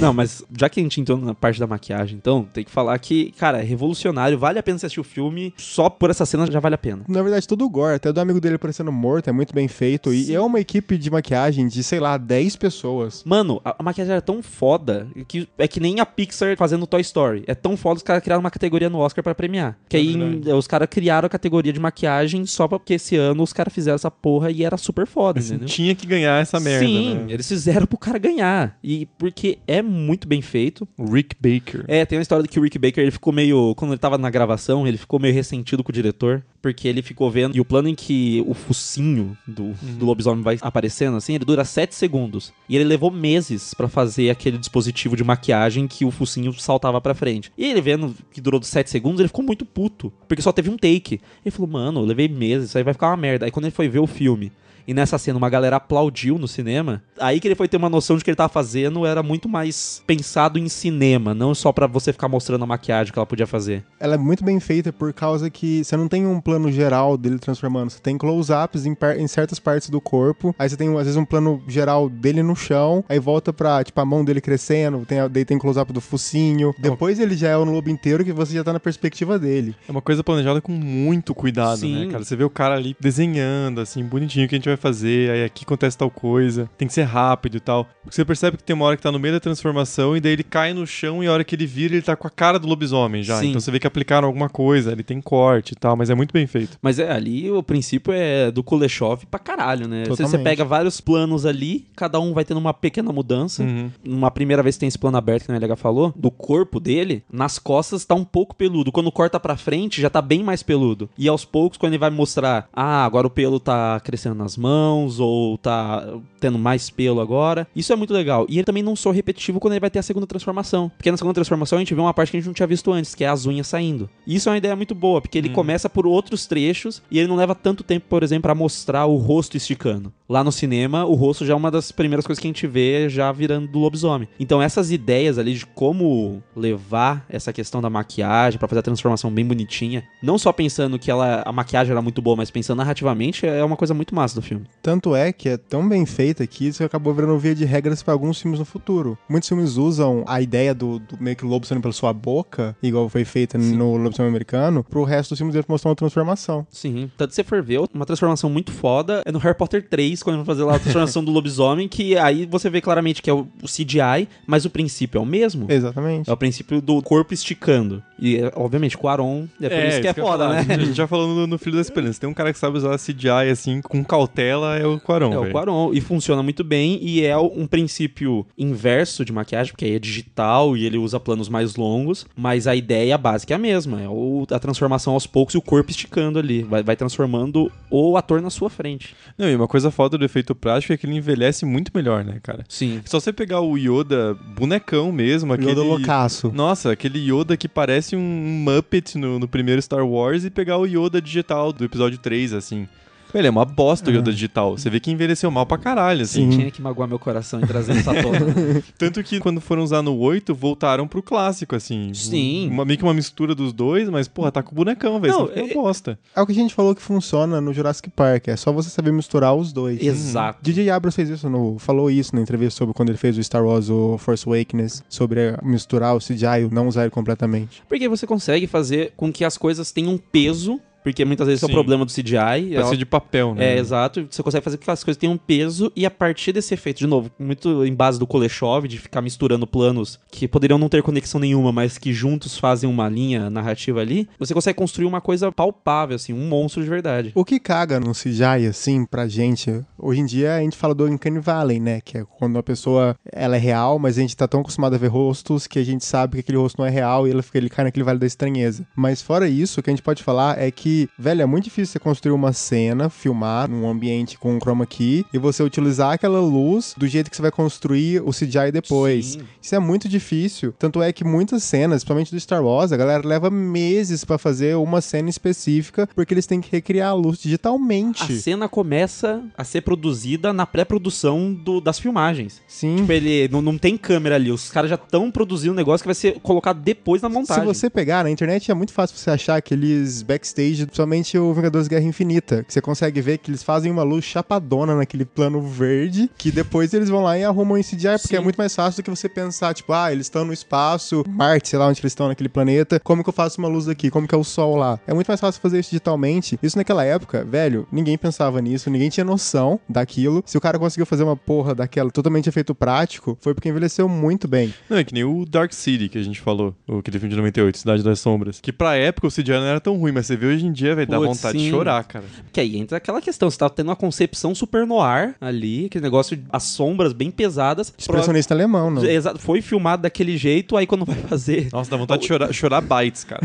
Não, 0.00 0.12
mas 0.12 0.42
já 0.56 0.68
que 0.68 0.80
a 0.80 0.82
gente 0.82 1.00
entrou 1.00 1.18
na 1.18 1.34
parte 1.34 1.58
da 1.60 1.66
maquiagem, 1.66 2.16
então, 2.16 2.46
tem 2.52 2.64
que 2.64 2.70
falar 2.70 2.98
que, 2.98 3.32
cara, 3.32 3.58
é 3.58 3.62
revolucionário. 3.62 4.38
Vale 4.38 4.58
a 4.58 4.62
pena 4.62 4.76
assistir 4.76 5.00
o 5.00 5.04
filme. 5.04 5.52
Só 5.56 5.88
por 5.90 6.10
essa 6.10 6.24
cena 6.26 6.50
já 6.50 6.60
vale 6.60 6.74
a 6.74 6.78
pena. 6.78 7.02
Na 7.08 7.22
verdade, 7.22 7.46
todo 7.46 7.64
o 7.64 7.68
gore, 7.70 7.94
até 7.96 8.12
do 8.12 8.20
amigo 8.20 8.40
dele 8.40 8.58
parecendo 8.58 8.92
morto, 8.92 9.28
é 9.28 9.32
muito 9.32 9.54
bem 9.54 9.68
feito. 9.68 10.12
E 10.12 10.34
é 10.34 10.40
uma 10.40 10.60
equipe 10.60 10.96
de 10.98 11.10
maquiagem 11.10 11.68
de, 11.68 11.82
sei 11.82 12.00
lá, 12.00 12.16
10 12.16 12.56
pessoas. 12.56 13.22
Mano, 13.24 13.60
a, 13.64 13.76
a 13.78 13.82
maquiagem 13.82 14.12
era 14.12 14.22
tão 14.22 14.42
foda 14.42 15.06
que 15.28 15.48
é 15.58 15.68
que 15.68 15.80
nem 15.80 16.00
a 16.00 16.06
Pixar 16.06 16.56
fazendo 16.56 16.86
Toy 16.86 17.00
Story. 17.00 17.44
É 17.46 17.54
tão 17.54 17.76
foda 17.76 17.96
os 17.98 18.02
caras 18.02 18.22
criaram 18.22 18.40
uma 18.40 18.50
categoria 18.50 18.88
no 18.90 18.98
Oscar 18.98 19.22
pra 19.22 19.34
premiar. 19.34 19.76
Que 19.88 19.96
É 19.96 20.00
aí 20.00 20.16
verdade. 20.16 20.52
os 20.52 20.66
caras 20.66 20.88
criaram 20.90 21.26
a 21.26 21.30
categoria 21.30 21.72
de 21.72 21.80
maquiagem 21.80 22.44
só 22.46 22.66
porque 22.66 22.94
esse 22.94 23.16
ano 23.16 23.29
ano 23.30 23.42
os 23.42 23.52
caras 23.52 23.72
fizeram 23.72 23.94
essa 23.94 24.10
porra 24.10 24.50
e 24.50 24.64
era 24.64 24.76
super 24.76 25.06
foda, 25.06 25.40
Assim, 25.40 25.58
tinha 25.60 25.94
que 25.94 26.06
ganhar 26.06 26.40
essa 26.40 26.60
merda, 26.60 26.86
Sim, 26.86 27.14
né? 27.14 27.26
eles 27.28 27.48
fizeram 27.48 27.86
pro 27.86 27.98
cara 27.98 28.18
ganhar. 28.18 28.78
E 28.82 29.06
porque 29.18 29.58
é 29.66 29.82
muito 29.82 30.28
bem 30.28 30.42
feito. 30.42 30.86
Rick 30.98 31.36
Baker. 31.40 31.84
É, 31.88 32.04
tem 32.04 32.18
uma 32.18 32.22
história 32.22 32.42
de 32.42 32.48
que 32.48 32.58
o 32.58 32.62
Rick 32.62 32.78
Baker, 32.78 33.02
ele 33.02 33.10
ficou 33.10 33.32
meio. 33.32 33.74
Quando 33.74 33.92
ele 33.92 33.98
tava 33.98 34.18
na 34.18 34.30
gravação, 34.30 34.86
ele 34.86 34.96
ficou 34.98 35.18
meio 35.18 35.34
ressentido 35.34 35.82
com 35.82 35.90
o 35.90 35.94
diretor. 35.94 36.44
Porque 36.62 36.86
ele 36.86 37.00
ficou 37.00 37.30
vendo. 37.30 37.56
E 37.56 37.60
o 37.60 37.64
plano 37.64 37.88
em 37.88 37.94
que 37.94 38.44
o 38.46 38.52
focinho 38.52 39.36
do, 39.46 39.72
do 39.80 40.04
lobisomem 40.04 40.44
vai 40.44 40.58
aparecendo, 40.60 41.16
assim, 41.16 41.34
ele 41.34 41.44
dura 41.44 41.64
7 41.64 41.94
segundos. 41.94 42.52
E 42.70 42.76
ele 42.76 42.84
levou 42.84 43.10
meses 43.10 43.74
pra 43.74 43.88
fazer 43.88 44.30
aquele 44.30 44.56
dispositivo 44.56 45.16
de 45.16 45.24
maquiagem 45.24 45.88
que 45.88 46.04
o 46.04 46.10
focinho 46.12 46.52
saltava 46.52 47.00
pra 47.00 47.16
frente. 47.16 47.50
E 47.58 47.64
ele 47.64 47.80
vendo 47.80 48.14
que 48.32 48.40
durou 48.40 48.62
7 48.62 48.88
segundos, 48.88 49.18
ele 49.18 49.26
ficou 49.26 49.44
muito 49.44 49.66
puto. 49.66 50.12
Porque 50.28 50.40
só 50.40 50.52
teve 50.52 50.70
um 50.70 50.76
take. 50.76 51.20
Ele 51.44 51.50
falou, 51.50 51.68
mano, 51.68 51.98
eu 51.98 52.04
levei 52.04 52.28
meses, 52.28 52.68
isso 52.68 52.78
aí 52.78 52.84
vai 52.84 52.94
ficar 52.94 53.08
uma 53.08 53.16
merda. 53.16 53.44
Aí 53.44 53.50
quando 53.50 53.64
ele 53.64 53.74
foi 53.74 53.88
ver 53.88 53.98
o 53.98 54.06
filme. 54.06 54.52
E 54.86 54.94
nessa 54.94 55.18
cena 55.18 55.38
uma 55.38 55.48
galera 55.48 55.76
aplaudiu 55.76 56.38
no 56.38 56.48
cinema. 56.48 57.02
Aí 57.18 57.40
que 57.40 57.48
ele 57.48 57.54
foi 57.54 57.68
ter 57.68 57.76
uma 57.76 57.88
noção 57.88 58.16
de 58.16 58.24
que 58.24 58.30
ele 58.30 58.36
tava 58.36 58.48
fazendo 58.48 59.06
era 59.06 59.22
muito 59.22 59.48
mais 59.48 60.02
pensado 60.06 60.58
em 60.58 60.68
cinema, 60.68 61.34
não 61.34 61.54
só 61.54 61.72
pra 61.72 61.86
você 61.86 62.12
ficar 62.12 62.28
mostrando 62.28 62.62
a 62.64 62.66
maquiagem 62.66 63.12
que 63.12 63.18
ela 63.18 63.26
podia 63.26 63.46
fazer. 63.46 63.84
Ela 63.98 64.14
é 64.14 64.18
muito 64.18 64.44
bem 64.44 64.58
feita 64.60 64.92
por 64.92 65.12
causa 65.12 65.50
que 65.50 65.84
você 65.84 65.96
não 65.96 66.08
tem 66.08 66.26
um 66.26 66.40
plano 66.40 66.70
geral 66.70 67.16
dele 67.16 67.38
transformando. 67.38 67.90
Você 67.90 68.00
tem 68.00 68.16
close-ups 68.16 68.86
em, 68.86 68.96
em 69.18 69.26
certas 69.26 69.58
partes 69.58 69.90
do 69.90 70.00
corpo. 70.00 70.54
Aí 70.58 70.68
você 70.68 70.76
tem, 70.76 70.88
às 70.96 71.04
vezes, 71.04 71.16
um 71.16 71.24
plano 71.24 71.62
geral 71.68 72.08
dele 72.08 72.42
no 72.42 72.56
chão. 72.56 73.04
Aí 73.08 73.18
volta 73.18 73.52
pra, 73.52 73.82
tipo, 73.84 74.00
a 74.00 74.04
mão 74.04 74.24
dele 74.24 74.40
crescendo. 74.40 75.04
Tem, 75.06 75.18
daí 75.30 75.44
tem 75.44 75.58
close-up 75.58 75.92
do 75.92 76.00
focinho. 76.00 76.74
Depois 76.78 77.18
ele 77.20 77.36
já 77.36 77.48
é 77.48 77.56
no 77.56 77.72
lobo 77.72 77.90
inteiro 77.90 78.24
que 78.24 78.32
você 78.32 78.54
já 78.54 78.64
tá 78.64 78.72
na 78.72 78.80
perspectiva 78.80 79.38
dele. 79.38 79.74
É 79.88 79.90
uma 79.90 80.02
coisa 80.02 80.24
planejada 80.24 80.60
com 80.60 80.72
muito 80.72 81.34
cuidado, 81.34 81.80
Sim. 81.80 82.06
né, 82.06 82.12
cara? 82.12 82.24
Você 82.24 82.36
vê 82.36 82.44
o 82.44 82.50
cara 82.50 82.74
ali 82.74 82.96
desenhando, 82.98 83.80
assim, 83.80 84.02
bonitinho 84.04 84.46
o 84.46 84.48
que 84.48 84.54
a 84.54 84.58
gente 84.58 84.68
vai 84.70 84.76
fazer, 84.76 85.30
aí 85.30 85.44
aqui 85.44 85.64
acontece 85.64 85.96
tal 85.96 86.10
coisa, 86.10 86.68
tem 86.76 86.88
que 86.88 86.94
ser 86.94 87.02
rápido 87.02 87.56
e 87.56 87.60
tal. 87.60 87.84
Porque 88.02 88.14
você 88.14 88.24
percebe 88.24 88.56
que 88.56 88.64
tem 88.64 88.74
uma 88.74 88.84
hora 88.84 88.96
que 88.96 89.02
tá 89.02 89.12
no 89.12 89.18
meio 89.18 89.34
da 89.34 89.40
transformação 89.40 90.16
e 90.16 90.20
daí 90.20 90.32
ele 90.32 90.42
cai 90.42 90.72
no 90.72 90.86
chão 90.86 91.22
e 91.22 91.26
a 91.26 91.32
hora 91.32 91.44
que 91.44 91.54
ele 91.54 91.66
vira, 91.66 91.94
ele 91.94 92.02
tá 92.02 92.16
com 92.16 92.26
a 92.26 92.30
cara 92.30 92.58
do 92.58 92.66
lobisomem 92.66 93.22
já. 93.22 93.38
Sim. 93.38 93.50
Então 93.50 93.60
você 93.60 93.70
vê 93.70 93.78
que 93.78 93.86
aplicaram 93.86 94.26
alguma 94.26 94.48
coisa, 94.48 94.92
ele 94.92 95.02
tem 95.02 95.20
corte 95.20 95.72
e 95.72 95.76
tal, 95.76 95.96
mas 95.96 96.10
é 96.10 96.14
muito 96.14 96.32
bem 96.32 96.46
feito. 96.46 96.78
Mas 96.82 96.98
é, 96.98 97.10
ali 97.10 97.50
o 97.50 97.62
princípio 97.62 98.12
é 98.12 98.50
do 98.50 98.62
Kuleshov 98.62 99.26
pra 99.26 99.38
caralho, 99.38 99.86
né? 99.86 100.04
Você, 100.06 100.38
pega 100.38 100.64
vários 100.64 101.00
planos 101.00 101.44
ali, 101.44 101.86
cada 101.94 102.18
um 102.18 102.32
vai 102.32 102.44
tendo 102.44 102.58
uma 102.58 102.72
pequena 102.72 103.12
mudança. 103.12 103.62
Uhum. 103.62 103.90
Uma 104.06 104.30
primeira 104.30 104.62
vez 104.62 104.76
que 104.76 104.80
tem 104.80 104.88
esse 104.88 104.98
plano 104.98 105.16
aberto, 105.16 105.46
que 105.46 105.52
a 105.52 105.56
LH 105.56 105.76
falou, 105.76 106.12
do 106.16 106.30
corpo 106.30 106.80
dele, 106.80 107.22
nas 107.32 107.58
costas 107.58 108.04
tá 108.04 108.14
um 108.14 108.24
pouco 108.24 108.54
peludo. 108.54 108.92
Quando 108.92 109.12
corta 109.12 109.38
pra 109.38 109.56
frente, 109.56 110.00
já 110.00 110.08
tá 110.08 110.22
bem 110.22 110.42
mais 110.42 110.62
peludo. 110.62 111.08
E 111.18 111.28
aos 111.28 111.44
poucos, 111.44 111.78
quando 111.78 111.92
ele 111.92 111.98
vai 111.98 112.10
mostrar, 112.10 112.68
ah, 112.72 113.04
agora 113.04 113.26
o 113.26 113.30
pelo 113.30 113.60
tá 113.60 114.00
crescendo 114.00 114.34
nas 114.34 114.56
mãos, 114.60 115.18
ou 115.18 115.56
tá 115.56 116.04
tendo 116.40 116.58
mais 116.58 116.90
pelo 116.90 117.20
agora. 117.20 117.66
Isso 117.74 117.92
é 117.92 117.96
muito 117.96 118.12
legal. 118.12 118.46
E 118.48 118.56
ele 118.56 118.64
também 118.64 118.82
não 118.82 118.96
sou 118.96 119.12
repetitivo 119.12 119.60
quando 119.60 119.74
ele 119.74 119.80
vai 119.80 119.90
ter 119.90 119.98
a 119.98 120.02
segunda 120.02 120.26
transformação. 120.26 120.90
Porque 120.96 121.10
na 121.10 121.16
segunda 121.16 121.34
transformação 121.34 121.78
a 121.78 121.80
gente 121.80 121.94
vê 121.94 122.00
uma 122.00 122.14
parte 122.14 122.30
que 122.30 122.36
a 122.36 122.40
gente 122.40 122.46
não 122.46 122.54
tinha 122.54 122.66
visto 122.66 122.92
antes, 122.92 123.14
que 123.14 123.24
é 123.24 123.28
as 123.28 123.46
unhas 123.46 123.66
saindo. 123.66 124.08
E 124.26 124.34
isso 124.34 124.48
é 124.48 124.52
uma 124.52 124.58
ideia 124.58 124.74
muito 124.74 124.94
boa, 124.94 125.20
porque 125.20 125.38
ele 125.38 125.50
começa 125.50 125.88
por 125.88 126.06
outros 126.06 126.46
trechos 126.46 127.02
e 127.10 127.18
ele 127.18 127.28
não 127.28 127.36
leva 127.36 127.54
tanto 127.54 127.84
tempo, 127.84 128.06
por 128.08 128.22
exemplo, 128.22 128.42
pra 128.42 128.54
mostrar 128.54 129.06
o 129.06 129.16
rosto 129.16 129.56
esticando. 129.56 130.12
Lá 130.28 130.42
no 130.44 130.52
cinema, 130.52 131.04
o 131.04 131.14
rosto 131.14 131.44
já 131.44 131.52
é 131.52 131.56
uma 131.56 131.70
das 131.70 131.92
primeiras 131.92 132.26
coisas 132.26 132.40
que 132.40 132.46
a 132.46 132.50
gente 132.50 132.66
vê 132.66 133.08
já 133.08 133.30
virando 133.32 133.68
do 133.68 133.78
lobisomem. 133.78 134.28
Então 134.38 134.62
essas 134.62 134.90
ideias 134.90 135.38
ali 135.38 135.54
de 135.54 135.66
como 135.66 136.42
levar 136.54 137.24
essa 137.28 137.52
questão 137.52 137.80
da 137.80 137.90
maquiagem 137.90 138.58
pra 138.58 138.68
fazer 138.68 138.80
a 138.80 138.82
transformação 138.82 139.30
bem 139.30 139.44
bonitinha, 139.44 140.04
não 140.22 140.38
só 140.38 140.52
pensando 140.52 140.98
que 140.98 141.10
ela 141.10 141.42
a 141.44 141.52
maquiagem 141.52 141.92
era 141.92 142.02
muito 142.02 142.22
boa, 142.22 142.36
mas 142.36 142.50
pensando 142.50 142.78
narrativamente, 142.78 143.46
é 143.46 143.62
uma 143.64 143.76
coisa 143.76 143.92
muito 143.92 144.14
massa 144.14 144.34
do 144.34 144.42
filme. 144.42 144.66
Tanto 144.82 145.14
é 145.14 145.32
que 145.32 145.48
é 145.48 145.56
tão 145.56 145.88
bem 145.88 146.06
feita 146.30 146.46
que 146.46 146.66
isso 146.68 146.84
acabou 146.84 147.12
virando 147.12 147.36
via 147.38 147.54
de 147.54 147.64
regras 147.64 148.02
pra 148.02 148.14
alguns 148.14 148.40
filmes 148.40 148.58
no 148.58 148.64
futuro. 148.64 149.18
Muitos 149.28 149.48
filmes 149.48 149.76
usam 149.76 150.24
a 150.26 150.40
ideia 150.40 150.72
do, 150.74 150.98
do 151.00 151.18
meio 151.20 151.36
que 151.36 151.44
o 151.44 151.48
lobo 151.48 151.66
saindo 151.66 151.82
pela 151.82 151.92
sua 151.92 152.12
boca, 152.12 152.76
igual 152.82 153.08
foi 153.08 153.24
feita 153.24 153.58
no 153.58 153.96
Lobisomem 153.96 154.30
Americano, 154.30 154.84
pro 154.84 155.02
resto 155.02 155.30
dos 155.30 155.38
filmes 155.38 155.54
eles 155.54 155.66
mostrar 155.66 155.90
uma 155.90 155.96
transformação. 155.96 156.66
Sim, 156.70 157.10
tanto 157.16 157.30
que 157.30 157.34
você 157.34 157.44
for 157.44 157.62
ver, 157.62 157.80
uma 157.92 158.06
transformação 158.06 158.48
muito 158.48 158.70
foda 158.70 159.22
é 159.26 159.32
no 159.32 159.38
Harry 159.38 159.56
Potter 159.56 159.86
3, 159.88 160.22
quando 160.22 160.36
vão 160.36 160.44
fazer 160.44 160.62
lá 160.62 160.76
a 160.76 160.78
transformação 160.80 161.24
do 161.24 161.32
lobisomem, 161.32 161.88
que 161.88 162.16
aí 162.16 162.46
você 162.46 162.70
vê 162.70 162.80
claramente 162.80 163.22
que 163.22 163.30
é 163.30 163.32
o 163.32 163.46
CGI, 163.64 164.28
mas 164.46 164.64
o 164.64 164.70
princípio 164.70 165.18
é 165.18 165.22
o 165.22 165.26
mesmo. 165.26 165.66
Exatamente. 165.68 166.30
É 166.30 166.32
o 166.32 166.36
princípio 166.36 166.80
do 166.80 167.02
corpo 167.02 167.34
esticando. 167.34 168.02
E, 168.20 168.36
é, 168.36 168.52
obviamente, 168.54 168.96
com 168.98 169.06
o 169.06 169.10
Aron, 169.10 169.48
é 169.60 169.68
por 169.68 169.88
isso 169.88 170.00
que 170.00 170.08
é 170.08 170.12
foda, 170.14 170.48
né? 170.48 170.66
A 170.68 170.78
gente 170.78 170.92
já 170.94 171.06
falou 171.06 171.26
no, 171.28 171.46
no 171.46 171.58
Filho 171.58 171.76
da 171.76 171.80
Esperança. 171.82 172.20
Tem 172.20 172.28
um 172.28 172.34
cara 172.34 172.52
que 172.52 172.58
sabe 172.58 172.76
usar 172.76 172.96
CGI 172.98 173.50
assim, 173.50 173.80
com 173.80 174.04
cautela, 174.04 174.76
é 174.76 174.86
o 174.86 175.00
Quaron. 175.00 175.32
É 175.32 175.38
o 175.38 175.42
velho. 175.42 175.52
Quaron, 175.52 175.90
e 175.94 176.00
funciona 176.00 176.42
muito 176.42 176.62
bem, 176.62 176.98
e 177.02 177.24
é 177.24 177.36
um 177.38 177.66
princípio 177.66 178.46
inverso 178.58 179.24
de 179.24 179.32
maquiagem, 179.32 179.72
porque 179.72 179.84
aí 179.84 179.94
é 179.94 179.98
digital 179.98 180.76
e 180.76 180.84
ele 180.84 180.98
usa 180.98 181.18
planos 181.18 181.48
mais 181.48 181.76
longos, 181.76 182.26
mas 182.36 182.66
a 182.66 182.74
ideia 182.76 183.16
básica 183.16 183.54
é 183.54 183.56
a 183.56 183.58
mesma, 183.58 184.00
é 184.02 184.08
o- 184.08 184.46
a 184.50 184.58
transformação 184.58 185.14
aos 185.14 185.26
poucos 185.26 185.54
e 185.54 185.58
o 185.58 185.62
corpo 185.62 185.90
esticando 185.90 186.38
ali, 186.38 186.62
vai, 186.62 186.82
vai 186.82 186.96
transformando 186.96 187.70
o 187.90 188.16
ator 188.16 188.40
na 188.42 188.50
sua 188.50 188.68
frente. 188.68 189.14
Não, 189.38 189.48
e 189.48 189.54
uma 189.56 189.66
coisa 189.68 189.90
foda 189.90 190.18
do 190.18 190.24
efeito 190.24 190.54
prático 190.54 190.92
é 190.92 190.96
que 190.96 191.06
ele 191.06 191.16
envelhece 191.16 191.64
muito 191.64 191.90
melhor, 191.94 192.24
né, 192.24 192.38
cara? 192.42 192.64
Sim. 192.68 193.00
Só 193.04 193.18
você 193.18 193.32
pegar 193.32 193.60
o 193.60 193.76
Yoda 193.78 194.34
bonecão 194.56 195.10
mesmo, 195.10 195.52
aquele... 195.52 195.70
Yoda 195.72 195.82
loucaço. 195.82 196.50
Nossa, 196.54 196.92
aquele 196.92 197.18
Yoda 197.18 197.56
que 197.56 197.68
parece 197.68 198.09
um 198.16 198.64
Muppet 198.64 199.16
no, 199.16 199.38
no 199.38 199.48
primeiro 199.48 199.80
Star 199.80 200.06
Wars 200.06 200.44
e 200.44 200.50
pegar 200.50 200.78
o 200.78 200.86
Yoda 200.86 201.20
digital 201.20 201.72
do 201.72 201.84
episódio 201.84 202.18
3, 202.18 202.52
assim. 202.52 202.88
Ele 203.34 203.46
é 203.46 203.50
uma 203.50 203.64
bosta 203.64 204.10
o 204.10 204.12
Yoda 204.12 204.32
digital. 204.32 204.76
Você 204.76 204.90
vê 204.90 205.00
que 205.00 205.10
envelheceu 205.10 205.50
mal 205.50 205.66
pra 205.66 205.78
caralho, 205.78 206.22
assim. 206.22 206.50
Sim. 206.50 206.58
Tinha 206.58 206.70
que 206.70 206.82
magoar 206.82 207.08
meu 207.08 207.18
coração 207.18 207.60
e 207.60 207.66
trazer 207.66 207.92
essa 207.92 208.12
tona. 208.22 208.82
Tanto 208.98 209.22
que 209.22 209.38
quando 209.40 209.60
foram 209.60 209.82
usar 209.82 210.02
no 210.02 210.16
8, 210.16 210.54
voltaram 210.54 211.06
pro 211.06 211.22
clássico, 211.22 211.74
assim. 211.76 212.12
Sim. 212.14 212.68
Uma, 212.70 212.84
meio 212.84 212.98
que 212.98 213.04
uma 213.04 213.14
mistura 213.14 213.54
dos 213.54 213.72
dois, 213.72 214.08
mas, 214.08 214.28
porra, 214.28 214.50
tá 214.50 214.62
com 214.62 214.72
o 214.72 214.74
bonecão, 214.74 215.20
velho. 215.20 215.32
Não, 215.32 215.50
é 215.54 215.62
uma 215.62 215.70
é- 215.70 215.74
bosta. 215.74 216.18
É 216.34 216.40
o 216.40 216.46
que 216.46 216.52
a 216.52 216.54
gente 216.54 216.74
falou 216.74 216.94
que 216.94 217.02
funciona 217.02 217.60
no 217.60 217.72
Jurassic 217.72 218.10
Park, 218.10 218.48
é 218.48 218.56
só 218.56 218.72
você 218.72 218.90
saber 218.90 219.12
misturar 219.12 219.54
os 219.54 219.72
dois. 219.72 220.00
Exato. 220.02 220.58
DJ 220.62 220.90
Abrams 220.90 221.14
fez 221.16 221.28
isso, 221.28 221.48
no, 221.48 221.78
falou 221.78 222.10
isso 222.10 222.34
na 222.34 222.42
entrevista 222.42 222.78
sobre 222.78 222.94
quando 222.94 223.10
ele 223.10 223.18
fez 223.18 223.36
o 223.36 223.42
Star 223.42 223.64
Wars, 223.64 223.88
o 223.88 224.18
Force 224.18 224.48
Awakens, 224.48 225.02
sobre 225.08 225.56
misturar 225.62 226.14
o 226.14 226.18
CGI 226.18 226.66
e 226.70 226.74
não 226.74 226.88
usar 226.88 227.02
ele 227.02 227.10
completamente. 227.10 227.82
Porque 227.88 228.08
você 228.08 228.26
consegue 228.26 228.66
fazer 228.66 229.12
com 229.16 229.32
que 229.32 229.44
as 229.44 229.56
coisas 229.56 229.92
tenham 229.92 230.18
peso, 230.30 230.80
porque 231.02 231.24
muitas 231.24 231.46
vezes 231.46 231.62
é 231.62 231.66
o 231.66 231.68
Sim. 231.68 231.74
problema 231.74 232.04
do 232.04 232.10
CGI. 232.12 232.34
Parece 232.34 232.74
ela- 232.74 232.96
de 232.96 233.06
papel, 233.06 233.54
né? 233.54 233.74
É, 233.74 233.78
exato. 233.78 234.26
Você 234.30 234.42
consegue 234.42 234.62
fazer 234.64 234.76
com 234.76 234.84
que 234.84 234.90
as 234.90 235.02
coisas 235.04 235.18
tenham 235.18 235.36
peso 235.36 235.90
e 235.96 236.04
a 236.06 236.10
partir 236.10 236.52
desse 236.52 236.74
efeito, 236.74 236.98
de 236.98 237.06
novo, 237.06 237.30
muito 237.38 237.84
em 237.84 237.94
base 237.94 238.18
do 238.18 238.26
Kuleshov, 238.26 238.86
de 238.86 238.98
ficar 238.98 239.20
misturando 239.22 239.66
planos 239.66 240.18
que 240.30 240.46
poderiam 240.48 240.78
não 240.78 240.88
ter 240.88 241.02
conexão 241.02 241.40
nenhuma, 241.40 241.72
mas 241.72 241.98
que 241.98 242.12
juntos 242.12 242.58
fazem 242.58 242.88
uma 242.88 243.08
linha 243.08 243.48
narrativa 243.50 244.00
ali, 244.00 244.28
você 244.38 244.52
consegue 244.54 244.76
construir 244.78 245.06
uma 245.06 245.20
coisa 245.20 245.50
palpável, 245.50 246.16
assim, 246.16 246.32
um 246.32 246.48
monstro 246.48 246.82
de 246.82 246.88
verdade. 246.88 247.32
O 247.34 247.44
que 247.44 247.58
caga 247.58 247.98
no 248.00 248.12
CGI, 248.12 248.66
assim, 248.68 249.04
pra 249.04 249.26
gente, 249.28 249.82
hoje 249.98 250.20
em 250.20 250.26
dia 250.26 250.56
a 250.56 250.60
gente 250.60 250.76
fala 250.76 250.94
do 250.94 251.06
Uncanny 251.06 251.38
Valley, 251.40 251.80
né? 251.80 252.00
Que 252.00 252.18
é 252.18 252.24
quando 252.38 252.58
a 252.58 252.62
pessoa, 252.62 253.16
ela 253.32 253.56
é 253.56 253.58
real, 253.58 253.98
mas 253.98 254.18
a 254.18 254.20
gente 254.20 254.36
tá 254.36 254.46
tão 254.46 254.60
acostumado 254.60 254.94
a 254.94 254.98
ver 254.98 255.08
rostos 255.08 255.66
que 255.66 255.78
a 255.78 255.84
gente 255.84 256.04
sabe 256.04 256.34
que 256.34 256.40
aquele 256.40 256.58
rosto 256.58 256.78
não 256.78 256.86
é 256.86 256.90
real 256.90 257.26
e 257.26 257.30
ela 257.30 257.42
fica, 257.42 257.58
ele 257.58 257.68
cai 257.70 257.84
naquele 257.84 258.04
vale 258.04 258.18
da 258.18 258.26
estranheza. 258.26 258.86
Mas 258.94 259.22
fora 259.22 259.48
isso, 259.48 259.80
o 259.80 259.82
que 259.82 259.90
a 259.90 259.92
gente 259.92 260.02
pode 260.02 260.22
falar 260.22 260.58
é 260.60 260.70
que, 260.70 260.89
velho, 261.18 261.42
é 261.42 261.46
muito 261.46 261.64
difícil 261.64 261.92
você 261.92 261.98
construir 261.98 262.32
uma 262.32 262.52
cena, 262.52 263.08
filmar 263.08 263.68
num 263.68 263.88
ambiente 263.88 264.38
com 264.38 264.54
um 264.54 264.58
chroma 264.58 264.86
key 264.86 265.24
e 265.32 265.38
você 265.38 265.62
utilizar 265.62 266.12
aquela 266.12 266.40
luz 266.40 266.94
do 266.96 267.06
jeito 267.06 267.30
que 267.30 267.36
você 267.36 267.42
vai 267.42 267.50
construir 267.50 268.22
o 268.22 268.30
CGI 268.30 268.72
depois. 268.72 269.26
Sim. 269.26 269.40
Isso 269.60 269.74
é 269.74 269.78
muito 269.78 270.08
difícil. 270.08 270.74
Tanto 270.78 271.02
é 271.02 271.12
que 271.12 271.24
muitas 271.24 271.62
cenas, 271.62 272.02
principalmente 272.02 272.32
do 272.32 272.40
Star 272.40 272.62
Wars, 272.64 272.92
a 272.92 272.96
galera 272.96 273.26
leva 273.26 273.50
meses 273.50 274.24
pra 274.24 274.38
fazer 274.38 274.76
uma 274.76 275.00
cena 275.00 275.28
específica, 275.28 276.08
porque 276.14 276.34
eles 276.34 276.46
têm 276.46 276.60
que 276.60 276.70
recriar 276.70 277.10
a 277.10 277.14
luz 277.14 277.38
digitalmente. 277.38 278.22
A 278.22 278.38
cena 278.38 278.68
começa 278.68 279.42
a 279.56 279.64
ser 279.64 279.82
produzida 279.82 280.52
na 280.52 280.66
pré-produção 280.66 281.56
das 281.82 281.98
filmagens. 281.98 282.60
Sim. 282.66 282.96
Tipo, 282.96 283.12
ele 283.12 283.48
não, 283.48 283.62
não 283.62 283.78
tem 283.78 283.96
câmera 283.96 284.34
ali. 284.36 284.50
Os 284.50 284.70
caras 284.70 284.90
já 284.90 284.96
estão 284.96 285.30
produzindo 285.30 285.72
um 285.72 285.76
negócio 285.76 286.02
que 286.02 286.08
vai 286.08 286.14
ser 286.14 286.40
colocado 286.40 286.80
depois 286.80 287.22
na 287.22 287.28
montagem. 287.28 287.62
Se 287.62 287.66
você 287.66 287.90
pegar 287.90 288.24
na 288.24 288.30
internet, 288.30 288.70
é 288.70 288.74
muito 288.74 288.92
fácil 288.92 289.16
você 289.16 289.30
achar 289.30 289.56
aqueles 289.56 290.22
backstage, 290.22 290.79
principalmente 290.86 291.38
o 291.38 291.52
Vingadores 291.52 291.88
Guerra 291.88 292.04
Infinita, 292.04 292.64
que 292.64 292.72
você 292.72 292.80
consegue 292.80 293.20
ver 293.20 293.38
que 293.38 293.50
eles 293.50 293.62
fazem 293.62 293.90
uma 293.90 294.02
luz 294.02 294.24
chapadona 294.24 294.94
naquele 294.94 295.24
plano 295.24 295.60
verde, 295.60 296.30
que 296.36 296.50
depois 296.50 296.92
eles 296.94 297.08
vão 297.08 297.22
lá 297.22 297.38
e 297.38 297.44
arrumam 297.44 297.76
em 297.76 297.82
CGI, 297.82 298.18
porque 298.20 298.28
Sim. 298.28 298.36
é 298.36 298.40
muito 298.40 298.56
mais 298.56 298.74
fácil 298.74 299.02
do 299.02 299.04
que 299.04 299.10
você 299.10 299.28
pensar, 299.28 299.74
tipo, 299.74 299.92
ah, 299.92 300.12
eles 300.12 300.26
estão 300.26 300.44
no 300.44 300.52
espaço, 300.52 301.24
Marte, 301.28 301.68
sei 301.68 301.78
lá 301.78 301.88
onde 301.88 302.00
eles 302.00 302.12
estão 302.12 302.28
naquele 302.28 302.48
planeta, 302.48 303.00
como 303.00 303.22
que 303.22 303.28
eu 303.28 303.32
faço 303.32 303.58
uma 303.58 303.68
luz 303.68 303.88
aqui, 303.88 304.10
como 304.10 304.26
que 304.26 304.34
é 304.34 304.38
o 304.38 304.44
Sol 304.44 304.76
lá. 304.76 304.98
É 305.06 305.14
muito 305.14 305.28
mais 305.28 305.40
fácil 305.40 305.60
fazer 305.60 305.78
isso 305.78 305.90
digitalmente. 305.90 306.58
Isso 306.62 306.76
naquela 306.76 307.04
época, 307.04 307.44
velho, 307.44 307.86
ninguém 307.90 308.16
pensava 308.16 308.60
nisso, 308.60 308.90
ninguém 308.90 309.10
tinha 309.10 309.24
noção 309.24 309.78
daquilo. 309.88 310.42
Se 310.46 310.56
o 310.56 310.60
cara 310.60 310.78
conseguiu 310.78 311.06
fazer 311.06 311.24
uma 311.24 311.36
porra 311.36 311.74
daquela 311.74 312.10
totalmente 312.10 312.48
efeito 312.48 312.74
prático, 312.74 313.36
foi 313.40 313.54
porque 313.54 313.68
envelheceu 313.68 314.08
muito 314.08 314.48
bem. 314.48 314.74
Não, 314.88 314.96
é 314.96 315.04
que 315.04 315.14
nem 315.14 315.24
o 315.24 315.44
Dark 315.44 315.72
City 315.72 316.08
que 316.08 316.18
a 316.18 316.22
gente 316.22 316.40
falou, 316.40 316.74
o 316.88 317.00
aquele 317.00 317.18
filme 317.18 317.30
de 317.30 317.36
98, 317.36 317.78
Cidade 317.78 318.02
das 318.02 318.20
Sombras. 318.20 318.60
Que 318.60 318.72
pra 318.72 318.96
época 318.96 319.26
o 319.26 319.30
CGI 319.30 319.52
não 319.52 319.64
era 319.64 319.80
tão 319.80 319.96
ruim, 319.96 320.12
mas 320.12 320.26
você 320.26 320.36
vê 320.36 320.46
hoje 320.46 320.66
em 320.66 320.69
em 320.70 320.72
dia, 320.72 320.94
velho, 320.94 321.08
dá 321.08 321.18
Putz, 321.18 321.36
vontade 321.36 321.58
de 321.58 321.64
sim. 321.64 321.70
chorar, 321.70 322.04
cara. 322.04 322.24
Que 322.52 322.60
aí 322.60 322.76
entra 322.76 322.96
aquela 322.96 323.20
questão, 323.20 323.50
você 323.50 323.58
tá 323.58 323.68
tendo 323.68 323.88
uma 323.88 323.96
concepção 323.96 324.54
super 324.54 324.86
noir 324.86 325.34
ali, 325.40 325.86
aquele 325.86 326.02
negócio, 326.02 326.38
as 326.50 326.62
sombras 326.64 327.12
bem 327.12 327.30
pesadas. 327.30 327.92
Expressionista 327.96 328.54
alemão, 328.54 328.90
não. 328.90 329.04
Exato, 329.04 329.38
foi 329.38 329.60
filmado 329.60 330.02
daquele 330.02 330.36
jeito, 330.36 330.76
aí 330.76 330.86
quando 330.86 331.04
vai 331.04 331.16
fazer. 331.16 331.68
Nossa, 331.72 331.90
dá 331.90 331.96
vontade 331.96 332.22
de 332.22 332.28
chorar, 332.28 332.52
chorar 332.54 332.80
bytes, 332.80 333.24
cara. 333.24 333.40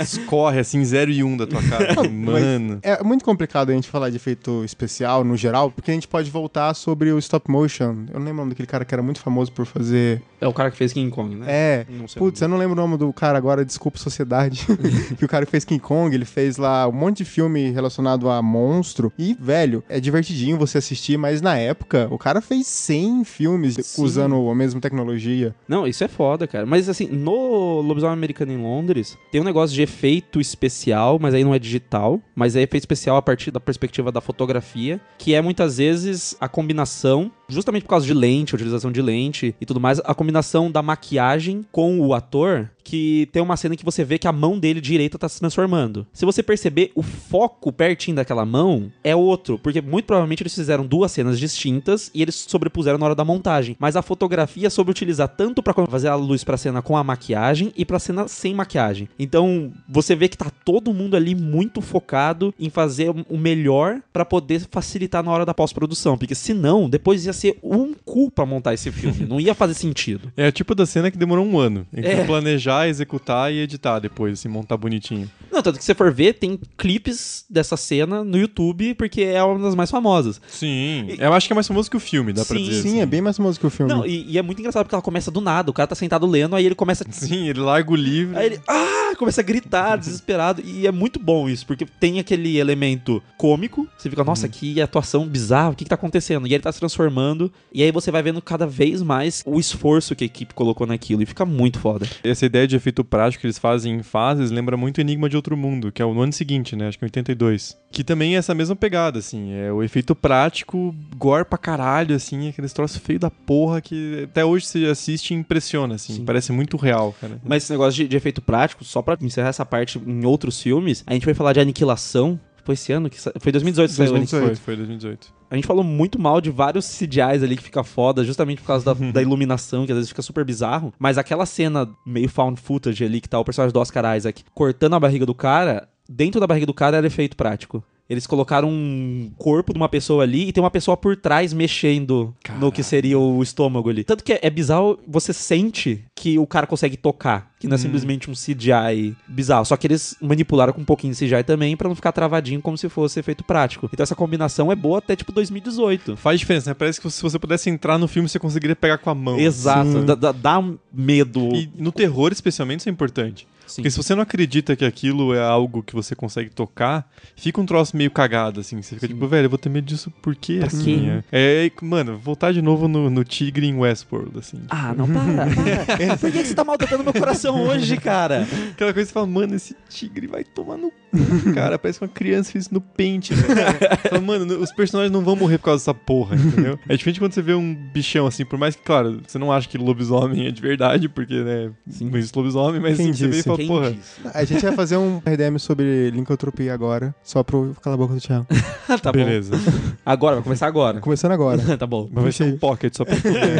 Escorre 0.00 0.60
assim, 0.60 0.84
0 0.84 1.10
e 1.10 1.24
1 1.24 1.26
um 1.26 1.36
da 1.36 1.46
tua 1.46 1.62
cara. 1.62 2.08
Mano. 2.08 2.78
É 2.82 3.02
muito 3.02 3.24
complicado 3.24 3.70
a 3.70 3.74
gente 3.74 3.88
falar 3.88 4.10
de 4.10 4.16
efeito 4.16 4.64
especial 4.64 5.24
no 5.24 5.36
geral, 5.36 5.70
porque 5.70 5.90
a 5.90 5.94
gente 5.94 6.08
pode 6.08 6.30
voltar 6.30 6.74
sobre 6.74 7.12
o 7.12 7.18
stop 7.18 7.50
motion. 7.50 8.04
Eu 8.12 8.18
não 8.18 8.26
lembro 8.26 8.32
o 8.32 8.36
nome 8.36 8.50
daquele 8.50 8.66
cara 8.66 8.84
que 8.84 8.94
era 8.94 9.02
muito 9.02 9.20
famoso 9.20 9.50
por 9.52 9.66
fazer. 9.66 10.22
É 10.40 10.46
o 10.46 10.52
cara 10.52 10.70
que 10.70 10.76
fez 10.76 10.92
King 10.92 11.10
Kong, 11.10 11.34
né? 11.34 11.46
É. 11.48 11.86
Não 11.88 12.06
sei 12.06 12.18
Putz, 12.20 12.40
eu 12.40 12.48
não 12.48 12.56
lembro 12.56 12.72
o 12.72 12.76
nome 12.76 12.96
do 12.96 13.12
cara 13.12 13.36
agora, 13.36 13.64
desculpa, 13.64 13.98
sociedade. 13.98 14.66
que 15.18 15.24
o 15.24 15.28
cara 15.28 15.44
que 15.44 15.50
fez 15.50 15.64
King 15.64 15.80
Kong, 15.80 16.14
ele 16.14 16.24
fez 16.24 16.57
lá 16.58 16.88
um 16.88 16.92
monte 16.92 17.18
de 17.18 17.24
filme 17.24 17.70
relacionado 17.70 18.28
a 18.28 18.42
monstro. 18.42 19.12
E, 19.18 19.36
velho, 19.38 19.82
é 19.88 20.00
divertidinho 20.00 20.58
você 20.58 20.78
assistir, 20.78 21.16
mas 21.16 21.40
na 21.40 21.56
época, 21.56 22.08
o 22.10 22.18
cara 22.18 22.40
fez 22.40 22.66
100 22.66 23.24
filmes 23.24 23.74
Sim. 23.80 24.02
usando 24.02 24.48
a 24.48 24.54
mesma 24.54 24.80
tecnologia. 24.80 25.54
Não, 25.66 25.86
isso 25.86 26.04
é 26.04 26.08
foda, 26.08 26.46
cara. 26.46 26.66
Mas 26.66 26.88
assim, 26.88 27.06
no 27.06 27.80
Lobisomem 27.80 28.14
Americano 28.14 28.52
em 28.52 28.62
Londres, 28.62 29.16
tem 29.30 29.40
um 29.40 29.44
negócio 29.44 29.74
de 29.74 29.82
efeito 29.82 30.40
especial, 30.40 31.18
mas 31.18 31.34
aí 31.34 31.44
não 31.44 31.54
é 31.54 31.58
digital, 31.58 32.20
mas 32.34 32.56
é 32.56 32.62
efeito 32.62 32.82
especial 32.82 33.16
a 33.16 33.22
partir 33.22 33.50
da 33.50 33.60
perspectiva 33.60 34.12
da 34.12 34.20
fotografia, 34.20 35.00
que 35.16 35.34
é 35.34 35.40
muitas 35.40 35.78
vezes 35.78 36.36
a 36.40 36.48
combinação, 36.48 37.30
justamente 37.48 37.82
por 37.82 37.90
causa 37.90 38.06
de 38.06 38.14
lente, 38.14 38.54
utilização 38.54 38.90
de 38.90 39.02
lente 39.02 39.54
e 39.60 39.66
tudo 39.66 39.80
mais, 39.80 40.00
a 40.00 40.14
combinação 40.14 40.70
da 40.70 40.82
maquiagem 40.82 41.64
com 41.70 42.00
o 42.00 42.14
ator, 42.14 42.70
que 42.88 43.28
tem 43.32 43.42
uma 43.42 43.56
cena 43.56 43.76
que 43.76 43.84
você 43.84 44.02
vê 44.02 44.18
que 44.18 44.26
a 44.26 44.32
mão 44.32 44.58
dele 44.58 44.80
direita 44.80 45.18
tá 45.18 45.28
se 45.28 45.38
transformando. 45.38 46.06
Se 46.12 46.24
você 46.24 46.42
perceber, 46.42 46.90
o 46.94 47.02
foco 47.02 47.70
pertinho 47.70 48.16
daquela 48.16 48.46
mão 48.46 48.90
é 49.04 49.14
outro, 49.14 49.58
porque 49.58 49.80
muito 49.82 50.06
provavelmente 50.06 50.42
eles 50.42 50.54
fizeram 50.54 50.86
duas 50.86 51.12
cenas 51.12 51.38
distintas 51.38 52.10
e 52.14 52.22
eles 52.22 52.34
sobrepuseram 52.48 52.96
na 52.98 53.04
hora 53.06 53.14
da 53.14 53.24
montagem. 53.24 53.76
Mas 53.78 53.94
a 53.96 54.02
fotografia 54.02 54.70
soube 54.70 54.90
utilizar 54.90 55.28
tanto 55.28 55.62
pra 55.62 55.74
fazer 55.86 56.08
a 56.08 56.14
luz 56.14 56.42
pra 56.44 56.56
cena 56.56 56.80
com 56.80 56.96
a 56.96 57.04
maquiagem 57.04 57.72
e 57.76 57.84
pra 57.84 57.98
cena 57.98 58.26
sem 58.26 58.54
maquiagem. 58.54 59.08
Então, 59.18 59.70
você 59.88 60.16
vê 60.16 60.28
que 60.28 60.38
tá 60.38 60.50
todo 60.64 60.94
mundo 60.94 61.16
ali 61.16 61.34
muito 61.34 61.80
focado 61.82 62.54
em 62.58 62.70
fazer 62.70 63.10
o 63.28 63.36
melhor 63.36 64.00
pra 64.12 64.24
poder 64.24 64.62
facilitar 64.70 65.22
na 65.22 65.30
hora 65.30 65.44
da 65.44 65.52
pós-produção, 65.52 66.16
porque 66.16 66.34
senão 66.34 66.88
depois 66.88 67.26
ia 67.26 67.32
ser 67.32 67.58
um 67.62 67.92
cu 68.04 68.30
pra 68.30 68.46
montar 68.46 68.72
esse 68.74 68.90
filme, 68.90 69.26
não 69.26 69.38
ia 69.40 69.54
fazer 69.54 69.74
sentido. 69.74 70.32
É 70.38 70.46
o 70.48 70.52
tipo 70.52 70.72
da 70.74 70.86
cena 70.86 71.10
que 71.10 71.18
demorou 71.18 71.44
um 71.44 71.58
ano. 71.58 71.84
Entre 71.92 72.12
É. 72.12 72.24
planejar, 72.24 72.77
executar 72.86 73.50
e 73.52 73.60
editar 73.60 73.98
depois, 73.98 74.34
assim, 74.34 74.48
montar 74.48 74.76
bonitinho. 74.76 75.28
Não, 75.58 75.62
tanto 75.62 75.78
que 75.78 75.82
se 75.84 75.86
você 75.86 75.94
for 75.94 76.12
ver, 76.12 76.34
tem 76.34 76.56
clipes 76.76 77.44
dessa 77.50 77.76
cena 77.76 78.22
no 78.22 78.38
YouTube, 78.38 78.94
porque 78.94 79.22
é 79.22 79.42
uma 79.42 79.58
das 79.58 79.74
mais 79.74 79.90
famosas. 79.90 80.40
Sim. 80.46 81.16
Eu 81.18 81.32
acho 81.32 81.48
que 81.48 81.52
é 81.52 81.54
mais 81.54 81.66
famoso 81.66 81.90
que 81.90 81.96
o 81.96 82.00
filme, 82.00 82.32
dá 82.32 82.44
pra 82.44 82.56
Sim, 82.56 82.62
dizer. 82.62 82.82
Sim, 82.82 82.88
assim. 82.88 83.00
é 83.00 83.06
bem 83.06 83.20
mais 83.20 83.36
famoso 83.36 83.58
que 83.58 83.66
o 83.66 83.70
filme. 83.70 83.92
Não, 83.92 84.06
e, 84.06 84.24
e 84.30 84.38
é 84.38 84.42
muito 84.42 84.60
engraçado 84.60 84.84
porque 84.84 84.94
ela 84.94 85.02
começa 85.02 85.32
do 85.32 85.40
nada. 85.40 85.68
O 85.68 85.74
cara 85.74 85.88
tá 85.88 85.96
sentado 85.96 86.26
lendo, 86.26 86.54
aí 86.54 86.64
ele 86.64 86.76
começa. 86.76 87.04
Sim, 87.10 87.48
ele 87.48 87.58
larga 87.58 87.90
o 87.90 87.96
livro. 87.96 88.38
Aí 88.38 88.46
ele. 88.46 88.60
Ah! 88.68 88.98
Começa 89.18 89.40
a 89.40 89.44
gritar, 89.44 89.96
desesperado. 89.98 90.62
E 90.64 90.86
é 90.86 90.92
muito 90.92 91.18
bom 91.18 91.48
isso, 91.48 91.66
porque 91.66 91.84
tem 91.84 92.20
aquele 92.20 92.56
elemento 92.56 93.20
cômico. 93.36 93.88
Você 93.98 94.08
fica, 94.08 94.22
nossa, 94.22 94.48
que 94.48 94.80
atuação 94.80 95.26
bizarra, 95.26 95.70
o 95.70 95.74
que, 95.74 95.84
que 95.84 95.88
tá 95.88 95.96
acontecendo? 95.96 96.46
E 96.46 96.54
ele 96.54 96.62
tá 96.62 96.70
se 96.70 96.78
transformando. 96.78 97.52
E 97.72 97.82
aí 97.82 97.90
você 97.90 98.12
vai 98.12 98.22
vendo 98.22 98.40
cada 98.40 98.66
vez 98.66 99.02
mais 99.02 99.42
o 99.44 99.58
esforço 99.58 100.14
que 100.14 100.22
a 100.22 100.26
equipe 100.26 100.54
colocou 100.54 100.86
naquilo. 100.86 101.22
E 101.22 101.26
fica 101.26 101.44
muito 101.44 101.80
foda. 101.80 102.06
Essa 102.22 102.46
ideia 102.46 102.66
de 102.66 102.76
efeito 102.76 103.04
prático 103.04 103.40
que 103.40 103.46
eles 103.46 103.58
fazem 103.58 103.96
em 103.96 104.02
fases 104.02 104.52
lembra 104.52 104.76
muito 104.76 105.00
Enigma 105.00 105.28
de 105.28 105.36
Outro 105.36 105.47
Mundo, 105.56 105.90
que 105.92 106.02
é 106.02 106.04
o 106.04 106.14
no 106.14 106.22
ano 106.22 106.32
seguinte, 106.32 106.76
né? 106.76 106.88
Acho 106.88 106.98
que 106.98 107.04
em 107.04 107.06
82. 107.06 107.76
Que 107.90 108.04
também 108.04 108.34
é 108.34 108.38
essa 108.38 108.54
mesma 108.54 108.76
pegada, 108.76 109.18
assim. 109.18 109.52
É 109.52 109.72
o 109.72 109.82
efeito 109.82 110.14
prático, 110.14 110.94
gore 111.16 111.44
pra 111.44 111.58
caralho, 111.58 112.14
assim. 112.14 112.48
Aqueles 112.48 112.72
troços 112.72 112.98
feios 112.98 113.20
da 113.20 113.30
porra 113.30 113.80
que 113.80 114.24
até 114.24 114.44
hoje 114.44 114.66
você 114.66 114.84
assiste 114.86 115.30
e 115.30 115.34
impressiona, 115.34 115.94
assim. 115.94 116.14
Sim. 116.14 116.24
Parece 116.24 116.52
muito 116.52 116.76
real, 116.76 117.14
cara. 117.20 117.40
Mas 117.44 117.64
esse 117.64 117.72
negócio 117.72 118.02
de, 118.02 118.08
de 118.08 118.16
efeito 118.16 118.42
prático, 118.42 118.84
só 118.84 119.00
pra 119.00 119.16
encerrar 119.20 119.48
essa 119.48 119.64
parte 119.64 119.98
em 119.98 120.24
outros 120.24 120.60
filmes, 120.60 121.02
a 121.06 121.14
gente 121.14 121.24
vai 121.24 121.34
falar 121.34 121.52
de 121.52 121.60
aniquilação. 121.60 122.38
Foi 122.68 122.74
esse 122.74 122.92
ano 122.92 123.08
que 123.08 123.18
sa... 123.18 123.32
Foi 123.40 123.50
2018 123.50 123.88
que 123.88 123.96
saiu 123.96 124.10
2018. 124.10 124.46
Foi, 124.46 124.56
foi 124.56 124.76
2018. 124.76 125.32
A 125.50 125.54
gente 125.54 125.66
falou 125.66 125.82
muito 125.82 126.20
mal 126.20 126.38
de 126.38 126.50
vários 126.50 126.86
CGIs 126.86 127.42
ali 127.42 127.56
que 127.56 127.62
fica 127.62 127.82
foda, 127.82 128.22
justamente 128.22 128.60
por 128.60 128.66
causa 128.66 128.84
da, 128.84 129.10
da 129.10 129.22
iluminação, 129.22 129.86
que 129.86 129.92
às 129.92 129.96
vezes 129.96 130.10
fica 130.10 130.20
super 130.20 130.44
bizarro. 130.44 130.92
Mas 130.98 131.16
aquela 131.16 131.46
cena 131.46 131.88
meio 132.04 132.28
found 132.28 132.60
footage 132.60 133.02
ali, 133.02 133.22
que 133.22 133.28
tá 133.28 133.38
o 133.38 133.44
personagem 133.44 133.72
do 133.72 133.80
Oscar 133.80 134.14
Isaac 134.14 134.44
cortando 134.52 134.92
a 134.92 135.00
barriga 135.00 135.24
do 135.24 135.34
cara, 135.34 135.88
dentro 136.06 136.38
da 136.38 136.46
barriga 136.46 136.66
do 136.66 136.74
cara 136.74 136.98
era 136.98 137.06
efeito 137.06 137.38
prático. 137.38 137.82
Eles 138.08 138.26
colocaram 138.26 138.70
um 138.70 139.30
corpo 139.36 139.72
de 139.74 139.78
uma 139.78 139.88
pessoa 139.88 140.22
ali 140.22 140.48
e 140.48 140.52
tem 140.52 140.62
uma 140.62 140.70
pessoa 140.70 140.96
por 140.96 141.14
trás 141.14 141.52
mexendo 141.52 142.34
no 142.58 142.72
que 142.72 142.82
seria 142.82 143.18
o 143.18 143.42
estômago 143.42 143.90
ali. 143.90 144.02
Tanto 144.02 144.24
que 144.24 144.32
é, 144.32 144.38
é 144.42 144.48
bizarro, 144.48 144.98
você 145.06 145.32
sente 145.32 146.02
que 146.14 146.38
o 146.38 146.46
cara 146.46 146.66
consegue 146.66 146.96
tocar, 146.96 147.52
que 147.60 147.68
não 147.68 147.74
é 147.74 147.78
simplesmente 147.78 148.30
um 148.30 148.32
CGI 148.32 149.14
bizarro. 149.28 149.66
Só 149.66 149.76
que 149.76 149.86
eles 149.86 150.16
manipularam 150.22 150.72
com 150.72 150.80
um 150.80 150.84
pouquinho 150.86 151.12
de 151.12 151.18
CGI 151.18 151.42
também 151.44 151.76
pra 151.76 151.86
não 151.86 151.94
ficar 151.94 152.12
travadinho 152.12 152.62
como 152.62 152.78
se 152.78 152.88
fosse 152.88 153.20
efeito 153.20 153.44
prático. 153.44 153.90
Então 153.92 154.02
essa 154.02 154.14
combinação 154.14 154.72
é 154.72 154.74
boa 154.74 154.98
até 154.98 155.14
tipo 155.14 155.30
2018. 155.30 156.16
Faz 156.16 156.40
diferença, 156.40 156.70
né? 156.70 156.74
Parece 156.74 156.98
que 157.00 157.10
se 157.10 157.22
você 157.22 157.38
pudesse 157.38 157.68
entrar 157.68 157.98
no 157.98 158.08
filme, 158.08 158.26
você 158.26 158.38
conseguiria 158.38 158.74
pegar 158.74 158.96
com 158.98 159.10
a 159.10 159.14
mão. 159.14 159.38
Exato, 159.38 160.02
dá, 160.16 160.32
dá- 160.32 160.64
medo. 160.92 161.54
E 161.54 161.70
no 161.76 161.92
terror, 161.92 162.32
especialmente, 162.32 162.80
isso 162.80 162.88
é 162.88 162.92
importante. 162.92 163.46
Sim. 163.68 163.76
Porque 163.76 163.90
se 163.90 163.96
você 163.96 164.14
não 164.14 164.22
acredita 164.22 164.74
que 164.74 164.84
aquilo 164.84 165.34
é 165.34 165.40
algo 165.40 165.82
que 165.82 165.94
você 165.94 166.14
consegue 166.14 166.50
tocar, 166.50 167.08
fica 167.36 167.60
um 167.60 167.66
troço 167.66 167.96
meio 167.96 168.10
cagado, 168.10 168.60
assim. 168.60 168.80
Você 168.80 168.94
fica 168.94 169.06
tipo, 169.06 169.28
velho, 169.28 169.46
eu 169.46 169.50
vou 169.50 169.58
ter 169.58 169.68
medo 169.68 169.84
disso 169.84 170.10
por 170.10 170.34
quê? 170.34 170.60
Assim? 170.64 171.22
É, 171.30 171.66
é, 171.66 171.84
mano, 171.84 172.18
voltar 172.18 172.52
de 172.52 172.62
novo 172.62 172.88
no, 172.88 173.10
no 173.10 173.24
Tigre 173.24 173.66
em 173.66 173.74
Westworld, 173.74 174.38
assim. 174.38 174.58
Ah, 174.68 174.94
não, 174.96 175.06
para, 175.06 175.24
para. 175.24 176.16
Por 176.18 176.32
que 176.32 176.44
você 176.44 176.54
tá 176.54 176.64
maltratando 176.64 177.04
meu 177.04 177.12
coração 177.12 177.62
hoje, 177.62 177.96
cara? 177.96 178.46
Aquela 178.72 178.92
coisa 178.92 179.06
que 179.06 179.06
você 179.06 179.12
fala, 179.12 179.26
mano, 179.26 179.54
esse 179.54 179.76
tigre 179.88 180.26
vai 180.26 180.42
tomar 180.42 180.76
no 180.76 180.90
cu, 180.90 181.52
cara. 181.54 181.78
Parece 181.78 181.98
que 181.98 182.04
uma 182.04 182.10
criança 182.10 182.52
fez 182.52 182.70
no 182.70 182.80
pente, 182.80 183.34
fala, 183.34 184.20
mano, 184.20 184.58
os 184.58 184.72
personagens 184.72 185.12
não 185.12 185.22
vão 185.22 185.36
morrer 185.36 185.58
por 185.58 185.64
causa 185.64 185.82
dessa 185.82 185.94
porra, 185.94 186.36
entendeu? 186.36 186.78
É 186.88 186.96
diferente 186.96 187.20
quando 187.20 187.32
você 187.32 187.42
vê 187.42 187.54
um 187.54 187.74
bichão 187.74 188.26
assim, 188.26 188.44
por 188.44 188.58
mais 188.58 188.74
que, 188.74 188.82
claro, 188.82 189.20
você 189.26 189.38
não 189.38 189.52
acha 189.52 189.68
que 189.68 189.78
lobisomem 189.78 190.46
é 190.46 190.50
de 190.50 190.60
verdade, 190.62 191.08
porque, 191.08 191.34
né, 191.42 191.70
não 192.00 192.16
existe 192.16 192.36
lobisomem, 192.36 192.80
mas 192.80 192.98
assim, 192.98 193.12
você 193.12 193.28
vê 193.28 193.38
e 193.38 193.42
fala, 193.42 193.57
Quem 193.58 193.68
porra. 193.68 193.94
A 194.34 194.44
gente 194.44 194.62
vai 194.62 194.72
fazer 194.72 194.96
um 194.96 195.18
RDM 195.18 195.58
sobre 195.58 196.10
lincotropia 196.10 196.72
agora, 196.72 197.14
só 197.22 197.42
pro 197.42 197.76
calar 197.82 197.94
a 197.94 197.98
boca 197.98 198.14
do 198.14 198.20
Thiago. 198.20 198.46
tá 199.02 199.12
beleza. 199.12 199.56
bom. 199.56 199.72
Agora, 200.04 200.36
vai 200.36 200.44
começar 200.44 200.66
agora. 200.66 201.00
Começando 201.00 201.32
agora. 201.32 201.58
tá 201.76 201.86
bom. 201.86 202.08
Mas 202.12 202.22
vai 202.22 202.32
ser 202.32 202.44
um 202.44 202.58
pocket 202.58 202.94
só 202.96 203.04
pra, 203.04 203.16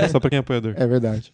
só 0.09 0.21
pra 0.21 0.31
quem 0.31 0.37
é 0.37 0.41
apoiador. 0.41 0.75
É 0.77 0.87
verdade. 0.87 1.33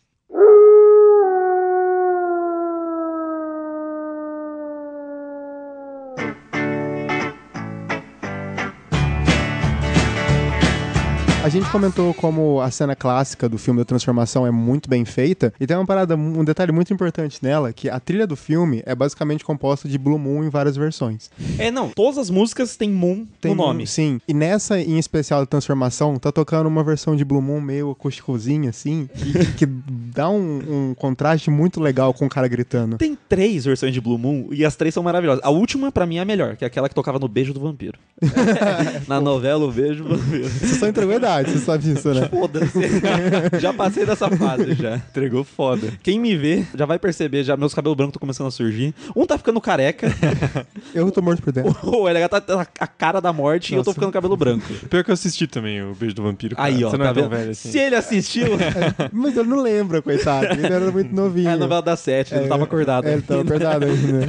A 11.45 11.49
gente 11.51 11.69
comentou 11.69 12.15
como 12.15 12.59
a 12.63 12.71
cena 12.71 12.97
clássica 12.97 13.47
do 13.51 13.59
filme 13.59 13.79
da 13.79 13.85
transformação 13.85 14.47
é 14.47 14.51
muito 14.51 14.89
bem 14.89 15.05
feita, 15.05 15.53
e 15.61 15.67
tem 15.67 15.77
uma 15.77 15.85
parada, 15.85 16.17
um 16.17 16.43
detalhe 16.43 16.73
muito 16.73 16.91
importante 16.91 17.39
nela, 17.43 17.71
que 17.71 17.87
a 17.87 18.01
trilha 18.01 18.27
do 18.27 18.35
filme 18.35 18.83
é 18.87 18.95
basicamente 18.95 19.45
composta 19.45 19.87
de 19.87 19.99
Blue 19.99 20.19
Moon 20.19 20.43
em 20.45 20.49
várias 20.49 20.75
versões. 20.75 21.31
É, 21.59 21.71
não, 21.71 21.91
todas 21.91 22.17
as 22.17 22.31
músicas 22.31 22.79
têm 22.79 22.91
Moon 22.91 23.27
Tem 23.43 23.51
no 23.55 23.59
nome. 23.63 23.83
um- 23.83 23.87
sim. 23.87 24.19
E 24.27 24.33
nessa 24.33 24.81
em 24.81 24.99
especial 24.99 25.41
da 25.41 25.47
transformação, 25.47 26.19
tá 26.19 26.33
tocando 26.33 26.67
uma 26.67 26.83
versão 26.83 27.15
de 27.15 27.23
Blue 27.27 27.43
Moon 27.43 27.61
meio 27.61 27.91
acústicozinha, 27.91 28.71
assim, 28.71 29.07
que, 29.15 29.53
que 29.53 29.67
dá 29.67 30.31
um, 30.31 30.63
um 30.91 30.95
contraste 30.95 31.51
muito 31.51 31.79
legal 31.79 32.15
com 32.15 32.25
o 32.25 32.29
cara 32.31 32.49
gritando. 32.49 32.97
Tem 32.97 33.19
três 33.29 33.67
versões 33.67 33.93
de 33.93 34.01
Blue 34.01 34.17
Moon 34.17 34.49
e 34.51 34.65
as 34.65 34.77
três 34.77 34.95
são 34.95 35.03
maravilhosas. 35.03 35.45
A 35.45 35.51
última, 35.51 35.93
pra 35.93 36.07
mim, 36.07 36.17
é 36.17 36.21
a 36.21 36.25
melhor, 36.25 36.57
que 36.57 36.65
é 36.65 36.67
aquela 36.67 36.89
que 36.89 36.95
tocava 36.95 37.19
no 37.19 37.29
Beijo 37.29 37.53
do 37.53 37.61
Vampiro. 37.61 37.99
Na 39.07 39.21
novela 39.21 39.67
O 39.67 39.71
Beijo 39.71 40.05
do 40.05 40.17
Vampiro. 40.17 40.49
Você 40.49 40.77
só 40.77 40.89
entregou 40.89 41.13
a 41.13 41.17
idade, 41.19 41.34
você 41.43 41.59
sabe 41.59 41.85
disso, 41.85 42.13
né? 42.15 42.29
Foda-se. 42.29 42.81
já 43.61 43.73
passei 43.73 44.07
dessa 44.07 44.31
fase 44.31 44.75
já. 44.75 44.97
Entregou 44.97 45.45
foda. 45.45 45.93
Quem 46.03 46.19
me 46.21 46.37
vê 46.37 46.65
já 46.75 46.87
vai 46.87 46.99
perceber, 46.99 47.43
já 47.45 47.57
meus 47.57 47.75
cabelos 47.75 47.97
brancos 47.97 48.11
estão 48.13 48.21
começando 48.21 48.47
a 48.47 48.51
surgir. 48.51 48.95
Um 49.17 49.27
tá 49.27 49.37
ficando 49.39 49.61
careca, 49.61 50.13
Eu 50.95 51.11
tô 51.11 51.21
morto 51.23 51.43
por 51.43 51.53
dentro. 51.53 51.75
o 51.83 52.09
LH 52.09 52.29
tá 52.29 52.41
tendo 52.41 52.61
a 52.61 52.87
cara 52.87 53.21
da 53.21 53.33
morte 53.33 53.73
e 53.73 53.77
eu 53.77 53.83
tô 53.83 53.91
Nossa. 53.91 53.95
ficando 54.01 54.13
cabelo 54.13 54.37
branco. 54.37 54.67
Pior 54.89 55.03
que 55.05 55.11
eu 55.11 55.15
assisti 55.15 55.47
também 55.47 55.83
o 55.83 55.95
Beijo 55.95 56.15
do 56.15 56.23
Vampiro. 56.23 56.57
Cara. 56.57 56.69
Aí, 56.69 56.85
ó, 56.85 56.91
Você 56.91 56.97
não 56.97 57.05
tá 57.07 57.11
é 57.11 57.15
tão 57.15 57.29
velho 57.29 57.51
assim. 57.51 57.71
Se 57.71 57.79
ele 57.79 57.95
assistiu, 57.97 58.47
Mas 59.13 59.37
eu 59.37 59.45
não 59.45 59.61
lembro, 59.61 60.03
coitado. 60.03 60.47
Ele 60.47 60.67
era 60.67 60.91
muito 60.91 61.15
novinho. 61.15 61.49
é 61.49 61.53
a 61.53 61.57
novela 61.57 61.83
das 61.83 62.01
sete, 62.01 62.35
ele 62.35 62.45
É, 62.45 62.49
tava 62.49 62.65
acordado. 62.65 63.07
É, 63.07 63.13
ele 63.15 63.23
tava 63.23 63.41
acordado 63.43 63.85
ainda. 63.87 64.27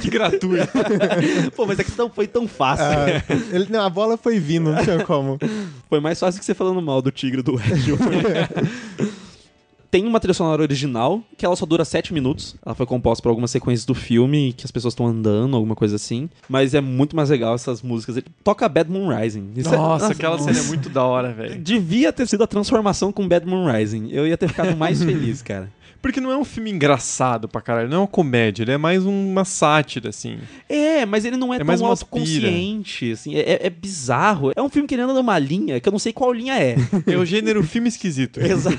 que 0.00 0.10
gratuito. 0.10 0.68
Pô, 1.54 1.66
mas 1.66 1.78
a 1.80 1.84
questão 1.84 2.10
foi 2.10 2.26
tão 2.26 2.46
fácil. 2.48 2.84
Ah, 2.84 3.22
ele, 3.52 3.66
não, 3.70 3.82
a 3.84 3.90
bola 3.90 4.16
foi 4.16 4.38
vindo, 4.38 4.57
não 4.58 4.82
tinha 4.82 5.04
como. 5.04 5.38
Foi 5.88 6.00
mais 6.00 6.18
fácil 6.18 6.38
que 6.38 6.44
você 6.44 6.54
falando 6.54 6.80
mal 6.82 7.00
do 7.02 7.10
tigre 7.10 7.42
do 7.42 7.54
Ed. 7.54 7.92
Tem 9.90 10.04
uma 10.06 10.20
trilha 10.20 10.34
sonora 10.34 10.60
original, 10.60 11.22
que 11.38 11.46
ela 11.46 11.56
só 11.56 11.64
dura 11.64 11.82
7 11.82 12.12
minutos. 12.12 12.54
Ela 12.64 12.74
foi 12.74 12.84
composta 12.84 13.22
por 13.22 13.30
algumas 13.30 13.50
sequências 13.50 13.86
do 13.86 13.94
filme, 13.94 14.52
que 14.54 14.66
as 14.66 14.70
pessoas 14.70 14.92
estão 14.92 15.06
andando, 15.06 15.56
alguma 15.56 15.74
coisa 15.74 15.96
assim. 15.96 16.28
Mas 16.46 16.74
é 16.74 16.80
muito 16.82 17.16
mais 17.16 17.30
legal 17.30 17.54
essas 17.54 17.80
músicas. 17.80 18.18
Ele 18.18 18.26
toca 18.44 18.68
Bad 18.68 18.90
Moon 18.90 19.08
Rising. 19.08 19.48
Isso 19.56 19.72
é- 19.72 19.76
Nossa, 19.78 20.12
aquela 20.12 20.38
cena 20.38 20.58
é 20.58 20.62
muito 20.64 20.90
da 20.90 21.02
hora, 21.04 21.32
velho. 21.32 21.58
Devia 21.58 22.12
ter 22.12 22.28
sido 22.28 22.44
a 22.44 22.46
transformação 22.46 23.10
com 23.10 23.26
Bad 23.26 23.46
Moon 23.46 23.66
Rising. 23.72 24.10
Eu 24.10 24.26
ia 24.26 24.36
ter 24.36 24.48
ficado 24.48 24.76
mais 24.76 25.00
feliz, 25.02 25.40
cara. 25.40 25.72
Porque 26.00 26.20
não 26.20 26.30
é 26.30 26.36
um 26.36 26.44
filme 26.44 26.70
engraçado 26.70 27.48
pra 27.48 27.60
caralho, 27.60 27.88
não 27.88 27.96
é 27.96 28.00
uma 28.00 28.06
comédia, 28.06 28.62
ele 28.62 28.72
é 28.72 28.78
mais 28.78 29.04
uma 29.04 29.44
sátira, 29.44 30.10
assim. 30.10 30.38
É, 30.68 31.04
mas 31.04 31.24
ele 31.24 31.36
não 31.36 31.52
é, 31.52 31.56
é 31.56 31.64
tão 31.64 31.86
autoconsciente, 31.86 33.12
assim, 33.12 33.34
é, 33.34 33.40
é, 33.40 33.66
é, 33.66 33.70
bizarro. 33.70 34.52
É 34.54 34.62
um 34.62 34.68
filme 34.68 34.86
que 34.86 34.94
ele 34.94 35.02
anda 35.02 35.14
numa 35.14 35.38
linha 35.38 35.80
que 35.80 35.88
eu 35.88 35.92
não 35.92 35.98
sei 35.98 36.12
qual 36.12 36.32
linha 36.32 36.54
é. 36.54 36.76
É 37.06 37.16
o 37.16 37.24
gênero 37.24 37.62
filme 37.62 37.88
esquisito. 37.88 38.40
Exato. 38.40 38.78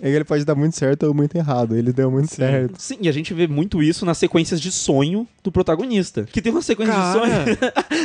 É 0.00 0.10
ele 0.10 0.24
pode 0.24 0.44
dar 0.44 0.54
muito 0.54 0.76
certo 0.76 1.04
ou 1.04 1.14
muito 1.14 1.36
errado. 1.36 1.74
Ele 1.76 1.92
deu 1.92 2.10
muito 2.10 2.28
Sim. 2.28 2.36
certo. 2.36 2.74
Sim, 2.78 2.98
e 3.00 3.08
a 3.08 3.12
gente 3.12 3.32
vê 3.32 3.46
muito 3.46 3.82
isso 3.82 4.04
nas 4.04 4.18
sequências 4.18 4.60
de 4.60 4.70
sonho 4.70 5.26
do 5.42 5.50
protagonista. 5.50 6.24
Que 6.24 6.42
tem 6.42 6.52
uma 6.52 6.62
sequência 6.62 6.94
cara. 6.94 7.06
de 7.06 7.18
sonho. 7.18 7.58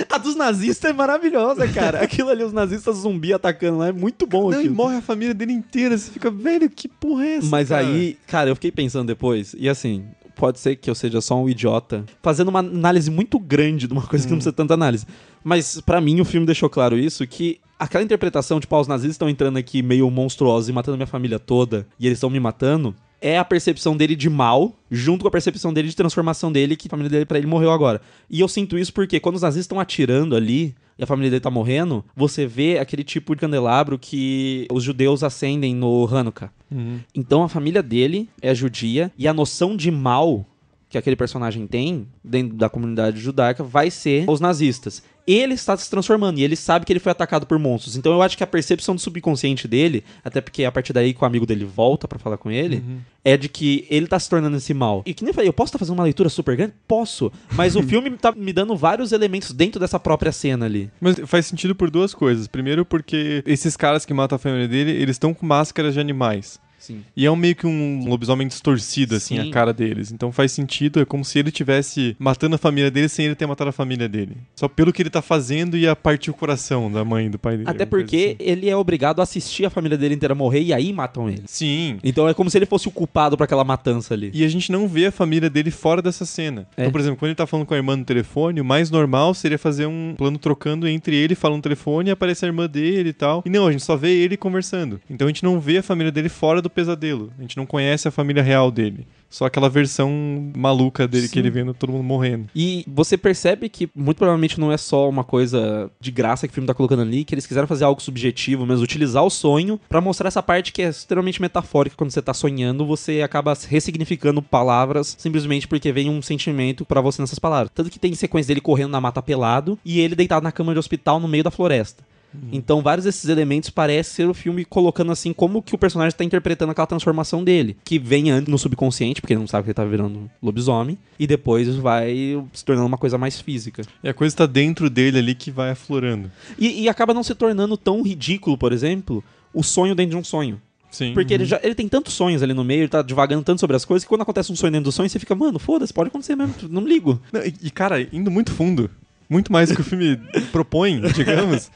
a 0.10 0.18
dos 0.18 0.36
nazistas 0.36 0.92
é 0.92 0.94
maravilhosa, 0.94 1.68
cara. 1.68 2.00
Aquilo 2.04 2.30
ali, 2.30 2.44
os 2.44 2.54
nazistas 2.54 2.98
zumbi 2.98 3.34
atacando 3.34 3.80
lá, 3.80 3.88
é 3.90 3.92
muito 3.92 4.26
bom. 4.26 4.50
Não, 4.50 4.60
aquilo. 4.60 4.74
e 4.74 4.76
morre 4.76 4.98
a 4.98 5.02
família 5.02 5.34
dele 5.34 5.54
inteira. 5.54 5.98
Você 5.98 6.12
fica, 6.12 6.32
velho, 6.32 6.70
que 6.70 6.88
porra 6.88 7.26
é 7.26 7.36
essa? 7.36 7.48
Mas 7.48 7.70
cara? 7.70 7.86
aí, 7.86 8.18
cara, 8.28 8.50
eu 8.50 8.56
fiquei 8.56 8.72
pensando 8.72 9.08
depois. 9.08 9.56
E 9.58 9.68
assim, 9.68 10.06
pode 10.36 10.60
ser 10.60 10.76
que 10.76 10.90
eu 10.90 10.96
seja 10.96 11.22
só 11.22 11.36
um 11.36 11.50
idiota, 11.50 12.06
fazendo 12.22 12.50
uma 12.50 12.60
análise 12.60 13.10
muito 13.10 13.40
grande 13.40 13.88
de 13.88 13.94
uma 13.94 14.02
coisa 14.02 14.26
hum. 14.26 14.28
que 14.28 14.32
não 14.32 14.36
hum. 14.36 14.40
precisa 14.40 14.54
tanta 14.54 14.74
análise. 14.74 15.06
Mas 15.44 15.82
para 15.82 16.02
mim 16.02 16.22
o 16.22 16.26
filme 16.26 16.46
deixou 16.46 16.70
claro 16.70 16.98
isso 16.98 17.26
que 17.26 17.60
aquela 17.80 18.04
interpretação 18.04 18.58
de 18.58 18.62
tipo, 18.62 18.76
ah, 18.76 18.82
os 18.82 18.88
nazistas 18.88 19.16
estão 19.16 19.30
entrando 19.30 19.58
aqui 19.58 19.82
meio 19.82 20.10
monstruosos 20.12 20.70
e 20.70 20.74
matando 20.74 20.98
minha 20.98 21.08
família 21.08 21.40
toda 21.40 21.88
e 22.00 22.06
eles 22.06 22.18
estão 22.18 22.30
me 22.30 22.40
matando, 22.40 22.96
é 23.22 23.38
a 23.38 23.46
percepção 23.46 23.96
dele 23.96 24.16
de 24.16 24.30
mal, 24.30 24.76
junto 24.90 25.22
com 25.22 25.28
a 25.28 25.32
percepção 25.32 25.72
dele 25.72 25.88
de 25.88 25.96
transformação 25.96 26.52
dele, 26.52 26.76
que 26.76 26.88
a 26.88 26.90
família 26.90 27.10
dele 27.10 27.26
para 27.26 27.38
ele 27.38 27.48
morreu 27.48 27.72
agora. 27.72 28.02
E 28.30 28.40
eu 28.40 28.48
sinto 28.48 28.78
isso 28.78 28.92
porque 28.92 29.20
quando 29.20 29.36
os 29.36 29.44
nazis 29.44 29.62
estão 29.62 29.80
atirando 29.80 30.36
ali, 30.36 30.76
e 30.98 31.04
a 31.04 31.08
família 31.08 31.30
dele 31.30 31.42
tá 31.42 31.52
morrendo, 31.52 32.04
você 32.16 32.46
vê 32.46 32.80
aquele 32.80 33.04
tipo 33.04 33.36
de 33.36 33.42
candelabro 33.42 33.98
que 33.98 34.68
os 34.72 34.84
judeus 34.84 35.24
acendem 35.24 35.76
no 35.76 36.08
Hanukkah. 36.08 36.52
Uhum. 36.70 37.00
Então 37.14 37.44
a 37.44 37.50
família 37.50 37.84
dele 37.84 38.28
é 38.42 38.54
judia, 38.56 39.12
e 39.18 39.28
a 39.28 39.34
noção 39.34 39.78
de 39.78 39.92
mal 39.92 40.46
que 40.92 40.98
aquele 40.98 41.16
personagem 41.16 41.66
tem 41.66 42.06
dentro 42.22 42.58
da 42.58 42.70
comunidade 42.70 43.18
judaica 43.20 43.64
vai 43.64 43.90
ser 43.90 44.30
os 44.30 44.42
nazistas. 44.42 45.02
Ele 45.26 45.54
está 45.54 45.78
se 45.78 45.90
transformando 45.90 46.40
e 46.40 46.44
ele 46.44 46.56
sabe 46.56 46.86
que 46.86 46.92
ele 46.92 47.00
foi 47.00 47.12
atacado 47.12 47.46
por 47.46 47.58
monstros. 47.58 47.96
Então 47.96 48.12
eu 48.12 48.22
acho 48.22 48.36
que 48.36 48.44
a 48.44 48.48
percepção 48.48 48.96
do 48.96 49.00
subconsciente 49.00 49.68
dele, 49.68 50.04
até 50.24 50.42
porque 50.42 50.66
a 50.66 50.72
partir 50.72 50.92
daí 50.92 51.14
que 51.14 51.24
o 51.24 51.26
amigo 51.26 51.46
dele 51.46 51.64
volta 51.64 52.08
para 52.08 52.20
falar 52.20 52.38
com 52.38 52.52
ele, 52.52 52.78
uhum. 52.78 52.98
é 53.24 53.38
de 53.38 53.48
que 53.48 53.86
ele 53.90 54.08
tá 54.08 54.20
se 54.20 54.30
tornando 54.30 54.58
esse 54.58 54.74
mal. 54.74 55.02
E 55.06 55.14
que 55.14 55.24
nem 55.24 55.30
eu 55.30 55.34
falei, 55.34 55.48
eu 55.48 55.54
posso 55.54 55.70
estar 55.70 55.78
tá 55.78 55.86
fazendo 55.86 55.98
uma 55.98 56.04
leitura 56.04 56.28
super 56.28 56.58
grande? 56.58 56.74
Posso. 56.86 57.32
Mas 57.54 57.78
o 57.78 57.84
filme 57.88 58.10
tá 58.12 58.34
me 58.34 58.52
dando 58.52 58.76
vários 58.76 59.14
elementos 59.14 59.54
dentro 59.54 59.80
dessa 59.80 60.00
própria 60.00 60.34
cena 60.34 60.66
ali. 60.66 60.92
Mas 61.00 61.18
faz 61.26 61.46
sentido 61.46 61.74
por 61.74 61.90
duas 61.90 62.14
coisas. 62.14 62.48
Primeiro, 62.48 62.84
porque 62.84 63.44
esses 63.46 63.78
caras 63.78 64.06
que 64.06 64.14
matam 64.14 64.36
a 64.36 64.40
família 64.40 64.68
dele, 64.68 64.92
eles 64.92 65.16
estão 65.16 65.34
com 65.34 65.46
máscaras 65.46 65.94
de 65.94 66.02
animais. 66.02 66.60
Sim. 66.82 67.04
E 67.16 67.26
é 67.26 67.32
um, 67.32 67.36
meio 67.36 67.56
que 67.56 67.68
um 67.68 68.08
lobisomem 68.08 68.48
distorcido, 68.48 69.16
assim, 69.16 69.40
Sim. 69.40 69.50
a 69.50 69.54
cara 69.54 69.72
deles. 69.72 70.12
Então 70.12 70.32
faz 70.32 70.52
sentido, 70.52 71.00
é 71.00 71.06
como 71.06 71.24
se 71.24 71.38
ele 71.40 71.52
tivesse 71.52 72.16
matando 72.18 72.56
a 72.56 72.58
família 72.58 72.90
dele 72.90 73.08
sem 73.08 73.26
ele 73.26 73.36
ter 73.36 73.46
matado 73.46 73.70
a 73.70 73.74
família 73.74 74.10
dele. 74.10 74.36
Só 74.56 74.68
pelo 74.68 74.92
que 74.92 75.02
ele 75.02 75.10
tá 75.10 75.22
fazendo 75.22 75.78
ia 75.78 75.96
partir 75.96 76.32
o 76.32 76.34
coração 76.34 76.92
da 76.92 77.06
mãe 77.06 77.28
e 77.28 77.30
do 77.30 77.38
pai 77.38 77.58
dele. 77.58 77.70
Até 77.70 77.86
porque 77.86 78.36
assim. 78.40 78.50
ele 78.50 78.70
é 78.70 78.76
obrigado 78.76 79.20
a 79.20 79.24
assistir 79.24 79.66
a 79.66 79.70
família 79.70 79.98
dele 79.98 80.16
inteira 80.16 80.34
morrer 80.34 80.62
e 80.62 80.74
aí 80.74 80.92
matam 80.92 81.30
ele. 81.30 81.44
Sim. 81.46 82.00
Então 82.04 82.28
é 82.28 82.34
como 82.34 82.50
se 82.50 82.58
ele 82.58 82.66
fosse 82.66 82.88
o 82.88 82.92
culpado 82.92 83.38
para 83.38 83.46
aquela 83.46 83.64
matança 83.64 84.14
ali. 84.14 84.32
E 84.34 84.44
a 84.44 84.48
gente 84.48 84.72
não 84.72 84.88
vê 84.88 85.06
a 85.06 85.12
família 85.12 85.50
dele 85.50 85.70
fora 85.70 86.02
dessa 86.02 86.26
cena. 86.26 86.68
É. 86.76 86.82
Então, 86.82 86.92
por 86.92 87.00
exemplo, 87.00 87.18
quando 87.18 87.30
ele 87.30 87.36
tá 87.36 87.46
falando 87.46 87.66
com 87.66 87.74
a 87.74 87.78
irmã 87.78 87.96
no 87.96 88.04
telefone, 88.04 88.60
o 88.60 88.66
mais 88.66 88.90
normal 88.90 89.34
seria 89.34 89.58
fazer 89.58 89.86
um 89.86 90.16
plano 90.18 90.38
trocando 90.38 90.88
entre 90.88 91.16
ele 91.16 91.36
falando 91.36 91.58
no 91.58 91.64
telefone 91.64 92.10
e 92.10 92.12
aparece 92.12 92.46
a 92.46 92.48
irmã 92.48 92.68
dele 92.68 93.10
e 93.10 93.14
tal. 93.14 93.44
E 93.46 93.50
não, 93.50 93.68
a 93.68 93.72
gente 93.72 93.84
só 93.84 93.96
vê 93.96 94.12
ele 94.12 94.38
conversando. 94.38 95.00
Então 95.10 95.28
a 95.28 95.30
gente 95.30 95.44
não 95.44 95.60
vê 95.60 95.78
a 95.78 95.84
família 95.84 96.12
dele 96.12 96.30
fora 96.30 96.62
do 96.62 96.70
Pesadelo. 96.72 97.32
A 97.38 97.42
gente 97.42 97.58
não 97.58 97.66
conhece 97.66 98.08
a 98.08 98.12
família 98.12 98.44
real 98.44 98.72
dele. 98.72 99.08
Só 99.30 99.46
aquela 99.46 99.70
versão 99.70 100.52
maluca 100.56 101.08
dele 101.08 101.28
Sim. 101.28 101.34
que 101.34 101.40
ele 101.40 101.50
vendo 101.50 101.74
todo 101.74 101.94
mundo 101.94 102.04
morrendo. 102.04 102.50
E 102.54 102.84
você 102.86 103.18
percebe 103.18 103.70
que 103.70 103.90
muito 103.96 104.18
provavelmente 104.18 104.60
não 104.60 104.74
é 104.74 104.78
só 104.78 105.08
uma 105.08 105.24
coisa 105.24 105.90
de 106.02 106.12
graça 106.12 106.46
que 106.46 106.52
o 106.52 106.54
filme 106.54 106.68
tá 106.68 106.74
colocando 106.74 107.02
ali, 107.02 107.24
que 107.24 107.34
eles 107.34 107.46
quiseram 107.46 107.66
fazer 107.66 107.86
algo 107.86 108.02
subjetivo, 108.02 108.66
mas 108.66 108.82
utilizar 108.82 109.24
o 109.24 109.30
sonho 109.30 109.80
para 109.88 110.02
mostrar 110.02 110.28
essa 110.28 110.44
parte 110.44 110.74
que 110.74 110.82
é 110.82 110.90
extremamente 110.90 111.42
metafórica 111.42 111.96
quando 111.96 112.12
você 112.12 112.22
tá 112.22 112.34
sonhando, 112.34 112.86
você 112.86 113.22
acaba 113.22 113.58
ressignificando 113.70 114.42
palavras 114.42 115.16
simplesmente 115.18 115.66
porque 115.66 115.94
vem 115.94 116.10
um 116.10 116.22
sentimento 116.22 116.84
para 116.84 117.00
você 117.00 117.22
nessas 117.22 117.40
palavras. 117.40 117.72
Tanto 117.74 117.90
que 117.90 118.00
tem 118.00 118.14
sequência 118.14 118.50
dele 118.50 118.62
correndo 118.62 118.92
na 118.92 119.00
mata 119.00 119.22
pelado 119.22 119.80
e 119.86 120.02
ele 120.02 120.14
deitado 120.14 120.44
na 120.44 120.52
cama 120.52 120.74
de 120.74 120.80
hospital 120.80 121.22
no 121.22 121.28
meio 121.28 121.44
da 121.44 121.52
floresta. 121.52 122.04
Então, 122.52 122.82
vários 122.82 123.06
desses 123.06 123.30
elementos 123.30 123.70
parecem 123.70 124.14
ser 124.14 124.30
o 124.30 124.34
filme 124.34 124.64
colocando 124.66 125.12
assim 125.12 125.34
como 125.34 125.62
que 125.62 125.76
o 125.76 125.78
personagem 125.78 126.10
está 126.10 126.24
interpretando 126.24 126.70
aquela 126.72 126.88
transformação 126.88 127.44
dele, 127.44 127.78
que 127.84 128.00
vem 128.00 128.32
antes 128.32 128.50
no 128.50 128.58
subconsciente, 128.58 129.22
porque 129.22 129.34
ele 129.34 129.40
não 129.40 129.48
sabe 129.48 129.64
que 129.64 129.68
ele 129.70 129.74
está 129.74 129.86
virando 129.86 130.30
lobisomem, 130.42 130.98
e 131.20 131.28
depois 131.28 131.68
vai 131.76 132.44
se 132.54 132.64
tornando 132.64 132.88
uma 132.88 132.98
coisa 132.98 133.18
mais 133.18 133.40
física. 133.40 133.84
E 134.04 134.10
a 134.10 134.14
coisa 134.14 134.34
está 134.34 134.46
dentro 134.46 134.90
dele 134.90 135.20
ali 135.20 135.36
que 135.36 135.52
vai 135.52 135.72
aflorando. 135.72 136.32
E, 136.58 136.84
e 136.84 136.90
acaba 136.90 137.14
não 137.14 137.24
se 137.24 137.36
tornando 137.36 137.76
tão 137.78 138.02
ridículo, 138.02 138.58
por 138.58 138.72
exemplo, 138.72 139.24
o 139.54 139.64
sonho 139.64 139.96
dentro 139.96 140.12
de 140.12 140.18
um 140.18 140.24
sonho. 140.24 140.62
Sim. 140.92 141.14
Porque 141.14 141.34
uhum. 141.34 141.40
ele, 141.40 141.46
já, 141.46 141.60
ele 141.64 141.74
tem 141.74 141.88
tantos 141.88 142.14
sonhos 142.14 142.44
ali 142.44 142.54
no 142.54 142.64
meio, 142.64 142.82
ele 142.82 142.90
tá 142.90 143.02
divagando 143.02 143.44
tanto 143.44 143.60
sobre 143.60 143.76
as 143.76 143.86
coisas, 143.86 144.04
que 144.04 144.10
quando 144.10 144.22
acontece 144.22 144.52
um 144.52 144.56
sonho 144.56 144.72
dentro 144.72 144.86
do 144.86 144.92
sonho, 144.92 145.10
você 145.10 145.18
fica, 145.18 145.34
mano, 145.34 145.58
foda-se, 145.58 145.94
pode 145.94 146.10
acontecer 146.10 146.36
mesmo, 146.36 146.54
não 146.70 146.86
ligo. 146.86 147.20
Não, 147.32 147.42
e, 147.42 147.54
e, 147.64 147.72
cara, 147.72 148.06
indo 148.12 148.30
muito 148.30 148.52
fundo, 148.52 148.90
muito 149.30 149.52
mais 149.52 149.70
do 149.70 149.76
que 149.76 149.82
o 149.82 149.86
filme 149.86 150.18
propõe, 150.52 151.02
digamos, 151.14 151.72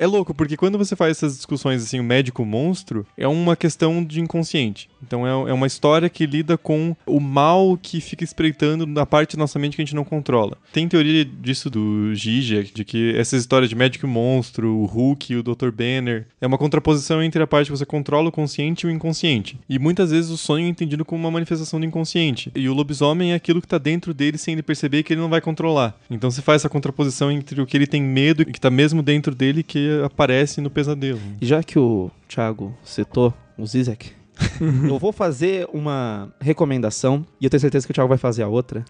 é 0.00 0.06
louco, 0.06 0.32
porque 0.32 0.56
quando 0.56 0.78
você 0.78 0.96
faz 0.96 1.18
essas 1.18 1.36
discussões 1.36 1.82
assim, 1.82 2.00
o 2.00 2.02
médico 2.02 2.42
monstro, 2.42 3.06
é 3.18 3.28
uma 3.28 3.54
questão 3.54 4.02
de 4.02 4.18
inconsciente. 4.18 4.88
Então 5.06 5.26
é, 5.26 5.50
é 5.50 5.52
uma 5.52 5.66
história 5.66 6.08
que 6.08 6.24
lida 6.24 6.56
com 6.56 6.96
o 7.04 7.20
mal 7.20 7.76
que 7.76 8.00
fica 8.00 8.24
espreitando 8.24 8.86
na 8.86 9.04
parte 9.04 9.36
da 9.36 9.40
nossa 9.40 9.58
mente 9.58 9.76
que 9.76 9.82
a 9.82 9.84
gente 9.84 9.94
não 9.94 10.02
controla. 10.02 10.56
Tem 10.72 10.88
teoria 10.88 11.22
disso 11.22 11.68
do 11.68 12.14
Zizek, 12.14 12.72
de 12.72 12.82
que 12.82 13.14
essas 13.14 13.42
histórias 13.42 13.68
de 13.68 13.76
médico 13.76 14.06
monstro, 14.06 14.74
o 14.74 14.86
Hulk 14.86 15.34
e 15.34 15.36
o 15.36 15.42
Dr. 15.42 15.70
Banner, 15.70 16.26
é 16.40 16.46
uma 16.46 16.56
contraposição 16.56 17.22
entre 17.22 17.42
a 17.42 17.46
parte 17.46 17.66
que 17.66 17.76
você 17.76 17.84
controla 17.84 18.30
o 18.30 18.32
consciente 18.32 18.86
e 18.86 18.88
o 18.88 18.90
inconsciente. 18.90 19.58
E 19.68 19.78
muitas 19.78 20.12
vezes 20.12 20.30
o 20.30 20.38
sonho 20.38 20.64
é 20.64 20.68
entendido 20.70 21.04
como 21.04 21.22
uma 21.22 21.30
manifestação 21.30 21.78
do 21.78 21.84
inconsciente. 21.84 22.50
E 22.54 22.70
o 22.70 22.72
lobisomem 22.72 23.32
é 23.32 23.34
aquilo 23.34 23.60
que 23.60 23.66
está 23.66 23.76
dentro 23.76 24.14
dele 24.14 24.38
sem 24.38 24.54
ele 24.54 24.62
perceber 24.62 25.02
que 25.02 25.12
ele 25.12 25.20
não 25.20 25.28
vai 25.28 25.42
controlar. 25.42 25.94
Então 26.10 26.30
você 26.30 26.40
faz 26.40 26.62
essa 26.62 26.70
contraposição 26.70 27.30
entre 27.30 27.60
o 27.60 27.66
que 27.66 27.76
ele 27.76 27.86
tem 27.86 28.02
medo 28.02 28.40
e 28.40 28.46
que 28.46 28.56
está 28.56 28.70
mesmo 28.70 29.02
dentro 29.02 29.34
dele, 29.34 29.62
que 29.62 29.89
aparece 30.04 30.60
no 30.60 30.70
pesadelo. 30.70 31.20
E 31.40 31.46
já 31.46 31.62
que 31.62 31.78
o 31.78 32.10
Thiago 32.28 32.76
citou 32.84 33.34
o 33.56 33.66
Zizek, 33.66 34.12
Uhum. 34.60 34.88
eu 34.88 34.98
vou 34.98 35.12
fazer 35.12 35.66
uma 35.72 36.28
recomendação 36.40 37.24
e 37.40 37.44
eu 37.44 37.50
tenho 37.50 37.60
certeza 37.60 37.86
que 37.86 37.92
o 37.92 37.94
Thiago 37.94 38.08
vai 38.08 38.18
fazer 38.18 38.42
a 38.42 38.48
outra. 38.48 38.84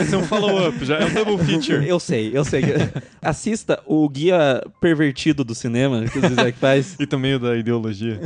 Esse 0.00 0.14
é 0.14 0.18
um 0.18 0.22
follow-up, 0.24 0.84
já 0.84 0.98
é 0.98 1.04
um 1.04 1.12
double 1.12 1.38
feature. 1.44 1.86
Eu 1.86 2.00
sei, 2.00 2.30
eu 2.34 2.44
sei. 2.44 2.62
Assista 3.20 3.80
o 3.86 4.08
guia 4.08 4.62
pervertido 4.80 5.44
do 5.44 5.54
cinema 5.54 6.04
que 6.04 6.18
o 6.18 6.28
Zizek 6.28 6.58
faz. 6.58 6.96
e 6.98 7.06
também 7.06 7.34
o 7.34 7.38
da 7.38 7.56
ideologia. 7.56 8.20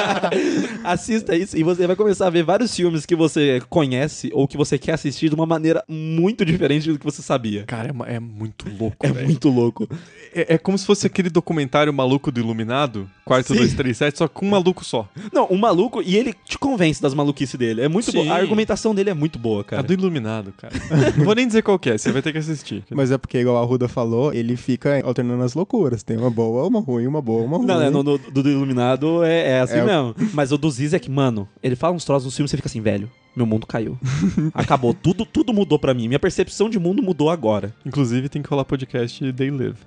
Assista 0.84 1.34
isso 1.34 1.56
e 1.56 1.62
você 1.62 1.86
vai 1.86 1.96
começar 1.96 2.26
a 2.26 2.30
ver 2.30 2.42
vários 2.42 2.74
filmes 2.74 3.06
que 3.06 3.16
você 3.16 3.60
conhece 3.68 4.30
ou 4.32 4.46
que 4.46 4.56
você 4.56 4.78
quer 4.78 4.92
assistir 4.92 5.28
de 5.28 5.34
uma 5.34 5.46
maneira 5.46 5.82
muito 5.88 6.44
diferente 6.44 6.90
do 6.90 6.98
que 6.98 7.04
você 7.04 7.22
sabia. 7.22 7.64
Cara, 7.64 7.94
é, 8.06 8.14
é 8.16 8.20
muito 8.20 8.66
louco. 8.78 8.96
É 9.08 9.12
véio. 9.12 9.26
muito 9.26 9.48
louco. 9.48 9.88
É, 10.34 10.54
é, 10.54 10.58
como 10.58 10.76
se 10.76 10.84
fosse 10.84 11.06
aquele 11.06 11.30
documentário 11.30 11.92
maluco 11.92 12.30
do 12.30 12.40
Iluminado, 12.40 13.08
quarto 13.24 13.48
Sim. 13.48 13.54
237, 13.54 14.18
só 14.18 14.28
com 14.28 14.46
um 14.46 14.50
maluco 14.50 14.77
maluco 14.78 14.84
só. 14.84 15.08
Não, 15.32 15.46
um 15.50 15.58
maluco 15.58 16.02
e 16.02 16.16
ele 16.16 16.34
te 16.44 16.58
convence 16.58 17.02
das 17.02 17.14
maluquices 17.14 17.58
dele. 17.58 17.82
É 17.82 17.88
muito 17.88 18.12
boa. 18.12 18.32
A 18.32 18.36
argumentação 18.36 18.94
dele 18.94 19.10
é 19.10 19.14
muito 19.14 19.38
boa, 19.38 19.64
cara. 19.64 19.80
A 19.80 19.84
do 19.84 19.92
Iluminado, 19.92 20.52
cara. 20.56 20.74
não 21.16 21.24
vou 21.24 21.34
nem 21.34 21.46
dizer 21.46 21.62
qual 21.62 21.80
é, 21.86 21.98
você 21.98 22.12
vai 22.12 22.22
ter 22.22 22.32
que 22.32 22.38
assistir. 22.38 22.84
Mas 22.90 23.10
é 23.10 23.18
porque, 23.18 23.38
igual 23.38 23.62
a 23.62 23.66
Ruda 23.66 23.88
falou, 23.88 24.32
ele 24.32 24.56
fica 24.56 25.02
alternando 25.04 25.42
as 25.42 25.54
loucuras. 25.54 26.02
Tem 26.02 26.16
uma 26.16 26.30
boa, 26.30 26.66
uma 26.66 26.80
ruim, 26.80 27.06
uma 27.06 27.20
boa, 27.20 27.44
uma 27.44 27.56
ruim. 27.56 27.66
Não, 27.66 27.82
é, 27.82 27.90
no, 27.90 28.02
no, 28.02 28.18
do, 28.18 28.42
do 28.42 28.48
Iluminado 28.48 29.24
é, 29.24 29.50
é 29.50 29.60
assim 29.60 29.78
é 29.78 29.84
mesmo. 29.84 30.10
O... 30.10 30.14
Mas 30.32 30.52
o 30.52 30.58
do 30.58 30.70
Ziz 30.70 30.92
é 30.92 30.98
que, 30.98 31.10
mano, 31.10 31.48
ele 31.62 31.76
fala 31.76 31.94
uns 31.94 32.04
troços 32.04 32.26
no 32.26 32.30
filme 32.30 32.46
e 32.46 32.50
você 32.50 32.56
fica 32.56 32.68
assim, 32.68 32.80
velho 32.80 33.10
meu 33.36 33.46
mundo 33.46 33.68
caiu. 33.68 33.96
Acabou. 34.52 34.92
tudo, 34.92 35.24
tudo 35.24 35.52
mudou 35.52 35.78
para 35.78 35.94
mim. 35.94 36.08
Minha 36.08 36.18
percepção 36.18 36.68
de 36.68 36.76
mundo 36.76 37.00
mudou 37.00 37.30
agora. 37.30 37.72
Inclusive, 37.86 38.28
tem 38.28 38.42
que 38.42 38.48
rolar 38.48 38.64
podcast 38.64 39.30
Day 39.30 39.48
Live. 39.48 39.78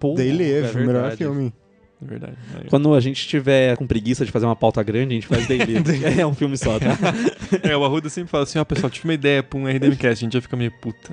Pô, 0.00 0.14
Day 0.14 0.32
Live, 0.32 0.78
é 0.78 0.86
melhor 0.86 1.14
filme. 1.14 1.52
É 2.02 2.06
verdade. 2.06 2.34
É. 2.60 2.68
Quando 2.68 2.94
a 2.94 3.00
gente 3.00 3.26
tiver 3.26 3.76
com 3.76 3.86
preguiça 3.86 4.24
de 4.24 4.32
fazer 4.32 4.46
uma 4.46 4.56
pauta 4.56 4.82
grande, 4.82 5.14
a 5.14 5.20
gente 5.20 5.26
faz 5.26 5.46
daily. 5.46 5.74
é 6.20 6.26
um 6.26 6.34
filme 6.34 6.56
só, 6.56 6.78
tá? 6.78 6.96
é, 7.62 7.76
o 7.76 7.84
Arruda 7.84 8.08
sempre 8.08 8.30
fala 8.30 8.44
assim, 8.44 8.58
ó, 8.58 8.62
oh, 8.62 8.66
pessoal, 8.66 8.90
tive 8.90 9.08
uma 9.08 9.14
ideia 9.14 9.42
pra 9.42 9.58
um 9.58 9.66
RDMcast, 9.66 10.24
a 10.24 10.26
gente 10.26 10.32
já 10.34 10.40
fica 10.40 10.56
meio 10.56 10.72
puta. 10.72 11.12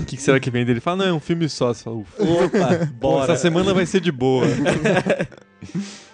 O 0.00 0.04
que, 0.04 0.16
que, 0.16 0.22
será 0.22 0.38
que 0.40 0.50
vem 0.50 0.64
dele? 0.64 0.74
Ele 0.74 0.80
fala, 0.80 0.98
não, 0.98 1.06
é 1.06 1.12
um 1.12 1.20
filme 1.20 1.48
só. 1.48 1.72
Você 1.72 1.84
fala, 1.84 1.96
ufa. 1.96 2.22
Opa, 2.22 2.92
bora. 2.94 3.32
Essa 3.32 3.42
semana 3.42 3.72
vai 3.72 3.86
ser 3.86 4.00
de 4.00 4.12
boa. 4.12 4.44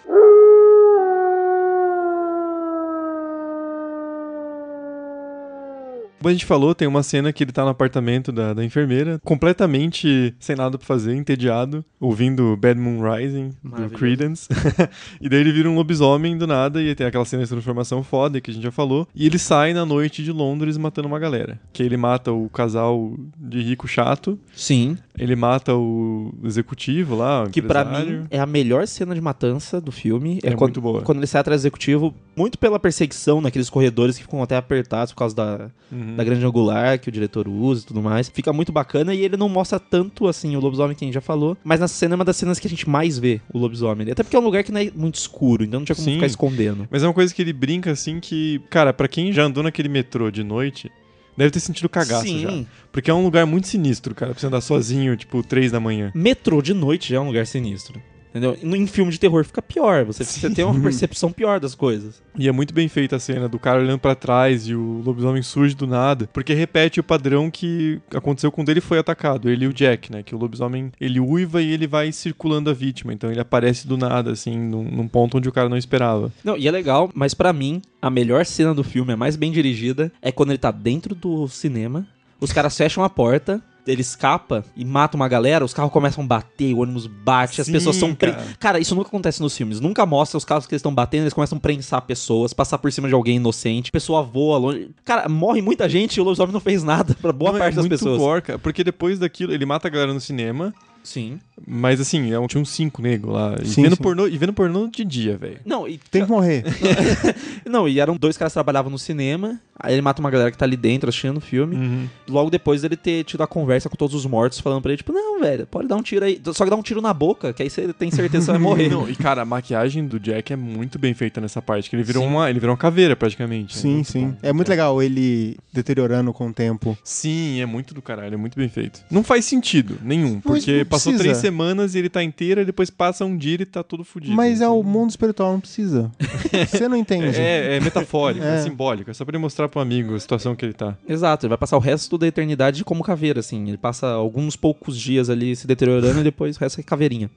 Como 6.22 6.30
a 6.30 6.32
gente 6.32 6.46
falou, 6.46 6.72
tem 6.72 6.86
uma 6.86 7.02
cena 7.02 7.32
que 7.32 7.42
ele 7.42 7.50
tá 7.50 7.64
no 7.64 7.70
apartamento 7.70 8.30
da, 8.30 8.54
da 8.54 8.64
enfermeira, 8.64 9.20
completamente 9.24 10.32
sem 10.38 10.54
nada 10.54 10.78
pra 10.78 10.86
fazer, 10.86 11.16
entediado, 11.16 11.84
ouvindo 11.98 12.56
Bad 12.56 12.78
Moon 12.78 13.02
Rising 13.02 13.50
do. 13.60 13.90
Creedence. 13.90 14.48
e 15.20 15.28
daí 15.28 15.40
ele 15.40 15.50
vira 15.50 15.68
um 15.68 15.74
lobisomem 15.74 16.38
do 16.38 16.46
nada 16.46 16.80
e 16.80 16.94
tem 16.94 17.08
aquela 17.08 17.24
cena 17.24 17.42
de 17.42 17.48
transformação 17.48 18.04
foda 18.04 18.40
que 18.40 18.52
a 18.52 18.54
gente 18.54 18.62
já 18.62 18.70
falou. 18.70 19.08
E 19.12 19.26
ele 19.26 19.36
sai 19.36 19.74
na 19.74 19.84
noite 19.84 20.22
de 20.22 20.30
Londres 20.30 20.76
matando 20.76 21.08
uma 21.08 21.18
galera. 21.18 21.58
Que 21.72 21.82
ele 21.82 21.96
mata 21.96 22.30
o 22.30 22.48
casal 22.48 23.14
de 23.36 23.60
rico 23.60 23.88
chato, 23.88 24.38
Sim, 24.54 24.96
ele 25.18 25.36
mata 25.36 25.74
o 25.74 26.32
executivo 26.44 27.14
lá, 27.16 27.44
o 27.44 27.50
que 27.50 27.60
pra 27.60 27.82
empresário. 27.82 28.20
mim 28.22 28.26
é 28.30 28.38
a 28.38 28.46
melhor 28.46 28.86
cena 28.86 29.14
de 29.14 29.20
matança 29.20 29.80
do 29.80 29.92
filme. 29.92 30.38
É 30.42 30.50
quando, 30.52 30.60
muito 30.60 30.80
boa. 30.80 31.02
Quando 31.02 31.18
ele 31.18 31.26
sai 31.26 31.40
atrás 31.40 31.60
do 31.60 31.64
executivo, 31.64 32.14
muito 32.36 32.58
pela 32.58 32.78
perseguição 32.78 33.40
naqueles 33.40 33.68
corredores 33.68 34.16
que 34.16 34.22
ficam 34.24 34.42
até 34.42 34.56
apertados 34.56 35.12
por 35.12 35.18
causa 35.18 35.34
da, 35.36 35.70
Uhum. 35.90 36.16
da 36.16 36.24
grande 36.24 36.44
angular 36.46 36.98
que 36.98 37.10
o 37.10 37.12
diretor 37.12 37.46
usa 37.46 37.82
e 37.82 37.86
tudo 37.86 38.00
mais. 38.00 38.28
Fica 38.30 38.50
muito 38.52 38.72
bacana 38.72 39.14
e 39.14 39.20
ele 39.22 39.36
não 39.36 39.48
mostra 39.48 39.78
tanto 39.78 40.26
assim 40.26 40.56
o 40.56 40.60
lobisomem 40.60 40.96
que 40.96 41.04
a 41.04 41.06
gente 41.06 41.14
já 41.14 41.20
falou, 41.20 41.54
mas 41.62 41.78
nessa 41.80 41.92
cena 41.94 42.14
é 42.14 42.16
uma 42.16 42.24
das 42.24 42.36
cenas 42.36 42.58
que 42.58 42.66
a 42.66 42.70
gente 42.70 42.88
mais 42.88 43.18
vê 43.18 43.40
o 43.52 43.58
lobisomem. 43.58 44.10
Até 44.10 44.22
porque 44.22 44.34
é 44.34 44.38
um 44.38 44.44
lugar 44.44 44.64
que 44.64 44.72
não 44.72 44.80
é 44.80 44.90
muito 44.94 45.16
escuro, 45.16 45.62
então 45.62 45.80
não 45.80 45.84
tinha 45.84 45.94
como 45.94 46.06
Sim. 46.06 46.14
ficar 46.14 46.26
escondendo. 46.26 46.88
Mas 46.90 47.02
é 47.02 47.06
uma 47.06 47.12
coisa 47.12 47.34
que 47.34 47.42
ele 47.42 47.52
brinca 47.52 47.90
assim 47.90 48.18
que, 48.20 48.60
cara, 48.70 48.92
pra 48.94 49.06
quem 49.06 49.30
já 49.32 49.42
andou 49.44 49.62
naquele 49.62 49.90
metrô 49.90 50.30
de 50.30 50.42
noite, 50.42 50.90
deve 51.36 51.50
ter 51.50 51.60
sentido 51.60 51.88
cagaço 51.88 52.26
Sim. 52.26 52.42
já. 52.42 52.64
Porque 52.90 53.10
é 53.10 53.14
um 53.14 53.22
lugar 53.22 53.46
muito 53.46 53.68
sinistro, 53.68 54.14
cara, 54.14 54.32
pra 54.32 54.40
você 54.40 54.46
andar 54.46 54.60
sozinho, 54.60 55.16
tipo, 55.16 55.42
três 55.42 55.72
da 55.72 55.80
manhã. 55.80 56.12
Metrô 56.14 56.60
de 56.60 56.74
noite 56.74 57.10
já 57.10 57.16
é 57.16 57.20
um 57.20 57.26
lugar 57.26 57.46
sinistro. 57.46 58.00
Entendeu? 58.34 58.56
Em 58.62 58.86
filme 58.86 59.12
de 59.12 59.20
terror 59.20 59.44
fica 59.44 59.60
pior. 59.60 60.06
Você, 60.06 60.24
você 60.24 60.48
tem 60.48 60.64
uma 60.64 60.80
percepção 60.80 61.30
pior 61.30 61.60
das 61.60 61.74
coisas. 61.74 62.22
E 62.38 62.48
é 62.48 62.52
muito 62.52 62.72
bem 62.72 62.88
feita 62.88 63.16
a 63.16 63.20
cena 63.20 63.46
do 63.46 63.58
cara 63.58 63.80
olhando 63.80 63.98
pra 63.98 64.14
trás 64.14 64.66
e 64.66 64.74
o 64.74 65.02
lobisomem 65.04 65.42
surge 65.42 65.74
do 65.74 65.86
nada, 65.86 66.28
porque 66.32 66.54
repete 66.54 66.98
o 66.98 67.04
padrão 67.04 67.50
que 67.50 68.00
aconteceu 68.14 68.50
quando 68.50 68.70
ele 68.70 68.80
foi 68.80 68.98
atacado, 68.98 69.50
ele 69.50 69.66
e 69.66 69.68
o 69.68 69.72
Jack, 69.72 70.10
né? 70.10 70.22
Que 70.22 70.34
o 70.34 70.38
lobisomem 70.38 70.90
ele 70.98 71.20
uiva 71.20 71.60
e 71.60 71.70
ele 71.70 71.86
vai 71.86 72.10
circulando 72.10 72.70
a 72.70 72.72
vítima, 72.72 73.12
então 73.12 73.30
ele 73.30 73.40
aparece 73.40 73.86
do 73.86 73.98
nada, 73.98 74.32
assim, 74.32 74.58
num, 74.58 74.84
num 74.84 75.06
ponto 75.06 75.36
onde 75.36 75.48
o 75.48 75.52
cara 75.52 75.68
não 75.68 75.76
esperava. 75.76 76.32
Não, 76.42 76.56
e 76.56 76.66
é 76.66 76.70
legal, 76.70 77.10
mas 77.14 77.34
pra 77.34 77.52
mim, 77.52 77.82
a 78.00 78.08
melhor 78.08 78.46
cena 78.46 78.74
do 78.74 78.82
filme, 78.82 79.12
a 79.12 79.16
mais 79.16 79.36
bem 79.36 79.52
dirigida, 79.52 80.10
é 80.22 80.32
quando 80.32 80.50
ele 80.50 80.58
tá 80.58 80.70
dentro 80.70 81.14
do 81.14 81.46
cinema, 81.48 82.06
os 82.40 82.52
caras 82.52 82.76
fecham 82.76 83.04
a 83.04 83.10
porta, 83.10 83.62
ele 83.86 84.00
escapa 84.00 84.64
e 84.76 84.84
mata 84.84 85.16
uma 85.16 85.28
galera, 85.28 85.64
os 85.64 85.74
carros 85.74 85.92
começam 85.92 86.22
a 86.24 86.26
bater, 86.26 86.72
o 86.74 86.80
ônibus 86.80 87.06
bate, 87.06 87.60
as 87.60 87.66
Sim, 87.66 87.72
pessoas 87.72 87.96
são 87.96 88.14
pre... 88.14 88.32
cara. 88.32 88.46
cara. 88.58 88.78
isso 88.78 88.94
nunca 88.94 89.08
acontece 89.08 89.40
nos 89.40 89.56
filmes. 89.56 89.80
Nunca 89.80 90.06
mostra 90.06 90.38
os 90.38 90.44
carros 90.44 90.66
que 90.66 90.74
eles 90.74 90.80
estão 90.80 90.94
batendo, 90.94 91.22
eles 91.24 91.34
começam 91.34 91.58
a 91.58 91.60
prensar 91.60 92.02
pessoas, 92.02 92.52
passar 92.52 92.78
por 92.78 92.92
cima 92.92 93.08
de 93.08 93.14
alguém 93.14 93.36
inocente, 93.36 93.90
pessoa 93.90 94.22
voa 94.22 94.58
longe. 94.58 94.90
Cara, 95.04 95.28
morre 95.28 95.60
muita 95.60 95.88
gente 95.88 96.16
e 96.16 96.20
o 96.20 96.24
lobisomem 96.24 96.52
não 96.52 96.60
fez 96.60 96.82
nada 96.82 97.14
pra 97.20 97.32
boa 97.32 97.52
Não, 97.52 97.58
parte 97.58 97.74
é 97.74 97.76
das 97.76 97.88
pessoas. 97.88 98.18
gore, 98.18 98.42
cara, 98.42 98.58
porque 98.58 98.84
depois 98.84 99.18
daquilo, 99.18 99.52
ele 99.52 99.66
mata 99.66 99.88
a 99.88 99.90
galera 99.90 100.12
no 100.14 100.20
cinema, 100.20 100.72
Sim. 101.02 101.40
Mas 101.66 102.00
assim, 102.00 102.32
é 102.32 102.38
um- 102.38 102.46
tinha 102.46 102.60
uns 102.60 102.70
cinco 102.70 103.00
negros 103.02 103.32
lá, 103.32 103.56
e, 103.62 103.66
Sim, 103.66 103.82
vendo 103.82 103.96
sim. 103.96 104.02
pornô, 104.02 104.26
e 104.26 104.36
vendo 104.38 104.52
pornô 104.52 104.88
de 104.88 105.04
dia, 105.04 105.36
velho. 105.36 105.58
Não, 105.64 105.86
e 105.88 105.98
Tem 106.10 106.24
que 106.24 106.30
morrer. 106.30 106.64
não, 107.68 107.88
e 107.88 108.00
eram 108.00 108.16
dois 108.16 108.36
caras 108.36 108.52
que 108.52 108.54
trabalhavam 108.54 108.90
no 108.90 108.98
cinema, 108.98 109.60
aí 109.78 109.94
ele 109.94 110.02
mata 110.02 110.20
uma 110.20 110.30
galera 110.30 110.50
que 110.50 110.58
tá 110.58 110.64
ali 110.64 110.76
dentro 110.76 111.08
assistindo 111.08 111.36
o 111.38 111.40
filme. 111.40 111.76
Uhum. 111.76 112.08
logo 112.28 112.50
depois 112.50 112.82
dele 112.82 112.96
ter 112.96 113.24
tido 113.24 113.42
a 113.42 113.46
conversa 113.46 113.88
com 113.88 113.96
todos 113.96 114.14
os 114.14 114.24
mortos, 114.26 114.58
falando 114.60 114.80
pra 114.82 114.90
ele, 114.92 114.98
tipo, 114.98 115.12
não, 115.12 115.40
velho, 115.40 115.66
pode 115.66 115.88
dar 115.88 115.96
um 115.96 116.02
tiro 116.02 116.24
aí. 116.24 116.40
Só 116.52 116.64
que 116.64 116.70
dá 116.70 116.76
um 116.76 116.82
tiro 116.82 117.00
na 117.00 117.12
boca, 117.12 117.52
que 117.52 117.62
aí 117.62 117.70
você 117.70 117.92
tem 117.92 118.10
certeza 118.10 118.38
que 118.38 118.44
você 118.46 118.50
vai 118.52 118.60
morrer. 118.60 118.88
Não, 118.88 119.08
e 119.08 119.14
cara, 119.14 119.42
a 119.42 119.44
maquiagem 119.44 120.06
do 120.06 120.18
Jack 120.20 120.52
é 120.52 120.56
muito 120.56 120.98
bem 120.98 121.14
feita 121.14 121.40
nessa 121.40 121.60
parte, 121.60 121.88
que 121.90 121.96
ele 121.96 122.02
virou 122.02 122.22
Sim. 122.22 122.28
uma, 122.30 122.48
ele 122.50 122.58
virou 122.60 122.72
uma 122.74 122.78
caveira 122.78 123.14
praticamente. 123.16 123.76
É 123.76 123.80
Sim, 123.80 123.94
muito 123.94 124.10
sim. 124.10 124.26
bom. 124.28 124.36
É 124.42 124.52
muito 124.52 124.68
legal 124.68 125.02
ele 125.02 125.56
deteriorando 125.72 126.32
com 126.32 126.48
o 126.48 126.52
tempo. 126.52 126.96
Sim, 127.04 127.60
é 127.60 127.66
muito 127.66 127.92
do 127.94 128.00
caralho, 128.02 128.34
é 128.34 128.36
muito 128.36 128.56
bem 128.56 128.68
feito. 128.68 129.00
Não 129.10 129.22
faz 129.22 129.44
sentido 129.44 129.98
nenhum, 130.02 130.40
porque 130.40 130.84
passou 130.84 131.16
três 131.16 131.36
semanas 131.38 131.51
e 131.94 131.98
ele 131.98 132.08
tá 132.08 132.22
inteiro, 132.22 132.60
e 132.60 132.64
depois 132.64 132.90
passa 132.90 133.24
um 133.24 133.36
dia 133.36 133.58
e 133.60 133.66
tá 133.66 133.82
todo 133.82 134.04
fudido. 134.04 134.34
Mas 134.34 134.60
é 134.60 134.68
o 134.68 134.82
mundo 134.82 135.10
espiritual, 135.10 135.52
não 135.52 135.60
precisa. 135.60 136.10
Você 136.68 136.88
não 136.88 136.96
entende. 136.96 137.38
É, 137.38 137.76
é 137.76 137.80
metafórico, 137.80 138.44
é. 138.44 138.58
É. 138.58 138.62
simbólico, 138.62 139.10
é 139.10 139.14
só 139.14 139.24
pra 139.24 139.32
ele 139.32 139.42
mostrar 139.42 139.68
pro 139.68 139.80
amigo 139.80 140.14
a 140.14 140.20
situação 140.20 140.54
que 140.56 140.64
ele 140.64 140.72
tá. 140.72 140.96
Exato, 141.08 141.46
ele 141.46 141.50
vai 141.50 141.58
passar 141.58 141.76
o 141.76 141.80
resto 141.80 142.16
da 142.16 142.26
eternidade 142.26 142.84
como 142.84 143.02
caveira, 143.02 143.40
assim. 143.40 143.68
Ele 143.68 143.78
passa 143.78 144.08
alguns 144.08 144.56
poucos 144.56 144.98
dias 144.98 145.28
ali 145.30 145.54
se 145.54 145.66
deteriorando 145.66 146.20
e 146.20 146.24
depois 146.24 146.56
o 146.56 146.60
resto 146.60 146.80
é 146.80 146.82
caveirinha. 146.82 147.30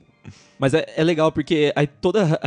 Mas 0.58 0.74
é, 0.74 0.86
é 0.96 1.04
legal 1.04 1.32
porque 1.32 1.72
aí 1.76 1.88
toda 1.88 2.40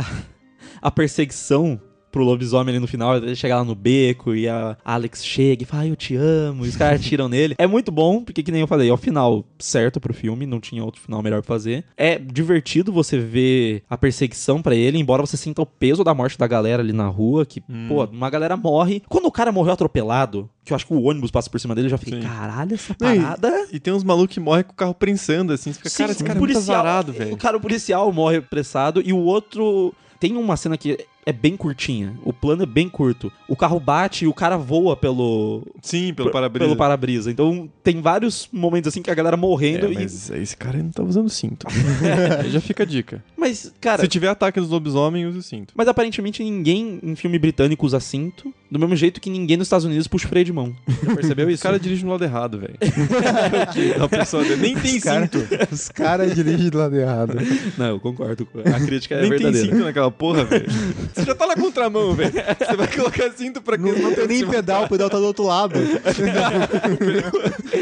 a 0.81 0.91
perseguição 0.91 1.79
pro 2.11 2.23
lobisomem 2.23 2.73
ali 2.73 2.79
no 2.79 2.87
final, 2.87 3.17
ele 3.17 3.35
chegar 3.35 3.57
lá 3.57 3.63
no 3.63 3.75
beco 3.75 4.33
e 4.35 4.47
a 4.47 4.77
Alex 4.83 5.23
chega 5.25 5.63
e 5.63 5.65
fala, 5.65 5.83
ai, 5.83 5.91
eu 5.91 5.95
te 5.95 6.15
amo, 6.15 6.65
e 6.65 6.69
os 6.69 6.75
caras 6.75 6.99
atiram 6.99 7.27
nele. 7.29 7.55
É 7.57 7.67
muito 7.67 7.91
bom, 7.91 8.23
porque 8.23 8.41
que 8.43 8.51
nem 8.51 8.61
eu 8.61 8.67
falei, 8.67 8.89
é 8.89 8.93
o 8.93 8.97
final 8.97 9.45
certo 9.57 9.99
pro 9.99 10.13
filme, 10.13 10.45
não 10.45 10.59
tinha 10.59 10.83
outro 10.83 11.01
final 11.01 11.21
melhor 11.21 11.41
pra 11.41 11.47
fazer. 11.47 11.83
É 11.97 12.17
divertido 12.17 12.91
você 12.91 13.17
ver 13.19 13.83
a 13.89 13.97
perseguição 13.97 14.61
pra 14.61 14.75
ele, 14.75 14.97
embora 14.97 15.21
você 15.21 15.37
sinta 15.37 15.61
o 15.61 15.65
peso 15.65 16.03
da 16.03 16.13
morte 16.13 16.37
da 16.37 16.47
galera 16.47 16.81
ali 16.81 16.93
na 16.93 17.07
rua, 17.07 17.45
que, 17.45 17.61
pô, 17.61 18.03
uma 18.05 18.29
galera 18.29 18.55
morre. 18.57 19.01
Quando 19.07 19.25
o 19.25 19.31
cara 19.31 19.51
morreu 19.51 19.73
atropelado, 19.73 20.49
que 20.65 20.73
eu 20.73 20.75
acho 20.75 20.85
que 20.87 20.93
o 20.93 21.01
ônibus 21.03 21.31
passa 21.31 21.49
por 21.49 21.59
cima 21.59 21.73
dele, 21.75 21.87
eu 21.87 21.91
já 21.91 21.97
fiquei, 21.97 22.21
Sim. 22.21 22.27
caralho, 22.27 22.73
essa 22.73 22.95
Não, 22.99 23.13
e- 23.13 23.19
parada... 23.19 23.67
E 23.71 23.79
tem 23.79 23.93
uns 23.93 24.03
malucos 24.03 24.33
que 24.33 24.39
morrem 24.39 24.63
com 24.63 24.71
o 24.71 24.75
carro 24.75 24.93
prensando, 24.93 25.53
assim. 25.53 25.71
Você 25.73 25.79
fica, 25.79 25.89
cara, 25.97 26.11
esse 26.11 26.19
Sim, 26.19 26.25
cara 26.25 26.39
o 26.39 26.43
é 26.43 26.45
muito 26.45 26.57
azarado, 26.57 27.11
O 27.11 27.15
velho. 27.15 27.37
cara, 27.37 27.57
o 27.57 27.59
policial 27.61 28.11
morre 28.11 28.37
apressado 28.37 29.01
e 29.05 29.13
o 29.13 29.17
outro. 29.17 29.93
Tem 30.19 30.35
uma 30.35 30.57
cena 30.57 30.77
que 30.77 30.97
é 31.25 31.31
bem 31.33 31.55
curtinha. 31.57 32.15
O 32.23 32.31
plano 32.33 32.63
é 32.63 32.65
bem 32.65 32.89
curto. 32.89 33.31
O 33.47 33.55
carro 33.55 33.79
bate 33.79 34.25
e 34.25 34.27
o 34.27 34.33
cara 34.33 34.57
voa 34.57 34.95
pelo. 34.95 35.63
Sim, 35.81 36.13
pelo 36.13 36.31
para-brisa. 36.31 36.65
Pelo 36.65 36.77
para-brisa. 36.77 37.29
Então 37.31 37.69
tem 37.83 38.01
vários 38.01 38.47
momentos 38.51 38.87
assim 38.87 39.01
que 39.01 39.11
a 39.11 39.15
galera 39.15 39.37
morrendo. 39.37 39.87
É, 39.87 39.91
e- 39.91 39.93
mas 39.95 40.29
esse 40.31 40.55
cara 40.57 40.77
não 40.77 40.89
tá 40.91 41.03
usando 41.03 41.29
cinto. 41.29 41.67
Aí 42.43 42.49
já 42.49 42.61
fica 42.61 42.83
a 42.83 42.85
dica. 42.85 43.23
mas, 43.37 43.71
cara. 43.79 44.01
Se 44.01 44.07
tiver 44.07 44.27
ataque 44.29 44.59
dos 44.59 44.69
lobisomens, 44.69 45.27
use 45.29 45.37
o 45.39 45.43
cinto. 45.43 45.73
Mas 45.75 45.87
aparentemente 45.87 46.43
ninguém 46.43 46.99
em 47.03 47.15
filme 47.15 47.37
britânico 47.37 47.85
usa 47.85 47.99
cinto. 47.99 48.53
Do 48.71 48.77
mesmo 48.77 48.95
jeito 48.95 49.19
que 49.19 49.31
ninguém 49.31 49.57
nos 49.57 49.65
Estados 49.65 49.85
Unidos 49.85 50.07
puxa 50.07 50.25
o 50.27 50.29
freio 50.29 50.45
de 50.45 50.53
mão. 50.53 50.75
Já 51.03 51.15
percebeu 51.15 51.47
O 51.47 51.49
isso? 51.49 51.63
cara 51.63 51.79
dirige 51.79 52.05
no 52.05 52.11
lado 52.11 52.23
errado, 52.23 52.59
velho. 52.59 52.75
Uma 53.97 54.09
pessoa 54.09 54.43
dele. 54.43 54.61
Nem 54.61 54.75
tem 54.77 54.97
Os 54.97 55.03
cara- 55.03 55.21
cinto. 55.23 55.47
Os 55.71 55.89
caras 55.89 56.35
dirigem 56.35 56.69
do 56.69 56.77
lado 56.77 56.95
errado. 56.95 57.33
Não, 57.77 57.87
eu 57.87 57.99
concordo. 57.99 58.45
com- 58.45 58.59
A 58.59 58.79
crítica 58.79 59.15
é 59.15 59.21
Nem 59.21 59.29
tem 59.31 59.39
verdadeira. 59.39 59.67
cinto 59.71 59.83
naquela 59.83 60.11
porra, 60.11 60.43
velho. 60.45 60.67
Você 61.13 61.23
já 61.25 61.35
tá 61.35 61.47
na 61.47 61.55
contramão, 61.55 62.13
velho. 62.13 62.31
Você 62.31 62.75
vai 62.75 62.87
colocar 62.87 63.31
cinto 63.31 63.61
pra 63.61 63.77
Não, 63.77 63.91
não 63.91 64.13
tem 64.13 64.27
nem 64.27 64.47
pedal, 64.47 64.85
o 64.85 64.89
pedal 64.89 65.09
tá 65.09 65.17
do 65.17 65.25
outro 65.25 65.45
lado. 65.45 65.75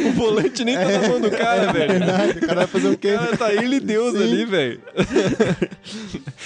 O 0.07 0.11
volante 0.13 0.63
nem 0.63 0.75
tá 0.75 0.85
na 0.85 1.07
mão 1.09 1.19
do 1.21 1.31
cara, 1.31 1.71
velho. 1.73 1.87
Verdade, 1.93 2.37
o 2.37 2.41
cara 2.41 2.55
vai 2.55 2.67
fazer 2.67 2.87
o 2.87 2.91
O 2.93 2.97
quê? 2.97 3.13
cara 3.13 3.37
tá 3.37 3.53
ele 3.53 3.77
e 3.77 3.79
Deus 3.79 4.13
Sim. 4.17 4.23
ali, 4.23 4.45
velho. 4.45 4.79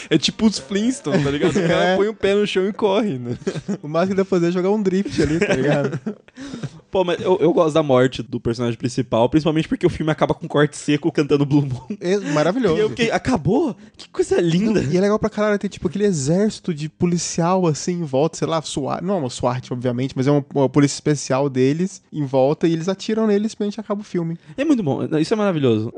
É 0.10 0.18
tipo 0.18 0.46
os 0.46 0.60
Flintstones, 0.60 1.24
tá 1.24 1.32
ligado? 1.32 1.52
O 1.52 1.68
cara 1.68 1.84
É. 1.86 1.96
põe 1.98 2.08
o 2.08 2.14
pé 2.14 2.34
no 2.36 2.46
chão 2.48 2.68
e 2.68 2.74
corre, 2.74 3.18
né? 3.18 3.36
O 3.82 3.88
máximo 3.88 4.12
que 4.12 4.18
dá 4.18 4.26
pra 4.26 4.38
fazer 4.38 4.48
é 4.50 4.52
jogar 4.52 4.70
um 4.72 4.82
drift 4.82 5.22
ali, 5.22 5.40
tá 5.40 5.54
ligado? 5.54 6.00
Pô, 6.92 7.06
mas 7.06 7.22
eu, 7.22 7.38
eu 7.40 7.54
gosto 7.54 7.74
da 7.74 7.82
morte 7.82 8.22
do 8.22 8.40
personagem 8.40 8.78
principal, 8.78 9.30
principalmente 9.30 9.68
porque 9.68 9.86
o 9.86 9.90
filme 9.90 10.12
acaba 10.12 10.34
com 10.34 10.46
um 10.46 10.50
corte 10.50 10.76
seco 10.76 11.12
cantando 11.12 11.46
Blue 11.46 11.62
Moon. 11.62 11.98
É 12.02 12.18
maravilhoso. 12.18 12.76
E 12.76 12.80
eu 12.80 12.90
fiquei, 12.90 13.12
acabou? 13.12 13.76
Que 13.96 14.10
coisa 14.10 14.42
linda. 14.42 14.84
E 14.84 14.98
é 14.98 15.02
legal 15.02 15.18
pra 15.18 15.30
caralho 15.30 15.58
ter, 15.58 15.70
tipo, 15.70 15.88
aquele 15.88 16.04
exército 16.04 16.74
de 16.74 16.90
policial, 16.90 17.66
assim, 17.66 17.94
em 17.94 18.04
volta, 18.04 18.38
sei 18.38 18.48
lá, 18.48 18.62
SWAT. 18.62 19.02
Não 19.02 19.16
é 19.16 19.18
uma 19.20 19.30
SWAT, 19.30 19.72
obviamente, 19.72 20.14
mas 20.16 20.28
é 20.28 20.32
uma, 20.32 20.46
uma 20.54 20.70
polícia 20.70 20.96
especial 20.96 21.50
deles 21.50 22.02
em 22.12 22.26
volta 22.26 22.68
e 22.68 22.74
eles 22.74 22.90
atiram 22.90 23.26
neles 23.26 23.48
e 23.48 23.50
simplesmente 23.52 23.80
acaba 23.80 24.02
o 24.02 24.04
filme. 24.04 24.38
É 24.58 24.66
muito 24.66 24.84
bom, 24.84 25.04
isso 25.18 25.34
é 25.34 25.38
maravilhoso. 25.38 25.94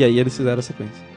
E 0.00 0.04
aí 0.04 0.18
eles 0.18 0.34
fizeram 0.34 0.58
a 0.58 0.62
sequência. 0.62 1.10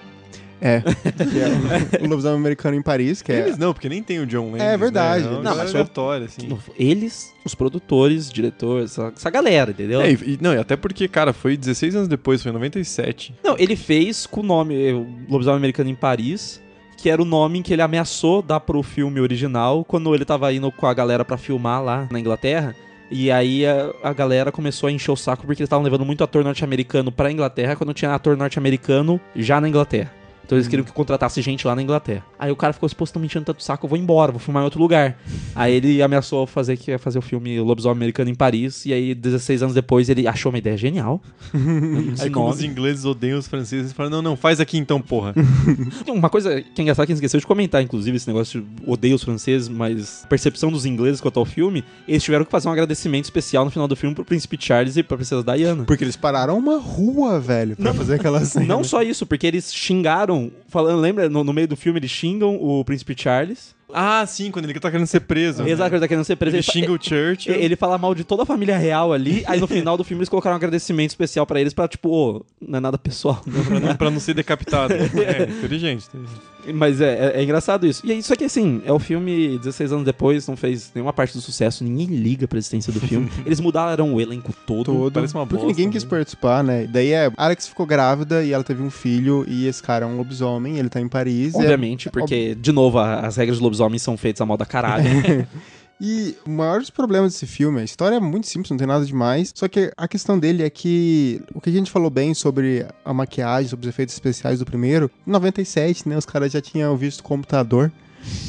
É. 0.59 0.81
que 1.31 1.39
é 1.39 1.99
o, 2.01 2.05
o 2.05 2.09
lobisomem 2.09 2.37
americano 2.37 2.75
em 2.75 2.81
Paris, 2.81 3.21
que 3.21 3.31
é. 3.31 3.39
Eles 3.39 3.57
não, 3.57 3.73
porque 3.73 3.87
nem 3.87 4.03
tem 4.03 4.19
o 4.19 4.25
John 4.25 4.45
Landis, 4.51 4.61
É 4.61 4.77
verdade. 4.77 5.23
Né? 5.23 5.29
Não, 5.31 5.41
Não, 5.41 5.51
mas 5.51 5.57
mas 5.57 5.71
foi- 5.71 5.79
aleatório, 5.81 6.25
assim. 6.25 6.57
Eles, 6.77 7.33
os 7.45 7.55
produtores, 7.55 8.29
diretores, 8.29 8.91
essa, 8.91 9.13
essa 9.15 9.29
galera, 9.29 9.71
entendeu? 9.71 10.01
É, 10.01 10.11
e, 10.11 10.37
não, 10.41 10.53
e 10.53 10.57
até 10.57 10.75
porque, 10.75 11.07
cara, 11.07 11.31
foi 11.31 11.55
16 11.55 11.95
anos 11.95 12.07
depois, 12.09 12.41
foi 12.41 12.49
em 12.51 12.53
97. 12.53 13.33
Não, 13.43 13.55
ele 13.57 13.75
fez 13.75 14.25
com 14.25 14.41
o 14.41 14.43
nome 14.43 14.89
eh, 14.89 14.93
o 14.93 15.05
Lobisomem 15.29 15.57
Americano 15.57 15.89
em 15.89 15.95
Paris, 15.95 16.61
que 16.97 17.09
era 17.09 17.21
o 17.21 17.25
nome 17.25 17.61
que 17.61 17.73
ele 17.73 17.81
ameaçou 17.81 18.41
dar 18.41 18.59
pro 18.61 18.81
filme 18.83 19.19
original 19.19 19.83
quando 19.85 20.13
ele 20.15 20.23
tava 20.25 20.51
indo 20.53 20.71
com 20.71 20.87
a 20.87 20.93
galera 20.93 21.25
pra 21.25 21.37
filmar 21.37 21.83
lá 21.83 22.07
na 22.11 22.19
Inglaterra. 22.19 22.75
E 23.15 23.31
aí 23.31 23.63
a, 23.63 23.93
a 24.01 24.11
galera 24.11 24.51
começou 24.51 24.87
a 24.87 24.91
encher 24.91 25.11
o 25.11 25.15
saco 25.15 25.45
porque 25.45 25.61
eles 25.61 25.67
estavam 25.67 25.83
levando 25.83 26.03
muito 26.03 26.23
ator 26.23 26.43
norte-americano 26.43 27.11
pra 27.11 27.31
Inglaterra 27.31 27.75
quando 27.75 27.93
tinha 27.93 28.11
ator 28.11 28.35
norte-americano 28.35 29.21
já 29.35 29.61
na 29.61 29.69
Inglaterra. 29.69 30.11
Então 30.43 30.57
eles 30.57 30.67
queriam 30.67 30.83
que 30.83 30.91
contratasse 30.91 31.39
gente 31.39 31.67
lá 31.67 31.75
na 31.75 31.83
Inglaterra. 31.83 32.25
Aí 32.43 32.51
o 32.51 32.57
cara 32.57 32.73
ficou 32.73 32.89
se 32.89 32.93
postando 32.93 33.21
mentindo 33.21 33.45
tanto 33.45 33.63
saco, 33.63 33.85
eu 33.85 33.89
vou 33.89 33.97
embora, 33.97 34.29
vou 34.29 34.39
filmar 34.39 34.63
em 34.63 34.65
outro 34.65 34.77
lugar. 34.77 35.17
Aí 35.55 35.75
ele 35.75 36.01
ameaçou 36.01 36.45
fazer 36.45 36.75
que 36.75 36.91
ia 36.91 36.99
fazer 36.99 37.17
o 37.17 37.21
filme 37.21 37.57
Lobisomem 37.61 37.95
Americano 37.95 38.29
em 38.29 38.35
Paris, 38.35 38.85
e 38.85 38.91
aí 38.91 39.15
16 39.15 39.63
anos 39.63 39.73
depois 39.73 40.09
ele 40.09 40.27
achou 40.27 40.51
uma 40.51 40.57
ideia 40.57 40.75
genial. 40.75 41.21
Aí 42.19 42.29
como 42.29 42.49
os 42.49 42.61
ingleses 42.61 43.05
odeiam 43.05 43.39
os 43.39 43.47
franceses, 43.47 43.85
eles 43.85 43.93
falam, 43.93 44.11
não, 44.11 44.21
não, 44.21 44.35
faz 44.35 44.59
aqui 44.59 44.77
então, 44.77 44.99
porra. 44.99 45.33
Uma 46.05 46.29
coisa 46.29 46.61
que 46.61 46.81
é 46.81 46.81
engraçada 46.81 47.07
que 47.07 47.13
esqueceu 47.13 47.39
de 47.39 47.47
comentar, 47.47 47.81
inclusive, 47.81 48.17
esse 48.17 48.27
negócio 48.27 48.61
de 48.61 48.67
odeio 48.85 49.15
os 49.15 49.23
franceses, 49.23 49.69
mas 49.69 50.25
percepção 50.27 50.69
dos 50.69 50.85
ingleses 50.85 51.21
quanto 51.21 51.39
ao 51.39 51.45
filme, 51.45 51.83
eles 52.05 52.23
tiveram 52.23 52.43
que 52.43 52.51
fazer 52.51 52.67
um 52.67 52.71
agradecimento 52.71 53.23
especial 53.23 53.63
no 53.63 53.71
final 53.71 53.87
do 53.87 53.95
filme 53.95 54.13
pro 54.13 54.25
Príncipe 54.25 54.57
Charles 54.59 54.97
e 54.97 55.03
pra 55.03 55.15
Princesa 55.15 55.43
Diana. 55.43 55.85
Porque 55.85 56.03
eles 56.03 56.17
pararam 56.17 56.57
uma 56.57 56.77
rua, 56.77 57.39
velho, 57.39 57.77
pra 57.77 57.93
fazer 57.93 58.15
aquela 58.15 58.43
cena. 58.43 58.65
Não 58.65 58.83
só 58.83 59.01
isso, 59.01 59.25
porque 59.25 59.47
eles 59.47 59.73
xingaram, 59.73 60.51
falando, 60.67 60.99
lembra, 60.99 61.29
no, 61.29 61.43
no 61.43 61.53
meio 61.53 61.69
do 61.69 61.77
filme 61.77 61.99
eles 61.99 62.11
xingam 62.11 62.32
o 62.41 62.83
Príncipe 62.83 63.13
Charles. 63.17 63.75
ah, 63.93 64.25
sim, 64.25 64.49
quando 64.49 64.65
ele 64.65 64.79
tá 64.79 64.89
querendo 64.89 65.05
ser 65.05 65.19
preso. 65.19 65.61
né? 65.63 65.69
Exato, 65.69 65.93
ele 65.93 66.01
tá 66.01 66.07
querendo 66.07 66.23
ser 66.25 66.35
preso. 66.35 66.55
Ele 66.55 66.63
fa- 66.63 66.71
xinga 66.71 66.91
o 66.91 66.97
Church. 67.01 67.49
Ele 67.51 67.65
ele 67.65 67.75
fala 67.75 67.97
mal 67.97 68.15
de 68.15 68.23
toda 68.23 68.41
a 68.43 68.45
família 68.45 68.77
real 68.77 69.13
ali, 69.13 69.43
aí 69.47 69.59
no 69.59 69.67
final 69.67 69.95
do 69.97 70.03
filme 70.03 70.19
eles 70.21 70.29
colocaram 70.29 70.55
um 70.55 70.57
agradecimento 70.57 71.09
especial 71.11 71.45
pra 71.45 71.61
eles 71.61 71.73
pra, 71.73 71.87
tipo, 71.87 72.09
ô, 72.09 72.45
não 72.59 72.77
é 72.77 72.79
nada 72.81 72.97
pessoal. 72.97 73.41
pra, 73.67 73.79
não, 73.79 73.95
pra 73.95 74.09
não 74.09 74.19
ser 74.19 74.33
decapitado. 74.33 74.93
é, 74.97 75.43
inteligente. 75.43 76.07
inteligente. 76.07 76.52
Mas 76.73 77.01
é, 77.01 77.33
é, 77.35 77.39
é 77.39 77.43
engraçado 77.43 77.85
isso. 77.85 78.05
E 78.05 78.11
é 78.11 78.15
isso 78.15 78.33
aqui, 78.33 78.45
assim, 78.45 78.81
é 78.85 78.91
o 78.91 78.99
filme 78.99 79.57
16 79.59 79.91
anos 79.91 80.05
depois, 80.05 80.47
não 80.47 80.55
fez 80.55 80.91
nenhuma 80.93 81.13
parte 81.13 81.33
do 81.33 81.41
sucesso, 81.41 81.83
ninguém 81.83 82.07
liga 82.07 82.47
pra 82.47 82.57
existência 82.57 82.91
do 82.93 82.99
filme. 82.99 83.29
Eles 83.45 83.59
mudaram 83.59 84.13
o 84.13 84.21
elenco 84.21 84.53
todo. 84.65 84.85
todo. 84.85 85.13
Parece 85.13 85.33
uma 85.33 85.45
porque 85.45 85.65
bosta, 85.65 85.67
ninguém 85.67 85.87
né? 85.87 85.91
quis 85.91 86.03
participar, 86.03 86.63
né? 86.63 86.87
Daí 86.87 87.11
é, 87.11 87.31
Alex 87.37 87.67
ficou 87.67 87.85
grávida 87.85 88.43
e 88.43 88.51
ela 88.53 88.63
teve 88.63 88.81
um 88.81 88.89
filho 88.89 89.45
e 89.47 89.67
esse 89.67 89.81
cara 89.81 90.05
é 90.05 90.07
um 90.07 90.17
lobisomem, 90.17 90.77
ele 90.77 90.89
tá 90.89 90.99
em 91.01 91.07
Paris. 91.07 91.53
é- 91.53 91.57
Obviamente, 91.57 92.09
porque, 92.09 92.55
de 92.55 92.71
novo, 92.71 92.99
as 92.99 93.35
regras 93.37 93.57
de 93.57 93.63
lobisomem 93.63 93.99
são 93.99 94.15
feitas 94.17 94.41
a 94.41 94.45
moda 94.45 94.65
caralho. 94.65 95.03
E 96.05 96.35
o 96.45 96.49
maior 96.49 96.81
dos 96.81 96.89
problemas 96.89 97.31
desse 97.31 97.47
filme, 97.47 97.79
a 97.79 97.83
história 97.85 98.17
é 98.17 98.19
muito 98.19 98.45
simples, 98.45 98.69
não 98.71 98.77
tem 98.77 98.85
nada 98.85 99.05
demais. 99.05 99.53
Só 99.55 99.69
que 99.69 99.89
a 99.95 100.05
questão 100.05 100.37
dele 100.37 100.61
é 100.61 100.69
que 100.69 101.41
o 101.55 101.61
que 101.61 101.69
a 101.69 101.73
gente 101.73 101.89
falou 101.89 102.09
bem 102.09 102.33
sobre 102.33 102.85
a 103.05 103.13
maquiagem, 103.13 103.69
sobre 103.69 103.85
os 103.85 103.89
efeitos 103.89 104.13
especiais 104.13 104.59
do 104.59 104.65
primeiro, 104.65 105.09
em 105.25 105.31
97, 105.31 106.09
né? 106.09 106.17
Os 106.17 106.25
caras 106.25 106.51
já 106.51 106.59
tinham 106.59 106.97
visto 106.97 107.21
o 107.21 107.23
computador. 107.23 107.89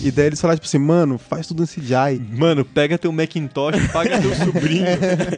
E 0.03 0.11
daí 0.11 0.27
eles 0.27 0.41
falaram, 0.41 0.57
tipo 0.57 0.67
assim, 0.67 0.79
mano, 0.79 1.17
faz 1.17 1.47
tudo 1.47 1.63
em 1.63 1.67
CGI. 1.67 2.21
Mano, 2.37 2.65
pega 2.65 2.99
teu 2.99 3.13
Macintosh, 3.13 3.87
paga 3.93 4.21
teu 4.21 4.35
sobrinho. 4.35 4.87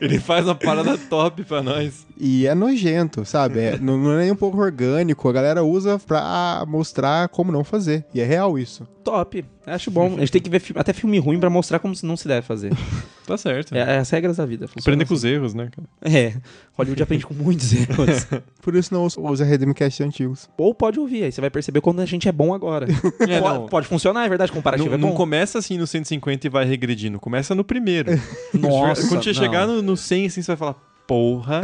Ele 0.01 0.19
faz 0.19 0.47
uma 0.47 0.55
parada 0.55 0.97
top 0.97 1.45
pra 1.45 1.63
nós. 1.63 2.07
E 2.19 2.47
é 2.47 2.55
nojento, 2.55 3.27
sabe? 3.27 3.61
É- 3.61 3.79
não, 3.79 3.99
não 3.99 4.13
é 4.13 4.23
nem 4.25 4.33
um 4.33 4.37
pouco 4.37 4.59
orgânico. 4.59 5.29
A 5.29 5.33
galera 5.33 5.63
usa 5.65 5.99
pra 5.99 6.65
mostrar 6.67 7.29
como 7.29 7.53
não 7.53 7.63
fazer. 7.65 8.05
E 8.15 8.21
é 8.21 8.25
real 8.25 8.59
isso. 8.59 8.87
Top. 9.05 9.45
Acho 9.67 9.91
bom. 9.91 10.15
A 10.17 10.21
gente 10.21 10.31
tem 10.33 10.41
que 10.41 10.49
ver 10.49 10.61
fi- 10.61 10.73
até 10.77 10.93
filme 10.93 11.19
ruim 11.19 11.41
pra 11.41 11.51
mostrar 11.51 11.79
como 11.81 11.93
não 12.05 12.17
se 12.17 12.27
deve 12.29 12.43
fazer. 12.47 12.73
Tá 13.27 13.37
certo. 13.37 13.75
É, 13.75 13.81
é 13.81 13.99
as 13.99 14.09
regras 14.09 14.37
da 14.37 14.47
vida. 14.47 14.67
Aprender 14.79 15.05
com 15.05 15.13
assim. 15.13 15.27
os 15.27 15.33
erros, 15.33 15.53
né, 15.53 15.69
cara? 15.75 15.89
É. 16.17 16.35
Hollywood 16.79 17.03
aprende 17.03 17.27
com 17.27 17.35
muitos 17.35 17.73
erros. 17.75 18.25
Por 18.63 18.77
isso 18.77 18.95
não 18.95 19.05
usa- 19.05 19.21
usa 19.21 19.45
Redemcast 19.45 20.01
antigos. 20.05 20.49
Ou 20.57 20.73
pode 20.73 21.01
ouvir, 21.01 21.25
aí 21.25 21.33
você 21.33 21.41
vai 21.41 21.51
perceber 21.51 21.81
quando 21.81 21.99
a 21.99 22.07
gente 22.07 22.29
é 22.29 22.33
bom 22.33 22.55
agora. 22.55 22.87
É, 23.29 23.41
pode, 23.41 23.59
não. 23.59 23.67
pode 23.67 23.89
funcionar, 23.89 24.27
é 24.27 24.29
verdade, 24.29 24.53
comparativo 24.53 24.91
Não, 24.91 24.95
é 24.95 24.97
não 24.99 25.09
bom. 25.09 25.17
começa 25.17 25.59
assim 25.59 25.77
no 25.77 25.89
150 25.89 26.47
e 26.47 26.51
vai 26.51 26.65
regredindo. 26.65 27.19
Começa 27.19 27.53
no 27.53 27.65
primeiro. 27.65 28.13
Nossa, 28.55 29.09
Quando 29.09 29.25
você 29.25 29.31
não. 29.31 29.35
chegar 29.35 29.67
no, 29.67 29.83
no 29.83 29.97
100, 29.97 30.27
assim, 30.27 30.41
você 30.43 30.47
vai 30.53 30.57
falar, 30.57 30.75
porra. 31.05 31.63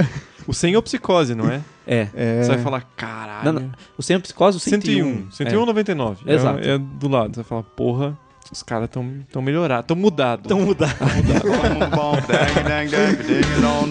O 0.48 0.52
100 0.52 0.74
é 0.74 0.78
o 0.78 0.82
psicose, 0.82 1.32
não 1.36 1.48
é? 1.48 1.60
É. 1.86 2.08
É... 2.14 2.42
Você 2.42 2.48
vai 2.48 2.58
falar, 2.58 2.82
caralho. 2.96 3.52
Não, 3.52 3.60
não. 3.60 3.72
O 3.96 4.02
100 4.02 4.16
é 4.16 4.18
psicose, 4.20 4.56
o 4.56 4.60
101. 4.60 5.30
101. 5.30 5.30
101 5.30 5.66
99. 5.66 6.30
É, 6.30 6.34
Exato. 6.34 6.60
É, 6.60 6.78
do 6.78 7.08
lado. 7.08 7.34
Você 7.34 7.42
vai 7.42 7.44
falar, 7.44 7.62
porra, 7.62 8.18
os 8.50 8.62
caras 8.62 8.88
tão, 8.90 9.24
tão 9.30 9.42
melhorados, 9.42 9.86
tão 9.86 9.96
mudados. 9.96 10.46
Dong, 10.46 10.74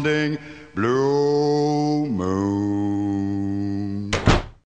ding. 0.03 0.37
Blue 0.73 2.07
moon. 2.09 3.60